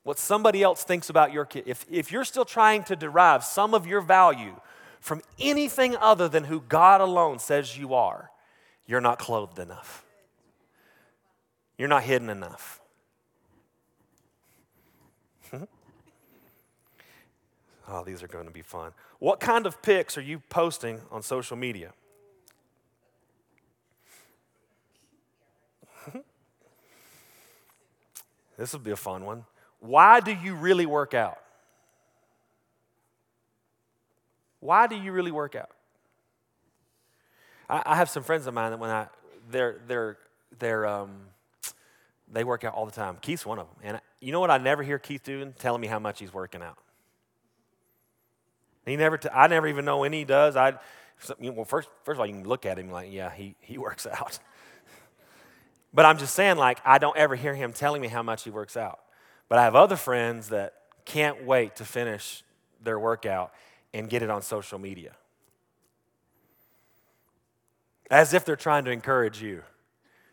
what 0.03 0.19
somebody 0.19 0.61
else 0.61 0.83
thinks 0.83 1.09
about 1.09 1.31
your 1.31 1.45
kid, 1.45 1.63
if, 1.67 1.85
if 1.89 2.11
you're 2.11 2.25
still 2.25 2.43
trying 2.43 2.83
to 2.83 2.97
derive 2.97 3.45
some 3.45 3.73
of 3.73 3.87
your 3.87 4.01
value 4.01 4.59
from 4.99 5.21
anything 5.39 5.95
other 5.95 6.27
than 6.27 6.43
who 6.43 6.59
God 6.59 6.99
alone 6.99 7.39
says 7.39 7.77
you 7.77 7.93
are, 7.93 8.29
you're 8.85 8.99
not 8.99 9.19
clothed 9.19 9.57
enough. 9.57 10.03
You're 11.77 11.87
not 11.87 12.03
hidden 12.03 12.29
enough. 12.29 12.81
Oh, 17.87 18.03
these 18.03 18.21
are 18.23 18.27
going 18.27 18.45
to 18.45 18.51
be 18.51 18.61
fun. 18.61 18.91
What 19.19 19.39
kind 19.39 19.65
of 19.65 19.81
pics 19.81 20.17
are 20.17 20.21
you 20.21 20.39
posting 20.49 21.01
on 21.11 21.21
social 21.21 21.57
media? 21.57 21.93
this 28.57 28.73
will 28.73 28.79
be 28.79 28.91
a 28.91 28.95
fun 28.95 29.23
one. 29.25 29.45
Why 29.79 30.19
do 30.19 30.31
you 30.31 30.55
really 30.55 30.85
work 30.85 31.13
out? 31.13 31.39
Why 34.59 34.87
do 34.87 34.95
you 34.95 35.11
really 35.11 35.31
work 35.31 35.55
out? 35.55 35.69
I, 37.69 37.83
I 37.85 37.95
have 37.95 38.09
some 38.09 38.23
friends 38.23 38.47
of 38.47 38.53
mine 38.53 38.71
that 38.71 38.79
when 38.79 38.89
I 38.89 39.07
they're 39.49 39.79
they're 39.87 40.17
they're 40.57 40.87
um, 40.87 41.11
they 42.31 42.43
work 42.43 42.63
out 42.63 42.73
all 42.73 42.85
the 42.85 42.91
time. 42.91 43.17
Keith's 43.21 43.45
one 43.45 43.59
of 43.59 43.67
them, 43.67 43.75
and 43.83 44.01
you 44.19 44.31
know 44.31 44.39
what 44.39 44.49
I 44.49 44.57
never 44.57 44.81
hear 44.81 44.97
Keith 44.97 45.23
doing? 45.23 45.53
Telling 45.59 45.81
me 45.81 45.87
how 45.87 45.99
much 45.99 46.19
he's 46.19 46.33
working 46.33 46.63
out. 46.63 46.77
He 48.85 48.95
never. 48.95 49.17
T- 49.17 49.29
I 49.33 49.47
never 49.47 49.67
even 49.67 49.85
know 49.85 49.99
when 49.99 50.13
he 50.13 50.23
does. 50.23 50.55
I 50.55 50.77
well 51.39 51.65
first 51.65 51.89
first 52.03 52.15
of 52.15 52.19
all 52.19 52.25
you 52.25 52.33
can 52.33 52.47
look 52.47 52.65
at 52.65 52.77
him 52.77 52.91
like 52.91 53.11
yeah 53.11 53.31
he 53.31 53.55
he 53.59 53.77
works 53.87 54.05
out. 54.05 54.39
but 55.93 56.05
I'm 56.05 56.17
just 56.17 56.35
saying 56.35 56.57
like 56.57 56.79
I 56.85 56.97
don't 56.97 57.17
ever 57.17 57.35
hear 57.35 57.55
him 57.55 57.73
telling 57.73 58.01
me 58.01 58.07
how 58.07 58.23
much 58.23 58.43
he 58.43 58.49
works 58.49 58.77
out. 58.77 58.99
But 59.49 59.59
I 59.59 59.63
have 59.63 59.75
other 59.75 59.95
friends 59.95 60.49
that 60.49 60.73
can't 61.05 61.45
wait 61.45 61.75
to 61.77 61.85
finish 61.85 62.43
their 62.83 62.99
workout 62.99 63.53
and 63.93 64.09
get 64.09 64.21
it 64.21 64.29
on 64.29 64.41
social 64.41 64.79
media. 64.79 65.15
As 68.09 68.33
if 68.33 68.45
they're 68.45 68.55
trying 68.55 68.85
to 68.85 68.91
encourage 68.91 69.41
you. 69.41 69.63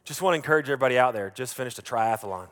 Just 0.04 0.20
want 0.20 0.32
to 0.32 0.36
encourage 0.36 0.66
everybody 0.66 0.98
out 0.98 1.14
there, 1.14 1.30
just 1.30 1.54
finished 1.54 1.78
a 1.78 1.82
triathlon. 1.82 2.48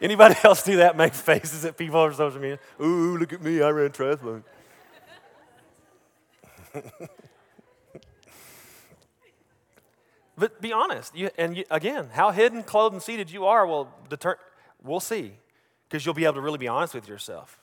Anybody 0.00 0.34
else 0.44 0.62
do 0.62 0.76
that? 0.76 0.96
Make 0.96 1.14
faces 1.14 1.64
at 1.64 1.76
people 1.76 2.00
on 2.00 2.14
social 2.14 2.40
media? 2.40 2.58
Ooh, 2.80 3.16
look 3.18 3.32
at 3.32 3.42
me, 3.42 3.62
I 3.62 3.70
ran 3.70 3.90
triathlon. 3.90 4.42
But 10.36 10.60
be 10.60 10.72
honest. 10.72 11.16
You, 11.16 11.30
and 11.38 11.56
you, 11.56 11.64
again, 11.70 12.10
how 12.12 12.30
hidden, 12.30 12.62
clothed, 12.62 12.92
and 12.92 13.02
seated 13.02 13.30
you 13.30 13.46
are 13.46 13.66
will 13.66 13.88
deter. 14.08 14.36
We'll 14.82 15.00
see, 15.00 15.32
because 15.88 16.04
you'll 16.04 16.14
be 16.14 16.24
able 16.24 16.34
to 16.34 16.40
really 16.40 16.58
be 16.58 16.68
honest 16.68 16.94
with 16.94 17.08
yourself. 17.08 17.58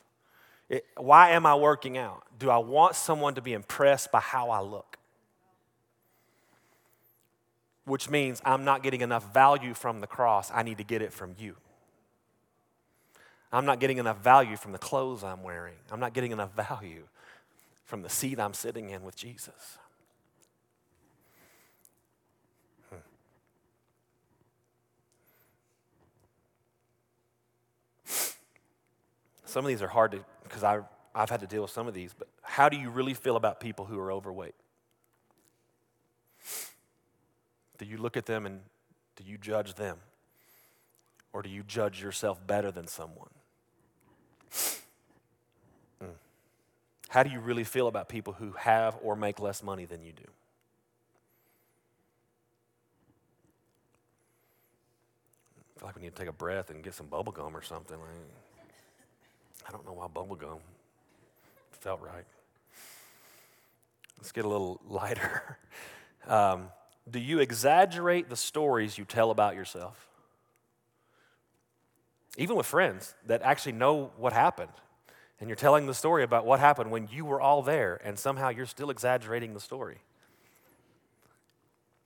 It, 0.70 0.86
why 0.98 1.32
am 1.32 1.46
I 1.46 1.56
working 1.56 1.98
out? 1.98 2.24
Do 2.38 2.50
I 2.50 2.58
want 2.58 2.96
someone 2.96 3.36
to 3.36 3.42
be 3.42 3.54
impressed 3.54 4.12
by 4.12 4.20
how 4.20 4.50
I 4.50 4.62
look? 4.62 4.98
Which 7.86 8.10
means 8.10 8.42
I'm 8.44 8.66
not 8.66 8.82
getting 8.82 9.02
enough 9.02 9.34
value 9.34 9.74
from 9.74 10.00
the 10.00 10.08
cross. 10.08 10.52
I 10.54 10.64
need 10.64 10.78
to 10.80 10.84
get 10.84 11.02
it 11.02 11.14
from 11.14 11.36
you. 11.38 11.56
I'm 13.54 13.66
not 13.68 13.80
getting 13.80 14.00
enough 14.00 14.18
value 14.18 14.58
from 14.58 14.72
the 14.72 14.80
clothes 14.80 15.24
I'm 15.24 15.44
wearing. 15.44 15.76
I'm 15.92 16.00
not 16.00 16.14
getting 16.14 16.32
enough 16.32 16.56
value 16.56 17.04
from 17.86 18.02
the 18.02 18.10
seat 18.10 18.40
I'm 18.40 18.56
sitting 18.56 18.90
in 18.90 19.04
with 19.04 19.16
Jesus. 19.16 19.78
Hmm. 22.90 22.96
Some 29.46 29.64
of 29.64 29.70
these 29.70 29.84
are 29.84 29.88
hard 29.88 30.14
to, 30.14 30.26
because 30.42 30.64
I've, 30.64 30.86
I've 31.14 31.30
had 31.30 31.42
to 31.42 31.48
deal 31.48 31.62
with 31.62 31.72
some 31.72 31.88
of 31.88 31.94
these, 31.94 32.12
but 32.18 32.28
how 32.42 32.70
do 32.70 32.78
you 32.78 32.90
really 32.90 33.14
feel 33.14 33.36
about 33.36 33.60
people 33.60 33.86
who 33.86 34.00
are 34.00 34.12
overweight? 34.12 34.56
Do 37.78 37.86
you 37.86 37.98
look 37.98 38.18
at 38.18 38.26
them 38.26 38.48
and 38.48 38.62
do 39.16 39.24
you 39.24 39.38
judge 39.38 39.76
them? 39.76 39.98
Or 41.34 41.44
do 41.44 41.50
you 41.50 41.62
judge 41.62 42.02
yourself 42.02 42.46
better 42.48 42.72
than 42.72 42.88
someone? 42.88 43.30
How 47.14 47.22
do 47.22 47.30
you 47.30 47.40
really 47.40 47.64
feel 47.64 47.88
about 47.88 48.10
people 48.10 48.34
who 48.34 48.54
have 48.54 48.98
or 49.04 49.16
make 49.16 49.40
less 49.40 49.62
money 49.62 49.86
than 49.86 50.02
you 50.02 50.14
do? 50.14 50.24
I 55.76 55.80
feel 55.80 55.88
like 55.90 55.96
we 55.96 56.02
need 56.02 56.16
to 56.16 56.20
take 56.20 56.28
a 56.28 56.34
breath 56.34 56.72
and 56.72 56.84
get 56.84 56.96
some 56.96 57.06
bubble 57.06 57.32
gum 57.32 57.56
or 57.56 57.62
something. 57.62 58.00
Like, 58.00 58.10
I 59.68 59.72
don't 59.72 59.86
know 59.86 59.94
why 59.94 60.08
bubblegum 60.08 60.58
felt 61.70 62.02
right. 62.02 62.26
Let's 64.18 64.32
get 64.32 64.46
a 64.46 64.50
little 64.50 64.82
lighter. 64.88 65.60
Um, 66.26 66.70
do 67.12 67.20
you 67.20 67.40
exaggerate 67.40 68.30
the 68.30 68.38
stories 68.38 68.98
you 68.98 69.04
tell 69.04 69.30
about 69.30 69.56
yourself? 69.56 70.08
Even 72.38 72.56
with 72.56 72.66
friends 72.66 73.14
that 73.28 73.42
actually 73.42 73.74
know 73.74 74.12
what 74.18 74.34
happened. 74.34 74.72
And 75.40 75.50
you're 75.50 75.56
telling 75.56 75.88
the 75.88 75.94
story 75.94 76.24
about 76.24 76.46
what 76.46 76.60
happened 76.60 76.90
when 76.90 77.08
you 77.12 77.26
were 77.26 77.42
all 77.42 77.62
there, 77.62 78.00
and 78.04 78.18
somehow 78.18 78.50
you're 78.50 78.66
still 78.66 78.90
exaggerating 78.90 79.54
the 79.54 79.60
story. 79.60 79.98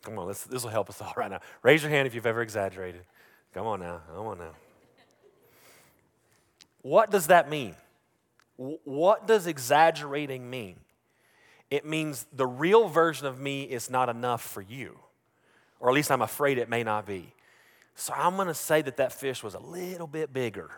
Come 0.04 0.18
on, 0.20 0.28
this 0.28 0.48
will 0.64 0.70
help 0.70 0.90
us 0.90 1.02
all 1.02 1.14
right 1.16 1.30
now. 1.30 1.40
Raise 1.62 1.84
your 1.84 1.92
hand 1.92 2.08
if 2.08 2.16
you've 2.16 2.26
ever 2.26 2.42
exaggerated. 2.42 3.02
Come 3.54 3.68
on 3.68 3.80
now, 3.80 4.02
come 4.14 4.26
on 4.26 4.38
now. 4.38 4.52
What 6.82 7.12
does 7.12 7.28
that 7.28 7.50
mean? 7.50 7.76
What 8.56 9.28
does 9.28 9.46
exaggerating 9.46 10.50
mean? 10.50 10.78
It 11.70 11.86
means 11.86 12.26
the 12.32 12.48
real 12.48 12.88
version 12.88 13.28
of 13.28 13.40
me 13.40 13.64
is 13.64 13.90
not 13.90 14.10
enough 14.10 14.42
for 14.42 14.62
you, 14.62 14.98
or 15.80 15.90
at 15.90 15.96
least 15.96 16.12
I'm 16.12 16.22
afraid 16.22 16.58
it 16.58 16.70
may 16.70 16.84
not 16.84 17.06
be. 17.06 17.34
So 18.00 18.14
I'm 18.16 18.36
going 18.36 18.48
to 18.48 18.54
say 18.54 18.82
that 18.84 18.98
that 18.98 19.12
fish 19.12 19.44
was 19.44 19.54
a 19.54 19.60
little 19.60 20.08
bit 20.08 20.32
bigger. 20.32 20.70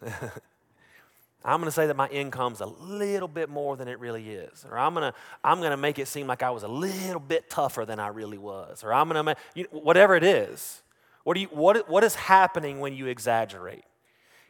I'm 0.06 1.60
going 1.60 1.64
to 1.64 1.72
say 1.72 1.86
that 1.88 1.96
my 1.96 2.08
income's 2.08 2.60
a 2.60 2.66
little 2.66 3.28
bit 3.28 3.48
more 3.48 3.76
than 3.76 3.88
it 3.88 3.98
really 3.98 4.30
is. 4.30 4.64
Or 4.70 4.78
I'm 4.78 4.94
going 4.94 5.10
to, 5.12 5.18
I'm 5.42 5.58
going 5.58 5.72
to 5.72 5.76
make 5.76 5.98
it 5.98 6.08
seem 6.08 6.26
like 6.26 6.42
I 6.42 6.50
was 6.50 6.62
a 6.62 6.68
little 6.68 7.20
bit 7.20 7.50
tougher 7.50 7.84
than 7.84 7.98
I 7.98 8.08
really 8.08 8.38
was. 8.38 8.84
Or 8.84 8.94
I'm 8.94 9.08
going 9.08 9.24
to 9.24 9.36
you 9.54 9.64
know, 9.64 9.80
whatever 9.80 10.14
it 10.14 10.22
is. 10.24 10.82
What, 11.24 11.34
do 11.34 11.40
you, 11.40 11.48
what, 11.48 11.88
what 11.88 12.04
is 12.04 12.14
happening 12.14 12.80
when 12.80 12.94
you 12.94 13.06
exaggerate? 13.06 13.84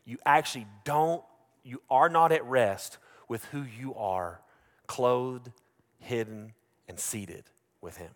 you 0.05 0.19
actually 0.25 0.67
don't, 0.85 1.23
you 1.63 1.81
are 1.91 2.09
not 2.09 2.33
at 2.33 2.45
rest 2.45 2.99
with 3.29 3.45
who 3.47 3.63
you 3.63 3.95
are, 3.95 4.41
clothed, 4.87 5.51
hidden, 5.99 6.53
and 6.89 6.99
seated 6.99 7.45
with 7.81 7.97
Him. 7.97 8.11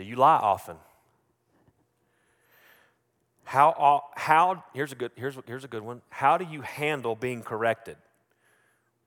Do 0.00 0.06
you 0.06 0.16
lie 0.16 0.38
often? 0.38 0.76
How, 3.44 4.04
how 4.16 4.64
here's, 4.72 4.92
a 4.92 4.94
good, 4.94 5.10
here's, 5.14 5.36
here's 5.46 5.62
a 5.62 5.68
good 5.68 5.82
one. 5.82 6.00
How 6.08 6.38
do 6.38 6.46
you 6.50 6.62
handle 6.62 7.14
being 7.14 7.42
corrected? 7.42 7.98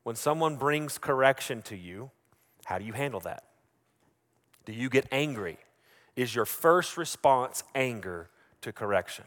When 0.03 0.15
someone 0.15 0.55
brings 0.57 0.99
correction 0.99 1.63
to 1.63 1.75
you, 1.75 2.11
how 2.65 2.77
do 2.77 2.85
you 2.85 2.93
handle 2.93 3.21
that? 3.21 3.43
Do 4.65 4.73
you 4.73 4.87
get 4.87 5.07
angry? 5.11 5.57
Is 6.15 6.35
your 6.35 6.45
first 6.45 6.95
response 6.95 7.63
anger 7.73 8.29
to 8.61 8.71
correction? 8.71 9.25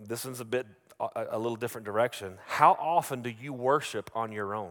This 0.00 0.24
one's 0.24 0.38
a 0.38 0.44
bit 0.44 0.68
a, 1.00 1.26
a 1.32 1.38
little 1.38 1.56
different 1.56 1.86
direction. 1.86 2.38
How 2.46 2.76
often 2.78 3.20
do 3.20 3.30
you 3.30 3.52
worship 3.52 4.12
on 4.14 4.30
your 4.30 4.54
own? 4.54 4.70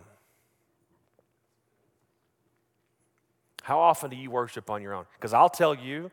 How 3.62 3.80
often 3.80 4.10
do 4.10 4.16
you 4.16 4.32
worship 4.32 4.70
on 4.70 4.82
your 4.82 4.94
own? 4.94 5.06
Because 5.16 5.34
I'll 5.34 5.50
tell 5.50 5.74
you, 5.74 6.12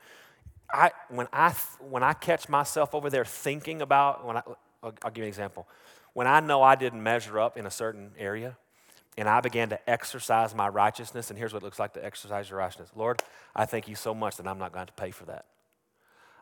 I, 0.71 0.91
when, 1.09 1.29
I, 1.33 1.55
when 1.81 2.03
I 2.03 2.13
catch 2.13 2.49
myself 2.49 2.95
over 2.95 3.11
there 3.11 3.25
thinking 3.25 3.81
about, 3.81 4.27
when 4.27 4.37
I, 4.37 4.43
I'll, 4.83 4.95
I'll 5.03 5.11
give 5.11 5.19
you 5.19 5.25
an 5.25 5.29
example. 5.29 5.67
When 6.13 6.27
I 6.27 6.41
know 6.41 6.63
I 6.63 6.75
didn't 6.75 7.03
measure 7.03 7.39
up 7.39 7.57
in 7.57 7.67
a 7.67 7.71
certain 7.71 8.11
area, 8.19 8.57
and 9.17 9.29
I 9.29 9.41
began 9.41 9.71
to 9.71 9.91
exercise 9.91 10.55
my 10.55 10.69
righteousness, 10.69 11.31
and 11.31 11.39
here's 11.39 11.53
what 11.53 11.63
it 11.63 11.65
looks 11.65 11.79
like 11.79 11.95
to 11.95 12.05
exercise 12.05 12.49
your 12.51 12.61
righteousness 12.61 12.91
Lord, 12.95 13.23
I 13.55 13.67
thank 13.67 13.89
you 13.89 13.95
so 13.95 14.15
much 14.15 14.37
that 14.37 14.47
I'm 14.47 14.59
not 14.59 14.73
going 14.73 14.87
to 14.87 14.93
pay 14.93 15.11
for 15.11 15.25
that. 15.25 15.47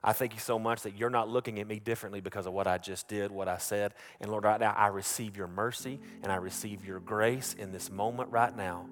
I 0.04 0.12
thank 0.12 0.34
you 0.34 0.40
so 0.40 0.58
much 0.58 0.82
that 0.82 0.96
you're 0.96 1.10
not 1.10 1.28
looking 1.28 1.58
at 1.58 1.66
me 1.66 1.80
differently 1.80 2.20
because 2.20 2.46
of 2.46 2.52
what 2.52 2.66
I 2.66 2.78
just 2.78 3.08
did, 3.08 3.32
what 3.32 3.48
I 3.48 3.58
said. 3.58 3.92
And 4.20 4.30
Lord, 4.30 4.44
right 4.44 4.60
now, 4.60 4.72
I 4.76 4.88
receive 4.88 5.36
your 5.36 5.48
mercy 5.48 5.98
and 6.22 6.30
I 6.30 6.36
receive 6.36 6.84
your 6.84 7.00
grace 7.00 7.54
in 7.58 7.72
this 7.72 7.90
moment 7.90 8.30
right 8.30 8.56
now. 8.56 8.86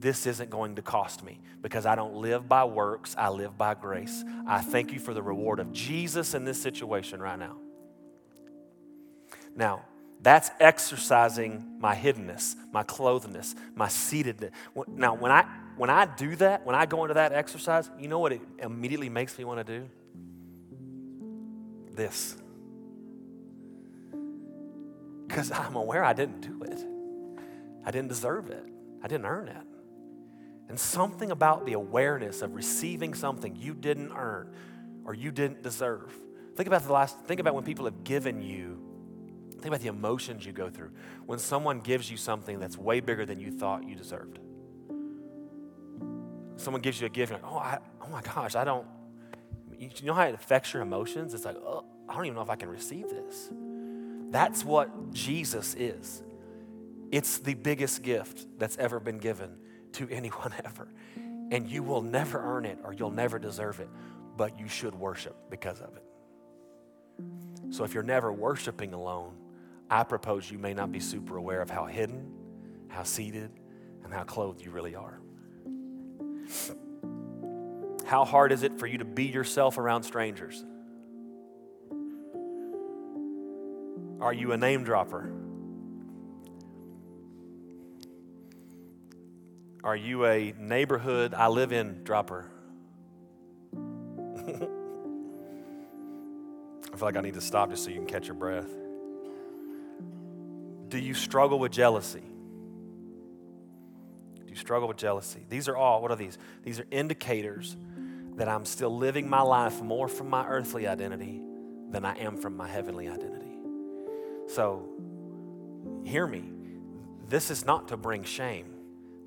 This 0.00 0.26
isn't 0.26 0.48
going 0.48 0.76
to 0.76 0.82
cost 0.82 1.24
me 1.24 1.40
because 1.60 1.84
I 1.84 1.96
don't 1.96 2.14
live 2.14 2.48
by 2.48 2.64
works, 2.64 3.16
I 3.18 3.30
live 3.30 3.58
by 3.58 3.74
grace. 3.74 4.24
I 4.46 4.60
thank 4.60 4.92
you 4.92 5.00
for 5.00 5.12
the 5.12 5.22
reward 5.22 5.58
of 5.58 5.72
Jesus 5.72 6.34
in 6.34 6.44
this 6.44 6.62
situation 6.62 7.20
right 7.20 7.38
now. 7.38 7.56
Now, 9.56 9.84
that's 10.20 10.50
exercising 10.60 11.78
my 11.80 11.96
hiddenness, 11.96 12.54
my 12.72 12.84
clothedness, 12.84 13.54
my 13.74 13.88
seatedness. 13.88 14.50
Now, 14.86 15.14
when 15.14 15.32
I 15.32 15.46
when 15.76 15.90
I 15.90 16.06
do 16.06 16.34
that, 16.36 16.64
when 16.66 16.74
I 16.74 16.86
go 16.86 17.04
into 17.04 17.14
that 17.14 17.32
exercise, 17.32 17.88
you 17.98 18.08
know 18.08 18.18
what 18.18 18.32
it 18.32 18.40
immediately 18.58 19.08
makes 19.08 19.38
me 19.38 19.44
want 19.44 19.64
to 19.64 19.78
do? 19.78 19.88
This. 21.94 22.36
Because 25.26 25.50
I'm 25.52 25.76
aware 25.76 26.04
I 26.04 26.12
didn't 26.12 26.40
do 26.40 26.62
it. 26.64 26.84
I 27.84 27.90
didn't 27.90 28.08
deserve 28.08 28.50
it. 28.50 28.64
I 29.02 29.08
didn't 29.08 29.26
earn 29.26 29.48
it. 29.48 29.67
And 30.68 30.78
something 30.78 31.30
about 31.30 31.64
the 31.64 31.72
awareness 31.72 32.42
of 32.42 32.54
receiving 32.54 33.14
something 33.14 33.56
you 33.56 33.74
didn't 33.74 34.12
earn 34.12 34.54
or 35.04 35.14
you 35.14 35.30
didn't 35.30 35.62
deserve. 35.62 36.12
Think 36.56 36.66
about 36.66 36.84
the 36.84 36.92
last, 36.92 37.18
think 37.20 37.40
about 37.40 37.54
when 37.54 37.64
people 37.64 37.86
have 37.86 38.04
given 38.04 38.42
you 38.42 38.88
Think 39.60 39.74
about 39.74 39.80
the 39.80 39.88
emotions 39.88 40.46
you 40.46 40.52
go 40.52 40.70
through 40.70 40.92
when 41.26 41.40
someone 41.40 41.80
gives 41.80 42.08
you 42.08 42.16
something 42.16 42.60
that's 42.60 42.78
way 42.78 43.00
bigger 43.00 43.26
than 43.26 43.40
you 43.40 43.50
thought 43.50 43.86
you 43.88 43.96
deserved. 43.96 44.38
Someone 46.56 46.80
gives 46.80 47.00
you 47.00 47.06
a 47.08 47.10
gift, 47.10 47.32
like, 47.32 47.42
oh, 47.44 47.56
I, 47.56 47.78
oh 48.00 48.08
my 48.08 48.22
gosh, 48.22 48.54
I 48.54 48.64
don't. 48.64 48.86
You 49.76 49.90
know 50.02 50.14
how 50.14 50.24
it 50.24 50.34
affects 50.34 50.72
your 50.72 50.82
emotions? 50.82 51.34
It's 51.34 51.44
like, 51.44 51.56
oh, 51.56 51.84
I 52.08 52.14
don't 52.14 52.26
even 52.26 52.36
know 52.36 52.42
if 52.42 52.50
I 52.50 52.56
can 52.56 52.68
receive 52.68 53.08
this. 53.08 53.48
That's 54.30 54.64
what 54.64 55.12
Jesus 55.12 55.74
is. 55.74 56.22
It's 57.10 57.38
the 57.38 57.54
biggest 57.54 58.02
gift 58.02 58.46
that's 58.58 58.76
ever 58.78 59.00
been 59.00 59.18
given 59.18 59.56
to 59.98 60.08
anyone 60.10 60.52
ever. 60.64 60.88
And 61.50 61.68
you 61.68 61.82
will 61.82 62.02
never 62.02 62.40
earn 62.40 62.64
it 62.64 62.78
or 62.84 62.92
you'll 62.92 63.10
never 63.10 63.38
deserve 63.38 63.80
it, 63.80 63.88
but 64.36 64.58
you 64.58 64.68
should 64.68 64.94
worship 64.94 65.36
because 65.50 65.80
of 65.80 65.96
it. 65.96 66.04
So 67.70 67.84
if 67.84 67.94
you're 67.94 68.02
never 68.02 68.32
worshiping 68.32 68.94
alone, 68.94 69.34
I 69.90 70.04
propose 70.04 70.50
you 70.50 70.58
may 70.58 70.74
not 70.74 70.92
be 70.92 71.00
super 71.00 71.36
aware 71.36 71.60
of 71.60 71.70
how 71.70 71.86
hidden, 71.86 72.32
how 72.88 73.02
seated, 73.02 73.50
and 74.04 74.12
how 74.12 74.24
clothed 74.24 74.62
you 74.62 74.70
really 74.70 74.94
are. 74.94 75.20
How 78.06 78.24
hard 78.24 78.52
is 78.52 78.62
it 78.62 78.78
for 78.78 78.86
you 78.86 78.98
to 78.98 79.04
be 79.04 79.24
yourself 79.24 79.76
around 79.78 80.02
strangers? 80.02 80.64
Are 84.20 84.32
you 84.32 84.52
a 84.52 84.56
name 84.56 84.84
dropper? 84.84 85.30
Are 89.84 89.96
you 89.96 90.26
a 90.26 90.54
neighborhood 90.58 91.34
I 91.34 91.48
live 91.48 91.72
in 91.72 92.02
dropper? 92.04 92.46
I 96.92 96.96
feel 96.96 97.06
like 97.06 97.16
I 97.16 97.20
need 97.20 97.34
to 97.34 97.40
stop 97.40 97.70
just 97.70 97.84
so 97.84 97.90
you 97.90 97.96
can 97.96 98.06
catch 98.06 98.26
your 98.26 98.34
breath. 98.34 98.70
Do 100.88 100.98
you 100.98 101.14
struggle 101.14 101.58
with 101.58 101.70
jealousy? 101.70 102.22
Do 104.36 104.48
you 104.48 104.56
struggle 104.56 104.88
with 104.88 104.96
jealousy? 104.96 105.44
These 105.48 105.68
are 105.68 105.76
all, 105.76 106.02
what 106.02 106.10
are 106.10 106.16
these? 106.16 106.38
These 106.64 106.80
are 106.80 106.86
indicators 106.90 107.76
that 108.36 108.48
I'm 108.48 108.64
still 108.64 108.96
living 108.96 109.28
my 109.28 109.42
life 109.42 109.82
more 109.82 110.08
from 110.08 110.30
my 110.30 110.46
earthly 110.46 110.88
identity 110.88 111.40
than 111.90 112.04
I 112.04 112.18
am 112.18 112.36
from 112.36 112.56
my 112.56 112.66
heavenly 112.66 113.08
identity. 113.08 113.58
So, 114.48 114.88
hear 116.04 116.26
me. 116.26 116.44
This 117.28 117.50
is 117.50 117.66
not 117.66 117.88
to 117.88 117.96
bring 117.96 118.24
shame, 118.24 118.77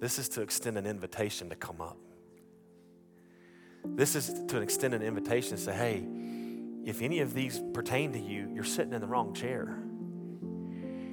this 0.01 0.19
is 0.19 0.27
to 0.29 0.41
extend 0.41 0.77
an 0.77 0.85
invitation 0.85 1.49
to 1.49 1.55
come 1.55 1.79
up. 1.79 1.97
This 3.85 4.15
is 4.15 4.33
to 4.47 4.59
extend 4.59 4.93
an 4.93 5.01
invitation 5.01 5.51
to 5.55 5.57
say, 5.57 5.73
hey, 5.73 6.05
if 6.83 7.01
any 7.01 7.19
of 7.19 7.33
these 7.33 7.61
pertain 7.73 8.11
to 8.13 8.19
you, 8.19 8.49
you're 8.53 8.63
sitting 8.63 8.93
in 8.93 9.01
the 9.01 9.07
wrong 9.07 9.33
chair. 9.33 9.77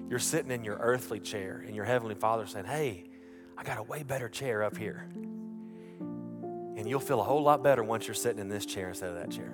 You're 0.09 0.18
sitting 0.18 0.51
in 0.51 0.64
your 0.64 0.77
earthly 0.77 1.20
chair, 1.20 1.62
and 1.66 1.77
your 1.77 1.85
heavenly 1.85 2.14
Father 2.14 2.46
saying, 2.46 2.64
Hey, 2.64 3.05
I 3.59 3.62
got 3.62 3.77
a 3.77 3.83
way 3.83 4.03
better 4.03 4.29
chair 4.29 4.62
up 4.62 4.77
here. 4.77 5.07
And 5.11 6.88
you'll 6.88 7.01
feel 7.01 7.20
a 7.20 7.24
whole 7.24 7.42
lot 7.42 7.62
better 7.62 7.85
once 7.85 8.07
you're 8.07 8.14
sitting 8.14 8.38
in 8.38 8.48
this 8.48 8.64
chair 8.64 8.88
instead 8.88 9.11
of 9.11 9.16
that 9.16 9.31
chair. 9.31 9.53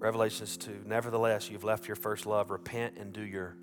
Revelations 0.00 0.56
2 0.56 0.82
Nevertheless, 0.86 1.48
you've 1.48 1.62
left 1.62 1.86
your 1.86 1.94
first 1.94 2.26
love. 2.26 2.50
Repent 2.50 2.96
and 2.98 3.12
do 3.12 3.22
your 3.22 3.56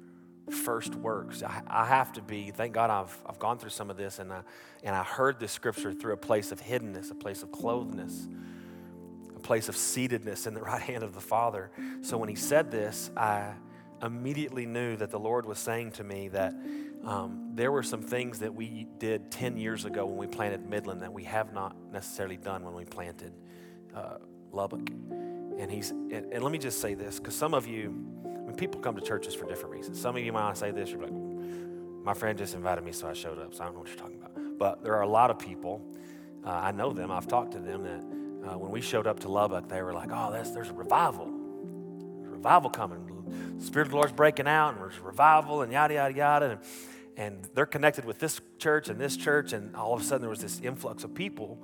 first 0.50 0.95
works. 0.95 1.43
I, 1.43 1.62
I, 1.67 1.86
have 1.86 2.13
to 2.13 2.21
be, 2.21 2.52
thank 2.52 2.73
God 2.73 2.89
I've, 2.89 3.17
I've 3.26 3.39
gone 3.39 3.58
through 3.58 3.71
some 3.71 3.89
of 3.89 3.97
this 3.97 4.19
and 4.19 4.32
I, 4.32 4.43
and 4.82 4.95
I 4.95 5.04
heard 5.04 5.41
this 5.41 5.52
scripture 5.52 5.91
through 5.91 6.13
a 6.13 6.17
place 6.17 6.54
of 6.54 6.62
hiddenness, 6.62 7.12
a 7.12 7.15
place 7.15 7.43
of 7.43 7.50
clothedness 7.50 8.28
a 9.38 9.39
place 9.39 9.69
of 9.69 9.76
seatedness 9.76 10.47
in 10.47 10.54
the 10.54 10.62
right 10.71 10.82
hand 10.82 11.04
of 11.04 11.13
the 11.13 11.21
Father. 11.21 11.71
So 12.02 12.17
when 12.17 12.28
he 12.28 12.36
said 12.36 12.71
this, 12.71 13.10
I 13.15 13.54
immediately 14.04 14.65
knew 14.65 14.97
that 14.97 15.12
the 15.12 15.19
Lord 15.19 15.45
was 15.45 15.60
saying 15.60 15.91
to 15.93 16.04
me 16.04 16.28
that 16.30 16.54
um, 17.04 17.52
there 17.54 17.71
were 17.71 17.84
some 17.84 18.02
things 18.02 18.39
that 18.39 18.54
we 18.54 18.88
did 18.97 19.32
10 19.32 19.58
years 19.58 19.86
ago 19.86 20.06
when 20.06 20.17
we 20.17 20.28
planted 20.28 20.67
Midland 20.67 21.02
that 21.02 21.13
we 21.13 21.23
have 21.23 21.54
not 21.54 21.76
necessarily 21.91 22.38
done 22.38 22.65
when 22.65 22.73
we 22.73 22.84
planted 22.84 23.34
uh, 23.95 24.17
Lubbock. 24.52 24.89
And 25.57 25.71
he's, 25.71 25.89
and, 25.89 26.31
and 26.31 26.43
let 26.43 26.51
me 26.51 26.57
just 26.57 26.79
say 26.79 26.93
this, 26.93 27.19
because 27.19 27.35
some 27.35 27.53
of 27.53 27.65
you, 27.65 27.89
when 28.21 28.55
people 28.55 28.79
come 28.79 28.95
to 28.95 29.01
churches 29.01 29.33
for 29.33 29.45
different 29.45 29.73
reasons, 29.73 29.99
some 29.99 30.15
of 30.15 30.23
you 30.23 30.31
might 30.31 30.57
say 30.57 30.71
this, 30.71 30.91
you're 30.91 31.01
like, 31.01 31.11
my 31.11 32.13
friend 32.13 32.37
just 32.37 32.53
invited 32.53 32.83
me, 32.83 32.91
so 32.91 33.07
I 33.07 33.13
showed 33.13 33.39
up, 33.39 33.53
so 33.53 33.63
I 33.63 33.65
don't 33.65 33.73
know 33.73 33.79
what 33.81 33.89
you're 33.89 33.97
talking 33.97 34.17
about. 34.17 34.57
But 34.57 34.83
there 34.83 34.95
are 34.95 35.01
a 35.01 35.07
lot 35.07 35.31
of 35.31 35.39
people, 35.39 35.81
uh, 36.45 36.51
I 36.51 36.71
know 36.71 36.93
them, 36.93 37.11
I've 37.11 37.27
talked 37.27 37.53
to 37.53 37.59
them, 37.59 37.83
that 37.83 38.49
uh, 38.49 38.57
when 38.57 38.71
we 38.71 38.81
showed 38.81 39.07
up 39.07 39.19
to 39.21 39.29
Lubbock, 39.29 39.67
they 39.67 39.81
were 39.81 39.93
like, 39.93 40.09
oh, 40.13 40.31
there's, 40.31 40.51
there's 40.51 40.69
a 40.69 40.73
revival. 40.73 41.25
There's 41.25 42.27
a 42.27 42.35
revival 42.35 42.69
coming. 42.69 43.57
The 43.57 43.65
Spirit 43.65 43.87
of 43.87 43.91
the 43.91 43.97
Lord's 43.97 44.13
breaking 44.13 44.47
out, 44.47 44.73
and 44.73 44.81
there's 44.81 44.99
revival, 44.99 45.63
and 45.63 45.71
yada, 45.71 45.95
yada, 45.95 46.13
yada. 46.13 46.45
And, 46.51 46.59
and 47.17 47.49
they're 47.55 47.65
connected 47.65 48.05
with 48.05 48.19
this 48.19 48.39
church 48.59 48.89
and 48.89 49.01
this 49.01 49.17
church, 49.17 49.51
and 49.51 49.75
all 49.75 49.93
of 49.95 50.01
a 50.01 50.03
sudden 50.03 50.21
there 50.21 50.29
was 50.29 50.39
this 50.39 50.61
influx 50.61 51.03
of 51.03 51.15
people. 51.15 51.63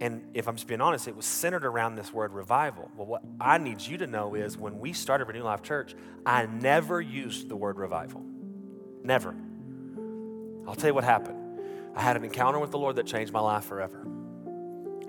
And 0.00 0.24
if 0.34 0.48
I'm 0.48 0.56
just 0.56 0.66
being 0.66 0.80
honest, 0.80 1.06
it 1.06 1.16
was 1.16 1.24
centered 1.24 1.64
around 1.64 1.94
this 1.94 2.12
word 2.12 2.32
revival. 2.32 2.90
Well, 2.96 3.06
what 3.06 3.22
I 3.40 3.58
need 3.58 3.80
you 3.80 3.98
to 3.98 4.06
know 4.06 4.34
is 4.34 4.58
when 4.58 4.80
we 4.80 4.92
started 4.92 5.26
Renew 5.26 5.42
Life 5.42 5.62
Church, 5.62 5.94
I 6.26 6.46
never 6.46 7.00
used 7.00 7.48
the 7.48 7.56
word 7.56 7.78
revival. 7.78 8.22
Never. 9.02 9.34
I'll 10.66 10.74
tell 10.74 10.88
you 10.88 10.94
what 10.94 11.04
happened. 11.04 11.60
I 11.94 12.02
had 12.02 12.16
an 12.16 12.24
encounter 12.24 12.58
with 12.58 12.72
the 12.72 12.78
Lord 12.78 12.96
that 12.96 13.06
changed 13.06 13.32
my 13.32 13.40
life 13.40 13.64
forever 13.64 14.04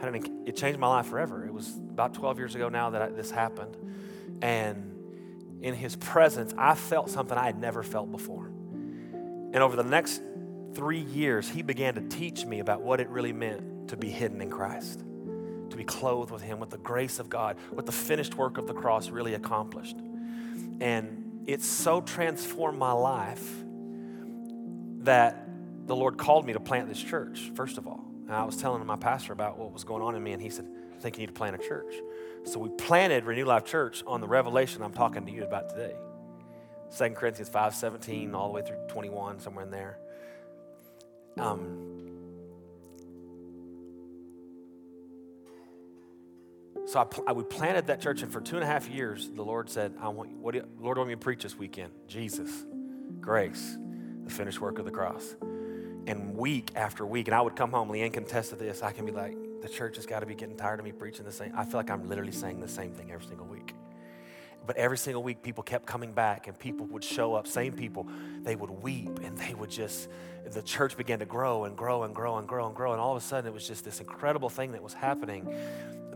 an, 0.08 0.44
it 0.46 0.56
changed 0.56 0.80
my 0.80 0.88
life 0.88 1.08
forever. 1.08 1.46
It 1.46 1.54
was 1.54 1.76
about 1.78 2.14
12 2.14 2.38
years 2.38 2.56
ago 2.56 2.70
now 2.70 2.92
that 2.92 3.02
I, 3.02 3.10
this 3.10 3.32
happened. 3.32 3.76
And 4.42 5.62
in 5.62 5.74
his 5.74 5.96
presence, 5.96 6.54
I 6.58 6.76
felt 6.76 7.10
something 7.10 7.38
I 7.38 7.46
had 7.46 7.60
never 7.60 7.84
felt 7.84 8.12
before. 8.12 8.46
And 8.46 9.58
over 9.58 9.76
the 9.76 9.84
next 9.84 10.22
three 10.74 11.00
years, 11.00 11.50
he 11.50 11.62
began 11.62 11.96
to 11.96 12.02
teach 12.02 12.46
me 12.46 12.60
about 12.60 12.82
what 12.82 13.00
it 13.00 13.10
really 13.10 13.34
meant 13.34 13.64
to 13.88 13.98
be 13.98 14.10
hidden 14.10 14.42
in 14.42 14.50
Christ, 14.50 15.00
to 15.70 15.78
be 15.78 15.84
clothed 15.84 16.32
with 16.32 16.42
him, 16.42 16.60
with 16.60 16.70
the 16.70 16.78
grace 16.78 17.20
of 17.20 17.30
God, 17.30 17.58
what 17.72 17.86
the 17.86 17.92
finished 17.92 18.36
work 18.36 18.58
of 18.58 18.68
the 18.68 18.74
cross 18.74 19.10
really 19.10 19.34
accomplished. 19.34 19.98
And 20.82 21.44
it 21.48 21.62
so 21.62 22.02
transformed 22.02 22.78
my 22.78 22.92
life 22.92 23.64
that 25.00 25.48
the 25.86 25.96
Lord 25.96 26.18
called 26.18 26.46
me 26.46 26.54
to 26.54 26.60
plant 26.60 26.90
this 26.90 27.02
church, 27.02 27.52
first 27.54 27.78
of 27.78 27.88
all. 27.88 28.04
And 28.26 28.34
I 28.34 28.44
was 28.44 28.58
telling 28.58 28.84
my 28.86 28.96
pastor 28.96 29.34
about 29.34 29.58
what 29.58 29.72
was 29.72 29.84
going 29.84 30.02
on 30.02 30.16
in 30.16 30.24
me, 30.24 30.34
and 30.34 30.42
he 30.42 30.50
said, 30.50 30.66
I 30.96 31.00
think 31.00 31.18
you 31.18 31.22
need 31.22 31.28
to 31.28 31.34
plant 31.34 31.56
a 31.56 31.60
church. 31.60 31.94
So 32.46 32.60
we 32.60 32.70
planted 32.70 33.26
Renew 33.26 33.46
Life 33.46 33.66
Church 33.66 34.04
on 34.08 34.22
the 34.22 34.28
revelation 34.28 34.82
I'm 34.82 34.94
talking 34.94 35.26
to 35.26 35.32
you 35.32 35.44
about 35.44 35.70
today. 35.70 35.96
2 36.98 37.10
Corinthians 37.10 37.50
5 37.50 37.76
17, 37.76 38.34
all 38.34 38.48
the 38.48 38.54
way 38.54 38.62
through 38.62 38.78
21, 38.88 39.40
somewhere 39.40 39.66
in 39.66 39.72
there. 39.72 39.98
Um, 41.38 41.85
so 46.96 47.02
I, 47.02 47.32
I, 47.32 47.34
we 47.34 47.44
planted 47.44 47.88
that 47.88 48.00
church, 48.00 48.22
and 48.22 48.32
for 48.32 48.40
two 48.40 48.56
and 48.56 48.64
a 48.64 48.68
half 48.68 48.88
years, 48.88 49.30
the 49.30 49.44
Lord 49.44 49.70
said, 49.70 49.94
I 50.00 50.08
want, 50.08 50.32
what 50.38 50.54
do 50.54 50.60
you, 50.60 50.68
Lord, 50.80 50.98
want 50.98 51.10
me 51.10 51.16
to 51.16 51.20
preach 51.20 51.44
this 51.44 51.58
weekend? 51.58 51.92
Jesus, 52.08 52.50
grace, 53.20 53.78
the 54.24 54.30
finished 54.30 54.62
work 54.62 54.80
of 54.80 54.86
the 54.86 54.92
cross. 54.92 55.36
And 56.08 56.38
week 56.38 56.72
after 56.74 57.06
week, 57.06 57.28
and 57.28 57.36
I 57.36 57.42
would 57.42 57.58
come 57.58 57.72
home, 57.72 57.90
Leanne 57.90 58.14
can 58.14 58.24
attest 58.24 58.52
to 58.52 58.56
this, 58.56 58.82
I 58.82 58.94
can 58.94 59.06
be 59.06 59.12
like, 59.12 59.36
the 59.62 59.68
church 59.68 59.98
has 59.98 60.06
got 60.06 60.22
to 60.22 60.26
be 60.26 60.36
getting 60.36 60.56
tired 60.56 60.80
of 60.80 60.86
me 60.86 60.94
preaching 60.94 61.26
the 61.26 61.34
same. 61.34 61.52
I 61.54 61.66
feel 61.66 61.82
like 61.82 61.90
I'm 61.90 62.08
literally 62.08 62.32
saying 62.32 62.62
the 62.62 62.68
same 62.70 62.94
thing 62.94 63.12
every 63.12 63.28
single 63.28 63.48
week. 63.48 63.76
But 64.66 64.78
every 64.78 64.98
single 64.98 65.22
week, 65.22 65.44
people 65.44 65.64
kept 65.64 65.86
coming 65.86 66.14
back, 66.14 66.48
and 66.48 66.58
people 66.58 66.86
would 66.86 67.04
show 67.04 67.34
up, 67.34 67.46
same 67.46 67.74
people, 67.74 68.08
they 68.42 68.56
would 68.56 68.70
weep, 68.70 69.20
and 69.22 69.38
they 69.38 69.54
would 69.54 69.70
just, 69.70 70.08
the 70.50 70.62
church 70.62 70.96
began 70.96 71.20
to 71.20 71.26
grow 71.26 71.66
and 71.66 71.76
grow 71.76 72.04
and 72.04 72.16
grow 72.16 72.38
and 72.38 72.48
grow 72.48 72.68
and 72.68 72.74
grow. 72.76 72.94
And 72.94 73.02
all 73.02 73.18
of 73.18 73.22
a 73.22 73.26
sudden, 73.26 73.50
it 73.50 73.54
was 73.54 73.68
just 73.68 73.84
this 73.84 74.00
incredible 74.00 74.48
thing 74.48 74.72
that 74.72 74.82
was 74.82 74.94
happening 74.94 75.54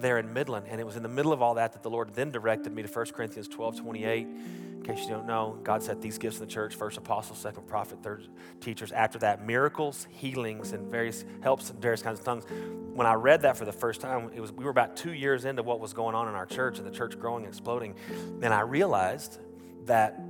there 0.01 0.17
in 0.17 0.33
Midland. 0.33 0.65
And 0.69 0.79
it 0.79 0.85
was 0.85 0.95
in 0.95 1.03
the 1.03 1.09
middle 1.09 1.33
of 1.33 1.41
all 1.41 1.55
that 1.55 1.73
that 1.73 1.83
the 1.83 1.89
Lord 1.89 2.13
then 2.13 2.31
directed 2.31 2.73
me 2.73 2.83
to 2.83 2.87
1 2.87 3.05
Corinthians 3.07 3.47
12 3.47 3.79
28 3.81 4.27
in 4.79 4.85
case 4.85 5.03
you 5.03 5.09
don't 5.09 5.27
know, 5.27 5.57
God 5.61 5.83
set 5.83 6.01
these 6.01 6.17
gifts 6.17 6.37
in 6.37 6.45
the 6.45 6.51
church 6.51 6.73
first 6.73 6.97
apostle, 6.97 7.35
second 7.35 7.67
prophet, 7.67 8.01
third 8.01 8.27
teachers. 8.61 8.93
After 8.93 9.19
that, 9.19 9.45
miracles, 9.45 10.07
healings, 10.09 10.71
and 10.71 10.89
various 10.89 11.25
helps 11.41 11.69
and 11.69 11.81
various 11.81 12.01
kinds 12.01 12.19
of 12.19 12.25
tongues. 12.25 12.45
When 12.93 13.05
I 13.05 13.13
read 13.15 13.41
that 13.41 13.57
for 13.57 13.65
the 13.65 13.73
first 13.73 13.99
time, 13.99 14.31
it 14.33 14.39
was 14.39 14.53
we 14.53 14.63
were 14.63 14.71
about 14.71 14.95
two 14.95 15.11
years 15.11 15.43
into 15.43 15.63
what 15.63 15.81
was 15.81 15.91
going 15.91 16.15
on 16.15 16.29
in 16.29 16.33
our 16.33 16.45
church 16.45 16.77
and 16.77 16.87
the 16.87 16.91
church 16.91 17.19
growing 17.19 17.43
and 17.43 17.53
exploding. 17.53 17.95
And 18.41 18.53
I 18.53 18.61
realized 18.61 19.39
that 19.85 20.21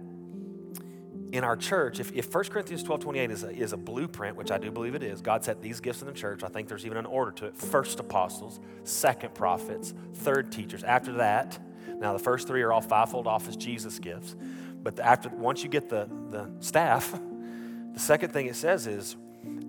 in 1.31 1.43
our 1.43 1.55
church, 1.55 1.99
if, 1.99 2.11
if 2.13 2.33
1 2.33 2.45
Corinthians 2.45 2.83
12 2.83 3.01
28 3.01 3.31
is 3.31 3.43
a, 3.43 3.49
is 3.49 3.73
a 3.73 3.77
blueprint, 3.77 4.35
which 4.35 4.51
I 4.51 4.57
do 4.57 4.71
believe 4.71 4.95
it 4.95 5.03
is, 5.03 5.21
God 5.21 5.43
set 5.45 5.61
these 5.61 5.79
gifts 5.79 6.01
in 6.01 6.07
the 6.07 6.13
church. 6.13 6.43
I 6.43 6.47
think 6.49 6.67
there's 6.67 6.85
even 6.85 6.97
an 6.97 7.05
order 7.05 7.31
to 7.33 7.45
it. 7.47 7.57
First 7.57 7.99
apostles, 7.99 8.59
second 8.83 9.35
prophets, 9.35 9.93
third 10.13 10.51
teachers. 10.51 10.83
After 10.83 11.13
that, 11.13 11.59
now, 11.99 12.13
the 12.13 12.19
first 12.19 12.47
three 12.47 12.61
are 12.61 12.71
all 12.71 12.81
fivefold 12.81 13.27
office 13.27 13.55
Jesus 13.55 13.99
gifts. 13.99 14.35
But 14.81 14.99
after 14.99 15.29
once 15.29 15.63
you 15.63 15.69
get 15.69 15.89
the, 15.89 16.09
the 16.29 16.49
staff, 16.61 17.11
the 17.11 17.99
second 17.99 18.31
thing 18.31 18.47
it 18.47 18.55
says 18.55 18.87
is 18.87 19.17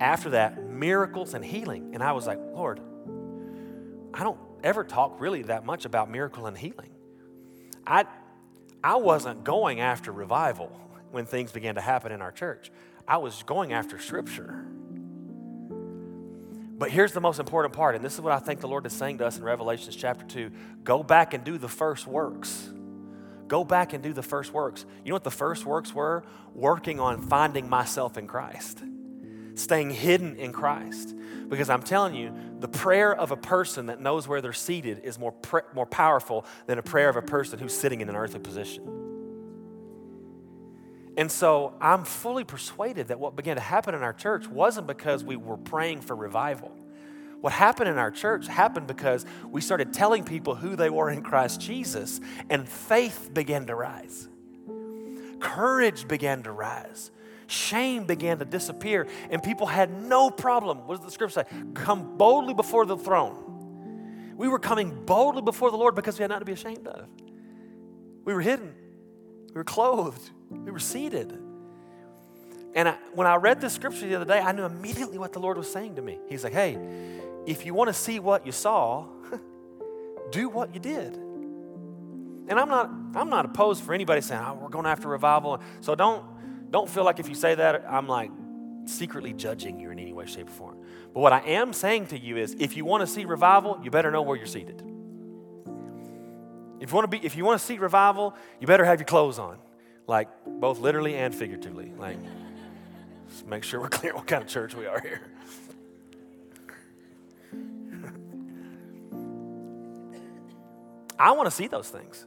after 0.01 0.31
that, 0.31 0.63
miracles 0.63 1.35
and 1.35 1.45
healing. 1.45 1.91
And 1.93 2.03
I 2.03 2.13
was 2.13 2.27
like, 2.27 2.39
Lord, 2.55 2.81
I 4.15 4.23
don't 4.23 4.39
ever 4.63 4.85
talk 4.85 5.21
really 5.21 5.43
that 5.43 5.67
much 5.67 5.85
about 5.85 6.11
miracle 6.11 6.47
and 6.47 6.57
healing. 6.57 6.91
I, 7.85 8.05
I 8.85 8.97
wasn't 8.97 9.43
going 9.43 9.81
after 9.81 10.13
revival 10.13 10.71
when 11.11 11.27
things 11.27 11.53
began 11.53 11.75
to 11.75 11.81
happen 11.81 12.13
in 12.13 12.23
our 12.23 12.33
church. 12.33 12.71
I 13.07 13.17
was 13.17 13.43
going 13.43 13.73
after 13.73 13.99
scripture. 13.99 14.65
But 16.79 16.91
here's 16.91 17.13
the 17.13 17.21
most 17.21 17.39
important 17.39 17.75
part, 17.75 17.95
and 17.95 18.03
this 18.03 18.15
is 18.15 18.23
what 18.23 18.33
I 18.33 18.39
think 18.39 18.61
the 18.61 18.69
Lord 18.69 18.87
is 18.87 18.95
saying 18.95 19.19
to 19.19 19.27
us 19.27 19.37
in 19.37 19.45
Revelations 19.45 19.95
chapter 19.95 20.25
2 20.25 20.51
go 20.83 21.03
back 21.03 21.35
and 21.35 21.45
do 21.45 21.59
the 21.59 21.69
first 21.69 22.07
works. 22.07 22.71
Go 23.49 23.65
back 23.65 23.93
and 23.93 24.03
do 24.03 24.13
the 24.13 24.23
first 24.23 24.55
works. 24.55 24.87
You 25.05 25.11
know 25.11 25.17
what 25.17 25.25
the 25.25 25.31
first 25.31 25.67
works 25.67 25.93
were? 25.93 26.23
Working 26.55 27.01
on 27.01 27.21
finding 27.21 27.69
myself 27.69 28.17
in 28.17 28.29
Christ, 28.29 28.81
staying 29.57 29.91
hidden 29.91 30.37
in 30.37 30.53
Christ. 30.53 31.15
Because 31.49 31.69
I'm 31.69 31.83
telling 31.83 32.15
you, 32.15 32.33
the 32.61 32.69
prayer 32.69 33.15
of 33.15 33.33
a 33.33 33.37
person 33.37 33.87
that 33.87 34.01
knows 34.01 34.29
where 34.29 34.41
they're 34.41 34.53
seated 34.53 35.01
is 35.03 35.19
more, 35.19 35.35
more 35.75 35.85
powerful 35.85 36.47
than 36.67 36.79
a 36.79 36.83
prayer 36.83 37.09
of 37.09 37.17
a 37.17 37.23
person 37.23 37.59
who's 37.59 37.77
sitting 37.77 38.01
in 38.01 38.09
an 38.09 38.15
earthly 38.15 38.39
position. 38.39 39.10
And 41.21 41.31
so 41.31 41.75
I'm 41.83 42.05
fully 42.05 42.45
persuaded 42.45 43.09
that 43.09 43.21
what 43.21 43.37
began 43.37 43.57
to 43.57 43.61
happen 43.61 43.95
in 43.95 44.03
our 44.03 44.15
church 44.15 44.49
wasn't 44.49 44.87
because 44.87 45.23
we 45.23 45.37
were 45.37 45.59
praying 45.59 46.01
for 46.01 46.17
revival. 46.17 46.75
What 47.43 47.53
happened 47.53 47.91
in 47.91 47.99
our 47.99 48.11
church 48.11 48.47
happened 48.47 48.87
because 48.87 49.27
we 49.47 49.61
started 49.61 49.93
telling 49.93 50.25
people 50.25 50.55
who 50.55 50.77
they 50.77 50.89
were 50.89 51.11
in 51.11 51.21
Christ 51.21 51.61
Jesus, 51.61 52.23
and 52.49 52.67
faith 52.67 53.29
began 53.35 53.67
to 53.67 53.75
rise. 53.75 54.29
Courage 55.41 56.09
began 56.09 56.43
to 56.45 56.53
rise. 56.53 57.11
Shame 57.49 58.07
began 58.07 58.39
to 58.39 58.47
disappear, 58.47 59.07
and 59.29 59.43
people 59.43 59.67
had 59.67 59.93
no 59.93 60.31
problem. 60.31 60.87
What 60.87 60.97
does 60.97 61.05
the 61.05 61.11
scripture 61.11 61.45
say? 61.45 61.57
Come 61.75 62.17
boldly 62.17 62.55
before 62.55 62.87
the 62.87 62.97
throne. 62.97 64.33
We 64.39 64.49
were 64.49 64.59
coming 64.59 65.05
boldly 65.05 65.43
before 65.43 65.71
the 65.71 65.77
Lord 65.77 65.95
because 65.95 66.19
we 66.19 66.23
had 66.23 66.31
not 66.31 66.39
to 66.39 66.47
be 66.47 66.53
ashamed 66.53 66.87
of. 66.87 67.07
We 68.25 68.33
were 68.33 68.41
hidden, 68.41 68.75
we 69.49 69.55
were 69.57 69.65
clothed, 69.65 70.31
we 70.51 70.71
were 70.71 70.79
seated. 70.79 71.39
And 72.75 72.89
I, 72.89 72.97
when 73.15 73.27
I 73.27 73.37
read 73.37 73.61
this 73.61 73.73
scripture 73.73 74.07
the 74.07 74.17
other 74.17 74.25
day, 74.25 74.41
I 74.41 74.53
knew 74.53 74.65
immediately 74.65 75.19
what 75.19 75.33
the 75.33 75.39
Lord 75.39 75.57
was 75.57 75.71
saying 75.71 75.97
to 75.97 76.03
me. 76.03 76.19
He's 76.29 76.45
like, 76.45 76.53
hey, 76.53 76.79
if 77.47 77.65
you 77.65 77.75
want 77.75 77.89
to 77.89 77.95
see 77.95 78.21
what 78.21 78.47
you 78.47 78.53
saw, 78.53 79.07
do 80.31 80.49
what 80.49 80.75
you 80.75 80.81
did. 80.81 81.15
And 81.15 82.53
I'm 82.53 82.69
not, 82.69 82.91
I'm 83.15 83.31
not 83.31 83.45
opposed 83.45 83.83
for 83.83 83.95
anybody 83.95 84.21
saying, 84.21 84.43
oh, 84.45 84.59
we're 84.61 84.69
going 84.69 84.87
after 84.87 85.09
revival. 85.09 85.61
So 85.81 85.95
don't, 85.95 86.25
don't 86.71 86.89
feel 86.89 87.05
like 87.05 87.19
if 87.19 87.29
you 87.29 87.35
say 87.35 87.55
that, 87.55 87.85
I'm 87.89 88.09
like 88.09 88.31
secretly 88.87 89.33
judging 89.33 89.79
you 89.79 89.91
in 89.91 89.99
any 89.99 90.13
way, 90.13 90.27
shape, 90.27 90.49
or 90.49 90.53
form. 90.53 90.79
But 91.15 91.21
what 91.21 91.33
I 91.33 91.41
am 91.41 91.73
saying 91.73 92.09
to 92.09 92.19
you 92.19 92.37
is 92.37 92.55
if 92.59 92.77
you 92.77 92.85
want 92.85 93.03
to 93.03 93.07
see 93.07 93.25
revival, 93.25 93.81
you 93.83 93.91
better 93.91 94.11
know 94.11 94.23
where 94.23 94.37
you're 94.37 94.47
seated. 94.47 94.83
If 96.81 96.91
you 96.91 96.95
want 96.95 97.11
to 97.11 97.19
be, 97.19 97.25
if 97.25 97.37
you 97.37 97.45
want 97.45 97.61
to 97.61 97.65
see 97.65 97.79
revival, 97.79 98.35
you 98.59 98.67
better 98.67 98.85
have 98.85 99.01
your 99.01 99.07
clothes 99.07 99.39
on 99.39 99.59
like 100.11 100.29
both 100.45 100.81
literally 100.81 101.15
and 101.15 101.33
figuratively. 101.33 101.93
Like, 101.97 102.19
just 103.31 103.47
make 103.47 103.63
sure 103.63 103.81
we're 103.81 103.89
clear 103.89 104.13
what 104.13 104.27
kind 104.27 104.43
of 104.43 104.49
church 104.49 104.75
we 104.75 104.87
are 104.87 105.01
here. 105.01 105.23
I 111.17 111.31
want 111.31 111.47
to 111.47 111.51
see 111.53 111.69
those 111.69 111.89
things. 111.89 112.27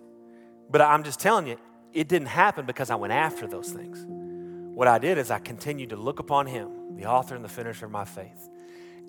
But 0.70 0.80
I'm 0.82 1.04
just 1.04 1.20
telling 1.20 1.46
you, 1.46 1.58
it 1.92 2.08
didn't 2.08 2.30
happen 2.30 2.66
because 2.66 2.90
I 2.90 2.96
went 2.96 3.12
after 3.12 3.48
those 3.48 3.70
things. 3.70 4.06
What 4.08 4.88
I 4.88 4.98
did 4.98 5.18
is 5.18 5.30
I 5.30 5.40
continued 5.40 5.90
to 5.90 5.98
look 5.98 6.20
upon 6.20 6.48
Him, 6.48 6.96
the 6.96 7.06
author 7.06 7.36
and 7.36 7.44
the 7.44 7.50
finisher 7.50 7.86
of 7.86 7.92
my 7.92 8.06
faith. 8.06 8.50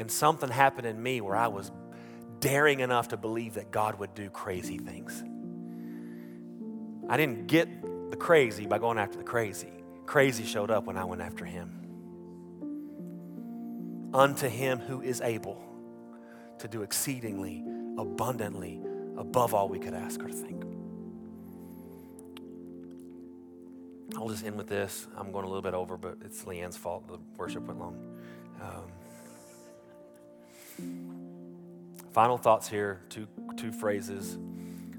And 0.01 0.11
something 0.11 0.51
happened 0.51 0.89
in 0.89 1.01
me 1.01 1.20
where 1.20 1.37
I 1.37 1.47
was 1.47 1.70
daring 2.41 2.81
enough 2.81 3.09
to 3.09 3.16
believe 3.16 3.55
that 3.55 3.70
God 3.70 4.01
would 4.01 4.14
do 4.14 4.31
crazy 4.31 4.79
things. 4.79 5.22
I 7.09 7.16
didn't 7.16 7.47
get 7.47 7.68
the 8.11 8.17
crazy 8.17 8.67
by 8.67 8.79
going 8.79 8.99
after 8.99 9.19
the 9.19 9.25
crazy. 9.25 9.73
Crazy 10.07 10.45
showed 10.45 10.71
up 10.71 10.85
when 10.85 10.97
I 10.97 11.05
went 11.05 11.23
after 11.23 11.45
him. 11.45 11.71
Unto 14.13 14.49
him 14.49 14.79
who 14.79 15.01
is 15.01 15.21
able 15.21 15.61
to 16.59 16.69
do 16.69 16.83
exceedingly, 16.83 17.65
abundantly, 17.99 18.81
above 19.17 19.55
all 19.55 19.69
we 19.69 19.79
could 19.79 19.95
ask 19.95 20.23
or 20.23 20.31
think. 20.31 20.65
I'll 24.17 24.29
just 24.29 24.45
end 24.45 24.57
with 24.57 24.69
this. 24.69 25.09
I'm 25.17 25.33
going 25.33 25.45
a 25.45 25.49
little 25.49 25.63
bit 25.63 25.75
over, 25.75 25.97
but 25.97 26.19
it's 26.25 26.45
Leanne's 26.45 26.77
fault. 26.77 27.09
The 27.09 27.19
worship 27.37 27.65
went 27.65 27.81
long. 27.81 27.99
Um, 28.63 28.93
final 32.13 32.39
thoughts 32.39 32.69
here 32.69 33.01
two, 33.09 33.27
two 33.57 33.73
phrases. 33.73 34.39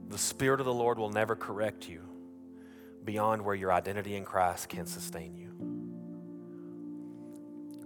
The 0.09 0.17
Spirit 0.17 0.59
of 0.59 0.65
the 0.65 0.73
Lord 0.73 0.99
will 0.99 1.09
never 1.09 1.35
correct 1.35 1.87
you 1.87 2.01
beyond 3.05 3.43
where 3.43 3.55
your 3.55 3.71
identity 3.71 4.15
in 4.15 4.25
Christ 4.25 4.69
can 4.69 4.85
sustain 4.85 5.35
you. 5.35 5.45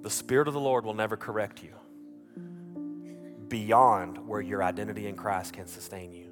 The 0.02 0.10
Spirit 0.10 0.48
of 0.48 0.54
the 0.54 0.60
Lord 0.60 0.86
will 0.86 0.94
never 0.94 1.18
correct 1.18 1.62
you 1.62 1.74
beyond 3.50 4.18
where 4.28 4.42
your 4.42 4.64
identity 4.64 5.08
in 5.08 5.16
Christ 5.16 5.54
can 5.54 5.68
sustain 5.68 6.14
you. 6.14 6.28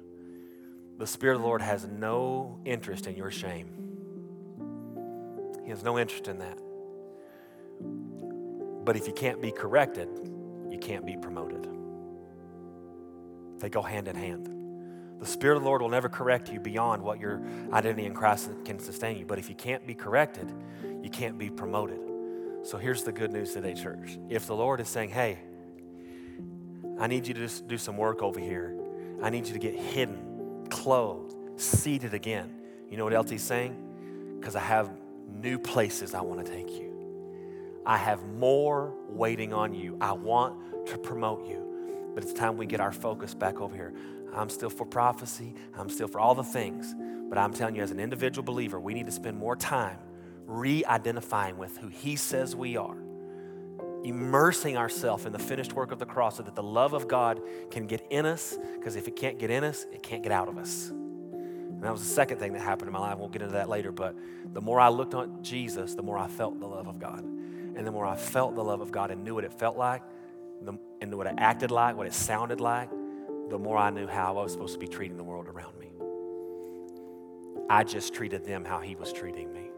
The 0.98 1.06
Spirit 1.06 1.34
of 1.34 1.42
the 1.42 1.46
Lord 1.46 1.62
has 1.62 1.86
no 1.86 2.58
interest 2.64 3.06
in 3.06 3.16
your 3.16 3.30
shame, 3.30 3.68
He 5.64 5.70
has 5.70 5.82
no 5.82 5.98
interest 5.98 6.28
in 6.28 6.38
that. 6.38 6.58
But 8.84 8.96
if 8.96 9.06
you 9.06 9.12
can't 9.12 9.42
be 9.42 9.52
corrected, 9.52 10.08
you 10.70 10.78
can't 10.80 11.04
be 11.04 11.16
promoted. 11.16 11.68
They 13.58 13.68
go 13.68 13.82
hand 13.82 14.08
in 14.08 14.16
hand. 14.16 14.57
The 15.18 15.26
Spirit 15.26 15.56
of 15.56 15.62
the 15.62 15.68
Lord 15.68 15.82
will 15.82 15.88
never 15.88 16.08
correct 16.08 16.52
you 16.52 16.60
beyond 16.60 17.02
what 17.02 17.18
your 17.18 17.42
identity 17.72 18.06
in 18.06 18.14
Christ 18.14 18.50
can 18.64 18.78
sustain 18.78 19.18
you. 19.18 19.26
But 19.26 19.38
if 19.38 19.48
you 19.48 19.54
can't 19.54 19.86
be 19.86 19.94
corrected, 19.94 20.52
you 21.02 21.10
can't 21.10 21.38
be 21.38 21.50
promoted. 21.50 22.00
So 22.62 22.78
here's 22.78 23.02
the 23.02 23.12
good 23.12 23.32
news 23.32 23.52
today, 23.52 23.74
church. 23.74 24.18
If 24.28 24.46
the 24.46 24.54
Lord 24.54 24.80
is 24.80 24.88
saying, 24.88 25.10
hey, 25.10 25.38
I 27.00 27.06
need 27.06 27.26
you 27.26 27.34
to 27.34 27.48
do 27.62 27.78
some 27.78 27.96
work 27.96 28.22
over 28.22 28.38
here, 28.38 28.76
I 29.22 29.30
need 29.30 29.46
you 29.46 29.52
to 29.52 29.58
get 29.58 29.74
hidden, 29.74 30.66
clothed, 30.70 31.60
seated 31.60 32.14
again. 32.14 32.54
You 32.90 32.96
know 32.96 33.04
what 33.04 33.12
else 33.12 33.30
He's 33.30 33.42
saying? 33.42 34.36
Because 34.38 34.54
I 34.54 34.60
have 34.60 34.90
new 35.28 35.58
places 35.58 36.14
I 36.14 36.20
want 36.20 36.44
to 36.44 36.52
take 36.52 36.70
you. 36.70 37.82
I 37.84 37.96
have 37.96 38.24
more 38.24 38.94
waiting 39.08 39.52
on 39.52 39.74
you. 39.74 39.96
I 40.00 40.12
want 40.12 40.86
to 40.86 40.98
promote 40.98 41.48
you. 41.48 41.67
But 42.18 42.24
it's 42.24 42.32
time 42.32 42.56
we 42.56 42.66
get 42.66 42.80
our 42.80 42.90
focus 42.90 43.32
back 43.32 43.60
over 43.60 43.76
here. 43.76 43.94
I'm 44.34 44.50
still 44.50 44.70
for 44.70 44.84
prophecy, 44.84 45.54
I'm 45.78 45.88
still 45.88 46.08
for 46.08 46.18
all 46.18 46.34
the 46.34 46.42
things. 46.42 46.92
But 47.28 47.38
I'm 47.38 47.52
telling 47.52 47.76
you, 47.76 47.82
as 47.84 47.92
an 47.92 48.00
individual 48.00 48.42
believer, 48.42 48.80
we 48.80 48.92
need 48.92 49.06
to 49.06 49.12
spend 49.12 49.38
more 49.38 49.54
time 49.54 50.00
re 50.44 50.84
identifying 50.84 51.58
with 51.58 51.76
who 51.78 51.86
He 51.86 52.16
says 52.16 52.56
we 52.56 52.76
are, 52.76 52.96
immersing 54.02 54.76
ourselves 54.76 55.26
in 55.26 55.32
the 55.32 55.38
finished 55.38 55.74
work 55.74 55.92
of 55.92 56.00
the 56.00 56.06
cross 56.06 56.38
so 56.38 56.42
that 56.42 56.56
the 56.56 56.62
love 56.62 56.92
of 56.92 57.06
God 57.06 57.40
can 57.70 57.86
get 57.86 58.04
in 58.10 58.26
us, 58.26 58.58
because 58.74 58.96
if 58.96 59.06
it 59.06 59.14
can't 59.14 59.38
get 59.38 59.52
in 59.52 59.62
us, 59.62 59.86
it 59.92 60.02
can't 60.02 60.24
get 60.24 60.32
out 60.32 60.48
of 60.48 60.58
us. 60.58 60.88
And 60.88 61.84
that 61.84 61.92
was 61.92 62.02
the 62.02 62.12
second 62.12 62.38
thing 62.38 62.52
that 62.54 62.62
happened 62.62 62.88
in 62.88 62.92
my 62.94 62.98
life. 62.98 63.16
We'll 63.16 63.28
get 63.28 63.42
into 63.42 63.54
that 63.54 63.68
later, 63.68 63.92
but 63.92 64.16
the 64.52 64.60
more 64.60 64.80
I 64.80 64.88
looked 64.88 65.14
on 65.14 65.44
Jesus, 65.44 65.94
the 65.94 66.02
more 66.02 66.18
I 66.18 66.26
felt 66.26 66.58
the 66.58 66.66
love 66.66 66.88
of 66.88 66.98
God. 66.98 67.20
And 67.20 67.86
the 67.86 67.92
more 67.92 68.06
I 68.06 68.16
felt 68.16 68.56
the 68.56 68.64
love 68.64 68.80
of 68.80 68.90
God 68.90 69.12
and 69.12 69.22
knew 69.22 69.36
what 69.36 69.44
it 69.44 69.52
felt 69.52 69.76
like, 69.76 70.02
the, 70.62 70.78
and 71.00 71.14
what 71.14 71.26
it 71.26 71.34
acted 71.38 71.70
like, 71.70 71.96
what 71.96 72.06
it 72.06 72.14
sounded 72.14 72.60
like, 72.60 72.90
the 73.50 73.58
more 73.58 73.78
I 73.78 73.90
knew 73.90 74.06
how 74.06 74.38
I 74.38 74.42
was 74.42 74.52
supposed 74.52 74.74
to 74.74 74.78
be 74.78 74.88
treating 74.88 75.16
the 75.16 75.24
world 75.24 75.48
around 75.48 75.78
me. 75.78 75.88
I 77.70 77.84
just 77.84 78.14
treated 78.14 78.44
them 78.44 78.64
how 78.64 78.80
He 78.80 78.96
was 78.96 79.12
treating 79.12 79.52
me. 79.52 79.70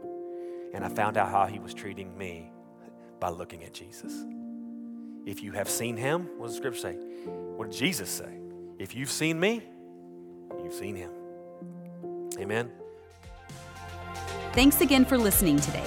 And 0.73 0.85
I 0.85 0.89
found 0.89 1.17
out 1.17 1.29
how 1.31 1.47
He 1.47 1.59
was 1.59 1.75
treating 1.75 2.17
me 2.17 2.51
by 3.19 3.29
looking 3.31 3.65
at 3.65 3.73
Jesus. 3.73 4.13
If 5.27 5.43
you 5.43 5.53
have 5.53 5.69
seen 5.69 5.97
Him, 5.97 6.29
what 6.39 6.47
does 6.47 6.55
the 6.55 6.59
scripture 6.59 6.81
say? 6.81 6.95
What 7.57 7.71
did 7.71 7.79
Jesus 7.79 8.09
say? 8.09 8.39
If 8.79 8.95
you've 8.95 9.11
seen 9.11 9.39
me, 9.39 9.63
you've 10.63 10.75
seen 10.75 10.97
Him. 10.97 11.11
Amen. 12.39 12.71
Thanks 14.53 14.81
again 14.81 15.05
for 15.05 15.19
listening 15.19 15.59
today. 15.61 15.87